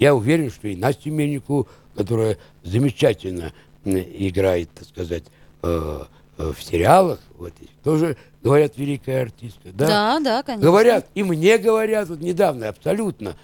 Я 0.00 0.16
уверен, 0.16 0.50
что 0.50 0.66
и 0.66 0.74
Настю 0.74 1.12
Мельнику, 1.12 1.68
которая 1.94 2.38
замечательно 2.64 3.52
играет, 3.84 4.68
так 4.74 4.88
сказать, 4.88 5.22
э, 5.62 6.00
э, 6.38 6.52
в 6.52 6.60
сериалах, 6.60 7.20
вот, 7.36 7.52
тоже 7.84 8.16
говорят 8.42 8.76
великая 8.76 9.22
артистка. 9.22 9.68
Да, 9.72 9.86
Да, 9.86 10.20
да, 10.20 10.42
конечно. 10.42 10.66
Говорят, 10.66 11.06
и 11.14 11.22
мне 11.22 11.58
говорят, 11.58 12.08
вот 12.08 12.18
недавно, 12.18 12.68
абсолютно. 12.68 13.36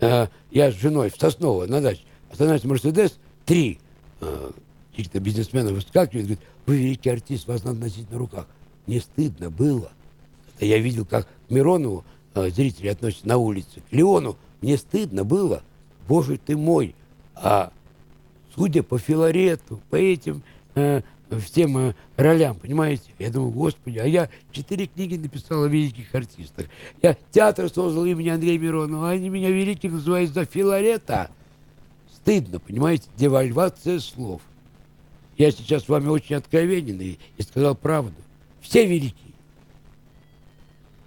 Э, 0.00 0.28
я 0.50 0.72
с 0.72 0.74
женой 0.76 1.10
в 1.10 1.20
Сосново 1.20 1.66
на 1.66 1.82
даче. 1.82 2.04
Остановился 2.30 2.68
Мерседес, 2.68 3.18
три 3.44 3.80
э, 4.22 4.50
каких-то 4.92 5.20
бизнесмена 5.20 5.74
выскакивают, 5.74 6.26
говорят, 6.26 6.44
вы 6.66 6.78
великий 6.78 7.10
артист, 7.10 7.46
вас 7.46 7.64
надо 7.64 7.80
носить 7.80 8.10
на 8.10 8.18
руках. 8.18 8.46
Мне 8.86 9.00
стыдно 9.00 9.50
было. 9.50 9.90
Когда 10.52 10.66
я 10.66 10.78
видел, 10.78 11.04
как 11.04 11.26
к 11.26 11.50
Миронову 11.50 12.04
э, 12.34 12.50
зрители 12.50 12.88
относятся 12.88 13.28
на 13.28 13.36
улице, 13.36 13.82
к 13.88 13.92
Леону, 13.92 14.36
мне 14.60 14.76
стыдно 14.76 15.24
было. 15.24 15.62
Боже 16.08 16.38
ты 16.38 16.56
мой. 16.56 16.94
А 17.34 17.72
судя 18.54 18.82
по 18.82 18.98
Филарету, 18.98 19.80
по 19.90 19.96
этим 19.96 20.42
э, 20.74 21.02
всем 21.40 21.76
э, 21.76 21.94
ролям, 22.16 22.56
понимаете, 22.56 23.10
я 23.18 23.30
думаю, 23.30 23.50
господи, 23.50 23.98
а 23.98 24.06
я 24.06 24.28
четыре 24.52 24.86
книги 24.86 25.16
написал 25.16 25.64
о 25.64 25.68
великих 25.68 26.14
артистах. 26.14 26.66
Я 27.02 27.16
театр 27.30 27.68
создал 27.68 28.04
имени 28.04 28.28
Андрея 28.28 28.58
Миронова, 28.58 29.10
а 29.10 29.12
они 29.12 29.28
меня 29.28 29.50
великим 29.50 29.94
называют 29.94 30.32
за 30.32 30.44
Филарета. 30.44 31.30
Стыдно, 32.14 32.58
понимаете, 32.58 33.08
девальвация 33.16 34.00
слов. 34.00 34.40
Я 35.36 35.50
сейчас 35.50 35.84
с 35.84 35.88
вами 35.88 36.08
очень 36.08 36.36
откровенен 36.36 37.00
и, 37.00 37.18
и 37.36 37.42
сказал 37.42 37.74
правду. 37.74 38.14
Все 38.60 38.86
великие. 38.86 39.34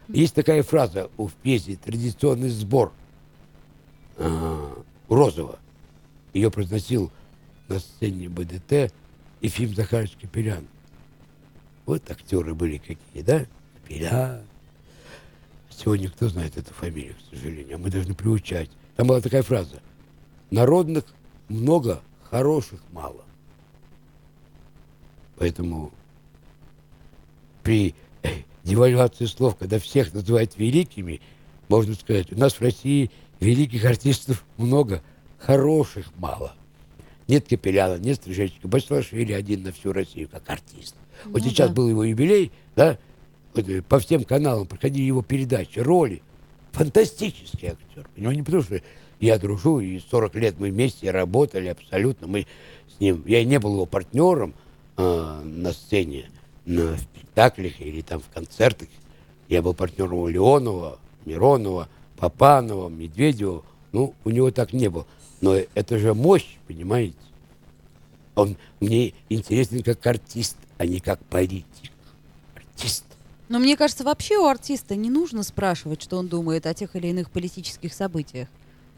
Есть 0.09 0.35
такая 0.35 0.63
фраза 0.63 1.09
в 1.17 1.31
песне 1.41 1.75
«Традиционный 1.75 2.49
сбор» 2.49 2.93
а, 4.17 4.83
Розова. 5.09 5.59
Ее 6.33 6.49
произносил 6.51 7.11
на 7.67 7.79
сцене 7.79 8.29
БДТ 8.29 8.93
Ефим 9.41 9.73
Захарович 9.75 10.17
Капелян. 10.21 10.67
Вот 11.85 12.09
актеры 12.09 12.53
были 12.53 12.77
какие, 12.77 13.23
да? 13.23 13.45
Капелян. 13.75 14.41
Сегодня 15.69 16.09
кто 16.09 16.27
знает 16.29 16.57
эту 16.57 16.73
фамилию, 16.73 17.15
к 17.15 17.35
сожалению, 17.35 17.75
а 17.75 17.77
мы 17.77 17.89
должны 17.89 18.13
приучать. 18.15 18.69
Там 18.95 19.07
была 19.07 19.21
такая 19.21 19.43
фраза. 19.43 19.81
Народных 20.49 21.03
много, 21.49 22.01
хороших 22.29 22.79
мало. 22.91 23.26
Поэтому 25.37 25.91
при 27.63 27.95
э, 28.23 28.29
девальвации 28.63 29.25
слов, 29.25 29.55
когда 29.55 29.79
всех 29.79 30.13
называют 30.13 30.57
великими, 30.57 31.21
можно 31.69 31.93
сказать, 31.93 32.31
у 32.31 32.37
нас 32.37 32.53
в 32.53 32.61
России 32.61 33.11
великих 33.39 33.85
артистов 33.85 34.45
много, 34.57 35.01
хороших 35.37 36.11
мало. 36.17 36.55
Нет 37.27 37.47
Капеляна, 37.47 37.99
нет 37.99 38.15
Стрижечка, 38.15 38.67
Басилашвили 38.67 39.33
один 39.33 39.63
на 39.63 39.71
всю 39.71 39.91
Россию, 39.91 40.29
как 40.29 40.49
артист. 40.49 40.95
Вот 41.25 41.43
Ну 41.43 41.49
сейчас 41.49 41.69
да. 41.69 41.75
был 41.75 41.89
его 41.89 42.03
юбилей, 42.03 42.51
да, 42.75 42.97
вот, 43.53 43.67
э, 43.69 43.81
по 43.81 43.99
всем 43.99 44.23
каналам 44.23 44.65
проходили 44.65 45.03
его 45.03 45.21
передачи, 45.21 45.79
роли. 45.79 46.21
Фантастический 46.71 47.69
актер. 47.69 48.07
Понимаете, 48.15 48.39
не 48.39 48.45
потому 48.45 48.63
что 48.63 48.81
я 49.19 49.39
дружу, 49.39 49.79
и 49.79 49.99
40 49.99 50.35
лет 50.35 50.55
мы 50.59 50.69
вместе 50.69 51.09
работали 51.11 51.67
абсолютно. 51.67 52.27
Мы 52.27 52.45
с 52.95 52.99
ним, 52.99 53.23
я 53.25 53.43
не 53.43 53.59
был 53.59 53.73
его 53.73 53.85
партнером 53.87 54.53
э, 54.97 55.41
на 55.43 55.73
сцене, 55.73 56.29
на 56.65 56.97
спектаклях 56.97 57.79
или 57.79 58.01
там 58.01 58.19
в 58.19 58.29
концертах. 58.33 58.87
Я 59.47 59.61
был 59.61 59.73
партнером 59.73 60.13
у 60.17 60.27
Леонова, 60.27 60.99
Миронова, 61.25 61.87
Папанова, 62.17 62.89
Медведева. 62.89 63.63
Ну, 63.91 64.13
у 64.25 64.29
него 64.29 64.51
так 64.51 64.73
не 64.73 64.89
было. 64.89 65.05
Но 65.39 65.55
это 65.55 65.97
же 65.97 66.13
мощь, 66.13 66.57
понимаете? 66.67 67.15
Он 68.35 68.55
мне 68.79 69.13
интересен 69.29 69.81
как 69.83 70.05
артист, 70.05 70.57
а 70.77 70.85
не 70.85 70.99
как 70.99 71.19
политик. 71.25 71.91
Артист. 72.55 73.03
Но 73.49 73.59
мне 73.59 73.77
кажется, 73.77 74.03
вообще 74.03 74.37
у 74.37 74.45
артиста 74.45 74.95
не 74.95 75.09
нужно 75.09 75.43
спрашивать, 75.43 76.01
что 76.01 76.17
он 76.17 76.27
думает 76.27 76.65
о 76.65 76.73
тех 76.73 76.95
или 76.95 77.07
иных 77.07 77.31
политических 77.31 77.93
событиях. 77.93 78.47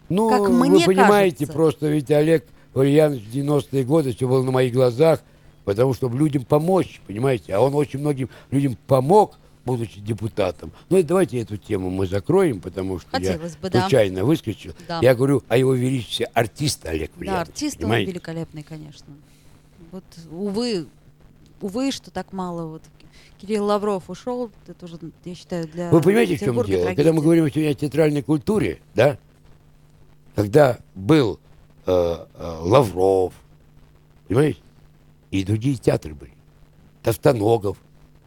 Ну, 0.10 0.30
Как 0.30 0.42
вы 0.42 0.68
мне 0.68 0.86
понимаете, 0.86 1.46
кажется. 1.46 1.54
просто 1.54 1.88
ведь 1.88 2.10
Олег 2.10 2.46
Валерьянович 2.74 3.24
в 3.24 3.36
90-е 3.36 3.84
годы 3.84 4.14
все 4.14 4.28
было 4.28 4.44
на 4.44 4.52
моих 4.52 4.74
глазах, 4.74 5.22
потому 5.66 5.94
чтобы 5.94 6.18
людям 6.18 6.44
помочь, 6.46 7.02
понимаете? 7.08 7.54
А 7.54 7.60
он 7.62 7.74
очень 7.76 8.00
многим 8.00 8.30
людям 8.52 8.78
помог, 8.88 9.38
будучи 9.66 10.00
депутатом. 10.00 10.72
Ну 10.90 10.98
и 10.98 11.04
давайте 11.04 11.40
эту 11.40 11.58
тему 11.58 11.90
мы 11.90 12.08
закроем, 12.08 12.60
потому 12.60 13.00
что 13.00 13.10
Хотелось 13.12 13.54
я 13.54 13.60
бы, 13.62 13.70
да. 13.70 13.82
случайно 13.82 14.24
выскочил. 14.26 14.74
Да. 14.88 15.00
Я 15.02 15.14
говорю 15.14 15.44
о 15.48 15.58
его 15.58 15.74
величестве 15.74 16.26
артиста 16.34 16.90
Олег 16.90 17.12
Да, 17.12 17.18
Валерьянович. 17.18 17.48
артист 17.50 17.76
он 17.76 17.82
понимаете? 17.82 18.12
великолепный, 18.12 18.64
конечно. 18.64 19.08
Вот, 19.92 20.04
увы, 20.32 20.88
увы, 21.62 21.92
что 21.92 22.10
так 22.10 22.34
мало. 22.34 22.66
Вот 22.66 22.82
Кирилл 23.40 23.66
Лавров 23.66 24.10
ушел, 24.10 24.50
это 24.66 24.74
тоже, 24.74 24.98
я 25.26 25.36
считаю, 25.36 25.68
для 25.68 25.90
Вы 25.92 26.02
понимаете, 26.02 26.36
в 26.36 26.40
чем 26.40 26.54
дело? 26.54 26.64
трагедия. 26.66 26.96
Когда 26.96 27.14
мы 27.14 27.22
говорим 27.22 27.50
сегодня 27.50 27.70
о 27.72 27.74
театральной 27.74 28.22
культуре, 28.22 28.80
да, 28.96 29.18
когда 30.36 30.80
был 30.96 31.40
э, 31.86 31.92
э, 32.36 32.58
Лавров, 32.62 33.34
понимаете, 34.28 34.60
и 35.32 35.44
другие 35.44 35.76
театры 35.76 36.14
были, 36.14 36.34
Товстоногов, 37.04 37.78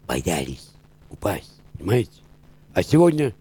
боялись 0.07 0.71
упасть, 1.11 1.61
понимаете? 1.75 2.21
А 2.75 2.83
сегодня 2.83 3.35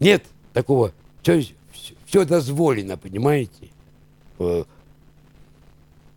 нет 0.00 0.24
такого, 0.52 0.92
все, 1.22 2.24
дозволено, 2.24 2.96
понимаете? 2.96 3.70
Э, 4.38 4.64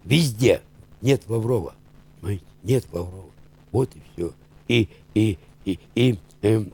везде 0.03 0.61
нет 1.01 1.23
Лаврова, 1.27 1.75
понимаете? 2.19 2.45
Нет 2.63 2.85
Лаврова. 2.91 3.29
Вот 3.71 3.95
и 3.95 4.01
все. 4.13 4.33
И, 4.67 4.89
и, 5.13 5.37
и, 5.65 5.79
и 5.93 6.19
эм, 6.41 6.73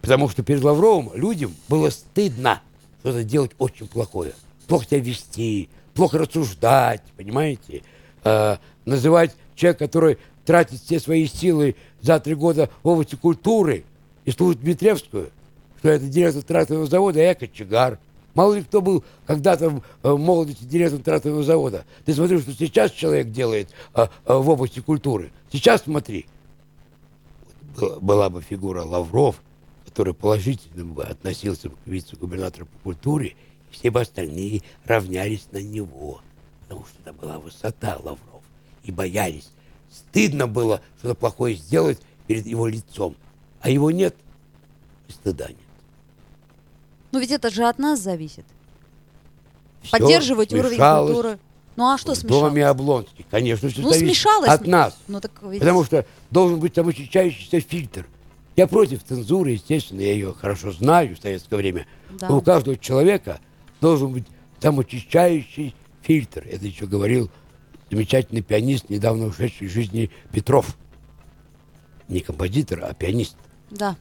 потому 0.00 0.28
что 0.28 0.42
перед 0.42 0.62
Лавровым 0.62 1.14
людям 1.14 1.54
было 1.68 1.90
стыдно 1.90 2.62
что-то 3.00 3.24
делать 3.24 3.52
очень 3.58 3.86
плохое. 3.86 4.34
Плохо 4.66 4.86
себя 4.86 5.00
вести, 5.00 5.68
плохо 5.94 6.18
рассуждать, 6.18 7.02
понимаете? 7.16 7.82
Э, 8.24 8.56
называть 8.84 9.34
человека, 9.54 9.86
который 9.86 10.18
тратит 10.44 10.80
все 10.80 10.98
свои 10.98 11.26
силы 11.26 11.76
за 12.00 12.18
три 12.20 12.34
года 12.34 12.70
в 12.82 12.88
области 12.88 13.14
культуры 13.14 13.84
и 14.24 14.30
служит 14.30 14.60
Дмитриевскую, 14.60 15.30
что 15.78 15.88
это 15.88 16.06
директор 16.06 16.42
трактового 16.42 16.86
завода, 16.86 17.20
а 17.20 17.22
я 17.22 17.34
кочегар. 17.34 17.98
Мало 18.34 18.54
ли 18.54 18.62
кто 18.62 18.80
был 18.80 19.04
когда-то 19.26 19.70
в 19.70 19.82
э, 20.02 20.16
молодости 20.16 20.64
директором 20.64 21.02
трактового 21.02 21.42
завода. 21.42 21.84
Ты 22.04 22.14
смотри, 22.14 22.40
что 22.40 22.52
сейчас 22.52 22.90
человек 22.92 23.30
делает 23.30 23.68
э, 23.94 24.06
э, 24.26 24.34
в 24.34 24.48
области 24.48 24.80
культуры. 24.80 25.32
Сейчас 25.50 25.82
смотри. 25.82 26.26
Была- 27.76 28.30
бы 28.30 28.40
фигура 28.42 28.82
Лавров, 28.82 29.42
который 29.84 30.14
положительно 30.14 30.84
бы 30.84 31.04
относился 31.04 31.68
к 31.68 31.74
вице-губернатору 31.84 32.66
по 32.66 32.78
культуре, 32.84 33.34
все 33.72 33.90
бы 33.90 34.00
остальные 34.00 34.62
равнялись 34.84 35.46
на 35.50 35.58
него. 35.62 36.20
Потому 36.62 36.86
что 36.86 36.94
это 37.04 37.12
была 37.12 37.38
высота 37.38 37.96
Лавров. 37.96 38.42
И 38.84 38.92
боялись. 38.92 39.50
Стыдно 39.90 40.46
было 40.46 40.80
что-то 40.98 41.14
плохое 41.14 41.56
сделать 41.56 42.00
перед 42.26 42.46
его 42.46 42.66
лицом. 42.66 43.16
А 43.60 43.70
его 43.70 43.90
нет, 43.90 44.14
и 45.08 45.12
стыда 45.12 45.48
нет. 45.48 45.56
Ну 47.12 47.20
ведь 47.20 47.30
это 47.30 47.50
же 47.50 47.64
от 47.64 47.78
нас 47.78 48.00
зависит. 48.00 48.44
Всё 49.82 49.98
Поддерживать 49.98 50.52
уровень 50.52 50.78
культуры. 50.78 51.38
Ну 51.76 51.90
а 51.90 51.98
что 51.98 52.12
в 52.12 52.16
смешалось? 52.16 52.50
доме 52.50 52.66
Облонский. 52.66 53.26
Конечно, 53.30 53.68
все 53.68 53.80
Ну 53.80 53.90
зависит 53.90 54.06
смешалось. 54.06 54.48
от 54.50 54.66
нас. 54.66 54.96
Ну 55.08 55.20
так 55.20 55.32
ведь... 55.42 55.60
Потому 55.60 55.84
что 55.84 56.04
должен 56.30 56.60
быть 56.60 56.74
самоочищающийся 56.74 57.60
фильтр. 57.60 58.06
Я 58.56 58.66
против 58.66 59.02
цензуры, 59.04 59.52
естественно, 59.52 60.00
я 60.00 60.12
ее 60.12 60.34
хорошо 60.34 60.72
знаю 60.72 61.16
в 61.16 61.20
советское 61.20 61.56
время. 61.56 61.86
Да. 62.10 62.28
Но 62.28 62.38
у 62.38 62.42
каждого 62.42 62.76
человека 62.76 63.40
должен 63.82 64.12
быть 64.12 64.24
самоочищающий 64.60 65.74
фильтр. 66.02 66.46
Это 66.48 66.64
еще 66.64 66.86
говорил 66.86 67.30
замечательный 67.90 68.40
пианист, 68.40 68.88
недавно 68.88 69.26
ушедший 69.26 69.66
из 69.66 69.72
жизни 69.72 70.10
Петров. 70.30 70.78
Не 72.08 72.20
композитор, 72.20 72.84
а 72.84 72.94
пианист. 72.94 73.36
Да. 73.70 73.96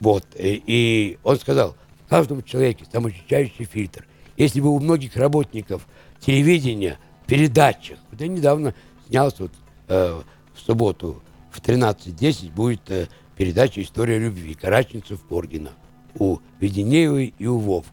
Вот. 0.00 0.26
И, 0.36 0.62
и 0.66 1.18
он 1.22 1.38
сказал, 1.38 1.76
в 2.06 2.08
каждом 2.08 2.42
человеке 2.42 2.86
самоочищающий 2.90 3.66
фильтр. 3.66 4.06
Если 4.38 4.60
бы 4.60 4.70
у 4.70 4.80
многих 4.80 5.16
работников 5.16 5.86
телевидения, 6.20 6.98
передачах, 7.26 7.98
вот 8.10 8.20
я 8.20 8.28
недавно 8.28 8.74
снялся 9.06 9.44
вот, 9.44 9.52
э, 9.88 10.22
в 10.54 10.60
субботу 10.60 11.22
в 11.50 11.60
13.10 11.60 12.52
будет 12.52 12.90
э, 12.90 13.08
передача 13.36 13.82
«История 13.82 14.18
любви» 14.18 14.54
Караченцев 14.54 15.20
Поргина 15.20 15.72
у 16.14 16.38
Веденеевой 16.58 17.34
и 17.38 17.46
у 17.46 17.58
Вов. 17.58 17.84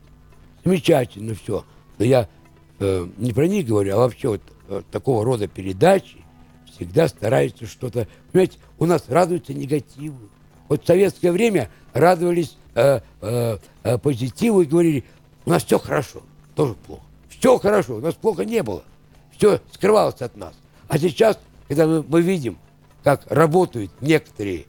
Замечательно 0.64 1.36
все. 1.36 1.66
Но 1.97 2.05
я 2.05 2.28
э, 2.80 3.07
не 3.18 3.34
про 3.34 3.47
них 3.47 3.68
говорю, 3.68 3.95
а 3.95 3.97
вообще 3.97 4.30
вот 4.30 4.41
э, 4.70 4.82
такого 4.91 5.26
рода 5.26 5.47
передачи 5.47 6.24
всегда 6.66 7.07
стараются 7.07 7.66
что-то... 7.66 8.07
Понимаете, 8.32 8.57
у 8.80 8.86
нас 8.86 9.05
радуются 9.07 9.53
негативу. 9.53 10.18
Вот 10.70 10.84
в 10.84 10.88
советское 10.88 11.32
время 11.32 11.70
радовались 11.93 12.57
э, 12.76 13.01
э, 13.22 13.57
э, 13.84 13.97
позитиву 13.97 14.61
и 14.61 14.66
говорили, 14.66 15.03
у 15.45 15.49
нас 15.49 15.64
все 15.64 15.78
хорошо, 15.78 16.24
тоже 16.55 16.74
плохо. 16.86 17.03
Все 17.30 17.57
хорошо, 17.59 17.97
у 17.97 17.99
нас 17.99 18.16
плохо 18.16 18.45
не 18.45 18.64
было. 18.64 18.84
Все 19.38 19.59
скрывалось 19.72 20.22
от 20.22 20.36
нас. 20.38 20.53
А 20.88 20.97
сейчас, 20.97 21.38
когда 21.68 21.86
мы, 21.86 22.03
мы 22.03 22.22
видим, 22.22 22.57
как 23.03 23.30
работают 23.30 23.91
некоторые 24.01 24.66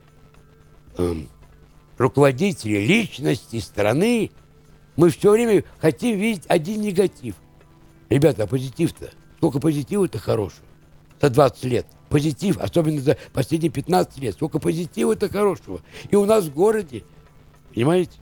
эм, 0.98 1.28
руководители, 1.96 2.78
личности 2.78 3.60
страны, 3.60 4.32
мы 4.96 5.10
все 5.10 5.30
время 5.30 5.64
хотим 5.78 6.18
видеть 6.18 6.44
один 6.48 6.80
негатив. 6.80 7.34
Ребята, 8.08 8.44
а 8.44 8.46
позитив-то? 8.46 9.10
Сколько 9.38 9.60
позитива-то 9.60 10.18
хорошего 10.18 10.66
за 11.20 11.30
20 11.30 11.64
лет? 11.64 11.86
Позитив, 12.08 12.58
особенно 12.58 13.00
за 13.00 13.16
последние 13.32 13.70
15 13.70 14.18
лет. 14.18 14.34
Сколько 14.34 14.58
позитива-то 14.58 15.28
хорошего. 15.28 15.80
И 16.10 16.16
у 16.16 16.24
нас 16.24 16.44
в 16.44 16.54
городе, 16.54 17.02
понимаете? 17.74 18.18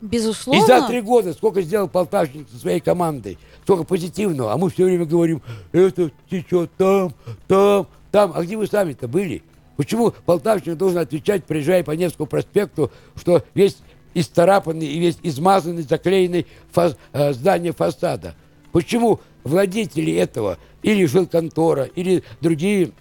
Безусловно. 0.00 0.62
И 0.62 0.66
за 0.66 0.86
три 0.86 1.00
года 1.00 1.32
сколько 1.32 1.62
сделал 1.62 1.88
Полтавщик 1.88 2.48
со 2.50 2.58
своей 2.58 2.80
командой, 2.80 3.38
сколько 3.64 3.84
позитивного, 3.84 4.52
а 4.52 4.58
мы 4.58 4.70
все 4.70 4.84
время 4.84 5.06
говорим, 5.06 5.42
это 5.72 6.10
течет 6.30 6.70
там, 6.76 7.14
там, 7.48 7.86
там. 8.12 8.32
А 8.34 8.42
где 8.42 8.56
вы 8.56 8.66
сами-то 8.66 9.08
были? 9.08 9.42
Почему 9.76 10.12
Полтавщик 10.24 10.76
должен 10.76 10.98
отвечать, 10.98 11.44
приезжая 11.44 11.82
по 11.82 11.92
Невскому 11.92 12.26
проспекту, 12.26 12.90
что 13.14 13.42
весь 13.54 13.78
исцарапанный 14.16 14.86
и 14.86 14.98
весь 14.98 15.18
измазанный, 15.22 15.82
заклеенный 15.82 16.46
фас, 16.72 16.96
э, 17.12 17.32
здание 17.32 17.72
фасада? 17.72 18.34
Почему 18.72 19.20
владетели 19.44 20.14
этого, 20.14 20.58
или 20.82 21.06
жилконтора, 21.06 21.84
или 21.84 22.24
другие 22.40 22.92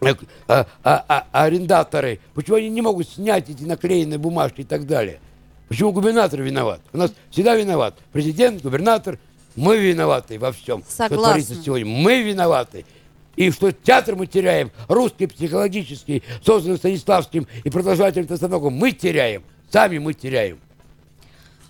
э, 0.00 0.14
а, 0.48 0.66
а, 0.84 1.04
а, 1.08 1.44
арендаторы, 1.44 2.20
почему 2.34 2.56
они 2.56 2.68
не 2.68 2.82
могут 2.82 3.08
снять 3.08 3.48
эти 3.50 3.64
наклеенные 3.64 4.18
бумажки 4.18 4.60
и 4.60 4.64
так 4.64 4.86
далее? 4.86 5.20
Почему 5.68 5.92
губернатор 5.92 6.40
виноват? 6.42 6.80
У 6.92 6.98
нас 6.98 7.12
всегда 7.30 7.56
виноват. 7.56 7.96
Президент, 8.12 8.62
губернатор, 8.62 9.18
мы 9.56 9.78
виноваты 9.78 10.38
во 10.38 10.52
всем, 10.52 10.82
Согласна. 10.86 11.16
что 11.16 11.24
творится 11.24 11.54
сегодня. 11.62 11.86
Мы 11.86 12.22
виноваты. 12.22 12.84
И 13.36 13.50
что 13.50 13.72
театр 13.72 14.14
мы 14.14 14.26
теряем, 14.26 14.70
русский 14.88 15.26
психологический, 15.26 16.22
созданный 16.44 16.76
Станиславским 16.76 17.46
и 17.64 17.70
продолжателем 17.70 18.26
Тостаногом, 18.26 18.74
мы 18.74 18.92
теряем. 18.92 19.42
Сами 19.72 19.96
мы 19.96 20.12
теряем. 20.12 20.60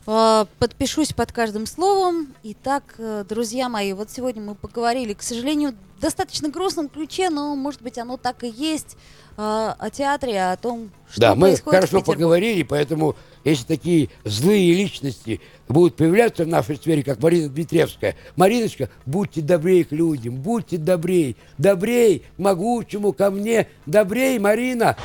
А, 0.06 0.48
Подпишусь 0.58 1.12
под 1.12 1.30
каждым 1.30 1.66
словом. 1.66 2.34
Итак, 2.42 2.82
э, 2.98 3.24
друзья 3.28 3.68
мои, 3.68 3.92
вот 3.92 4.10
сегодня 4.10 4.42
мы 4.42 4.56
поговорили, 4.56 5.12
к 5.12 5.22
сожалению, 5.22 5.76
в 5.98 6.00
достаточно 6.00 6.48
грустном 6.48 6.88
ключе, 6.88 7.30
но, 7.30 7.54
может 7.54 7.80
быть, 7.80 7.98
оно 7.98 8.16
так 8.16 8.42
и 8.42 8.48
есть, 8.48 8.96
а, 9.36 9.76
о 9.78 9.88
театре, 9.90 10.42
о 10.42 10.56
том, 10.56 10.90
что 11.08 11.20
да, 11.20 11.34
мы 11.36 11.42
происходит 11.42 11.60
в 11.60 11.64
хорошо 11.64 11.86
Петербурге. 11.98 12.12
поговорили, 12.12 12.62
поэтому 12.64 13.14
если 13.44 13.64
такие 13.64 14.08
злые 14.24 14.74
личности 14.74 15.40
будут 15.68 15.94
появляться 15.94 16.44
в 16.44 16.48
нашей 16.48 16.76
сфере, 16.76 17.04
как 17.04 17.22
Марина 17.22 17.48
Дмитриевская, 17.50 18.16
Мариночка, 18.34 18.90
будьте 19.06 19.42
добрее 19.42 19.84
к 19.84 19.92
людям, 19.92 20.34
будьте 20.34 20.76
добрее, 20.76 21.36
добрей 21.56 22.24
к 22.36 22.38
могучему 22.40 23.12
ко 23.12 23.30
мне, 23.30 23.68
добрей, 23.86 24.40
Марина. 24.40 24.96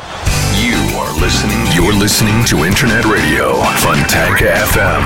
You 0.57 0.97
are 0.97 1.13
listening. 1.21 1.61
You're 1.75 1.93
listening 1.93 2.43
to 2.45 2.65
Internet 2.65 3.05
Radio 3.05 3.61
Funtank 3.77 4.41
FM. 4.41 5.03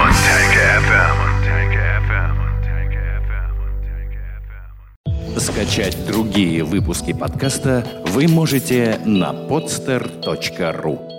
FM. 5.28 5.38
Скачать 5.38 5.98
другие 6.08 6.64
выпуски 6.64 7.12
подкаста 7.12 7.86
вы 8.08 8.30
можете 8.30 9.02
на 9.06 9.34
podster.ru. 9.34 11.11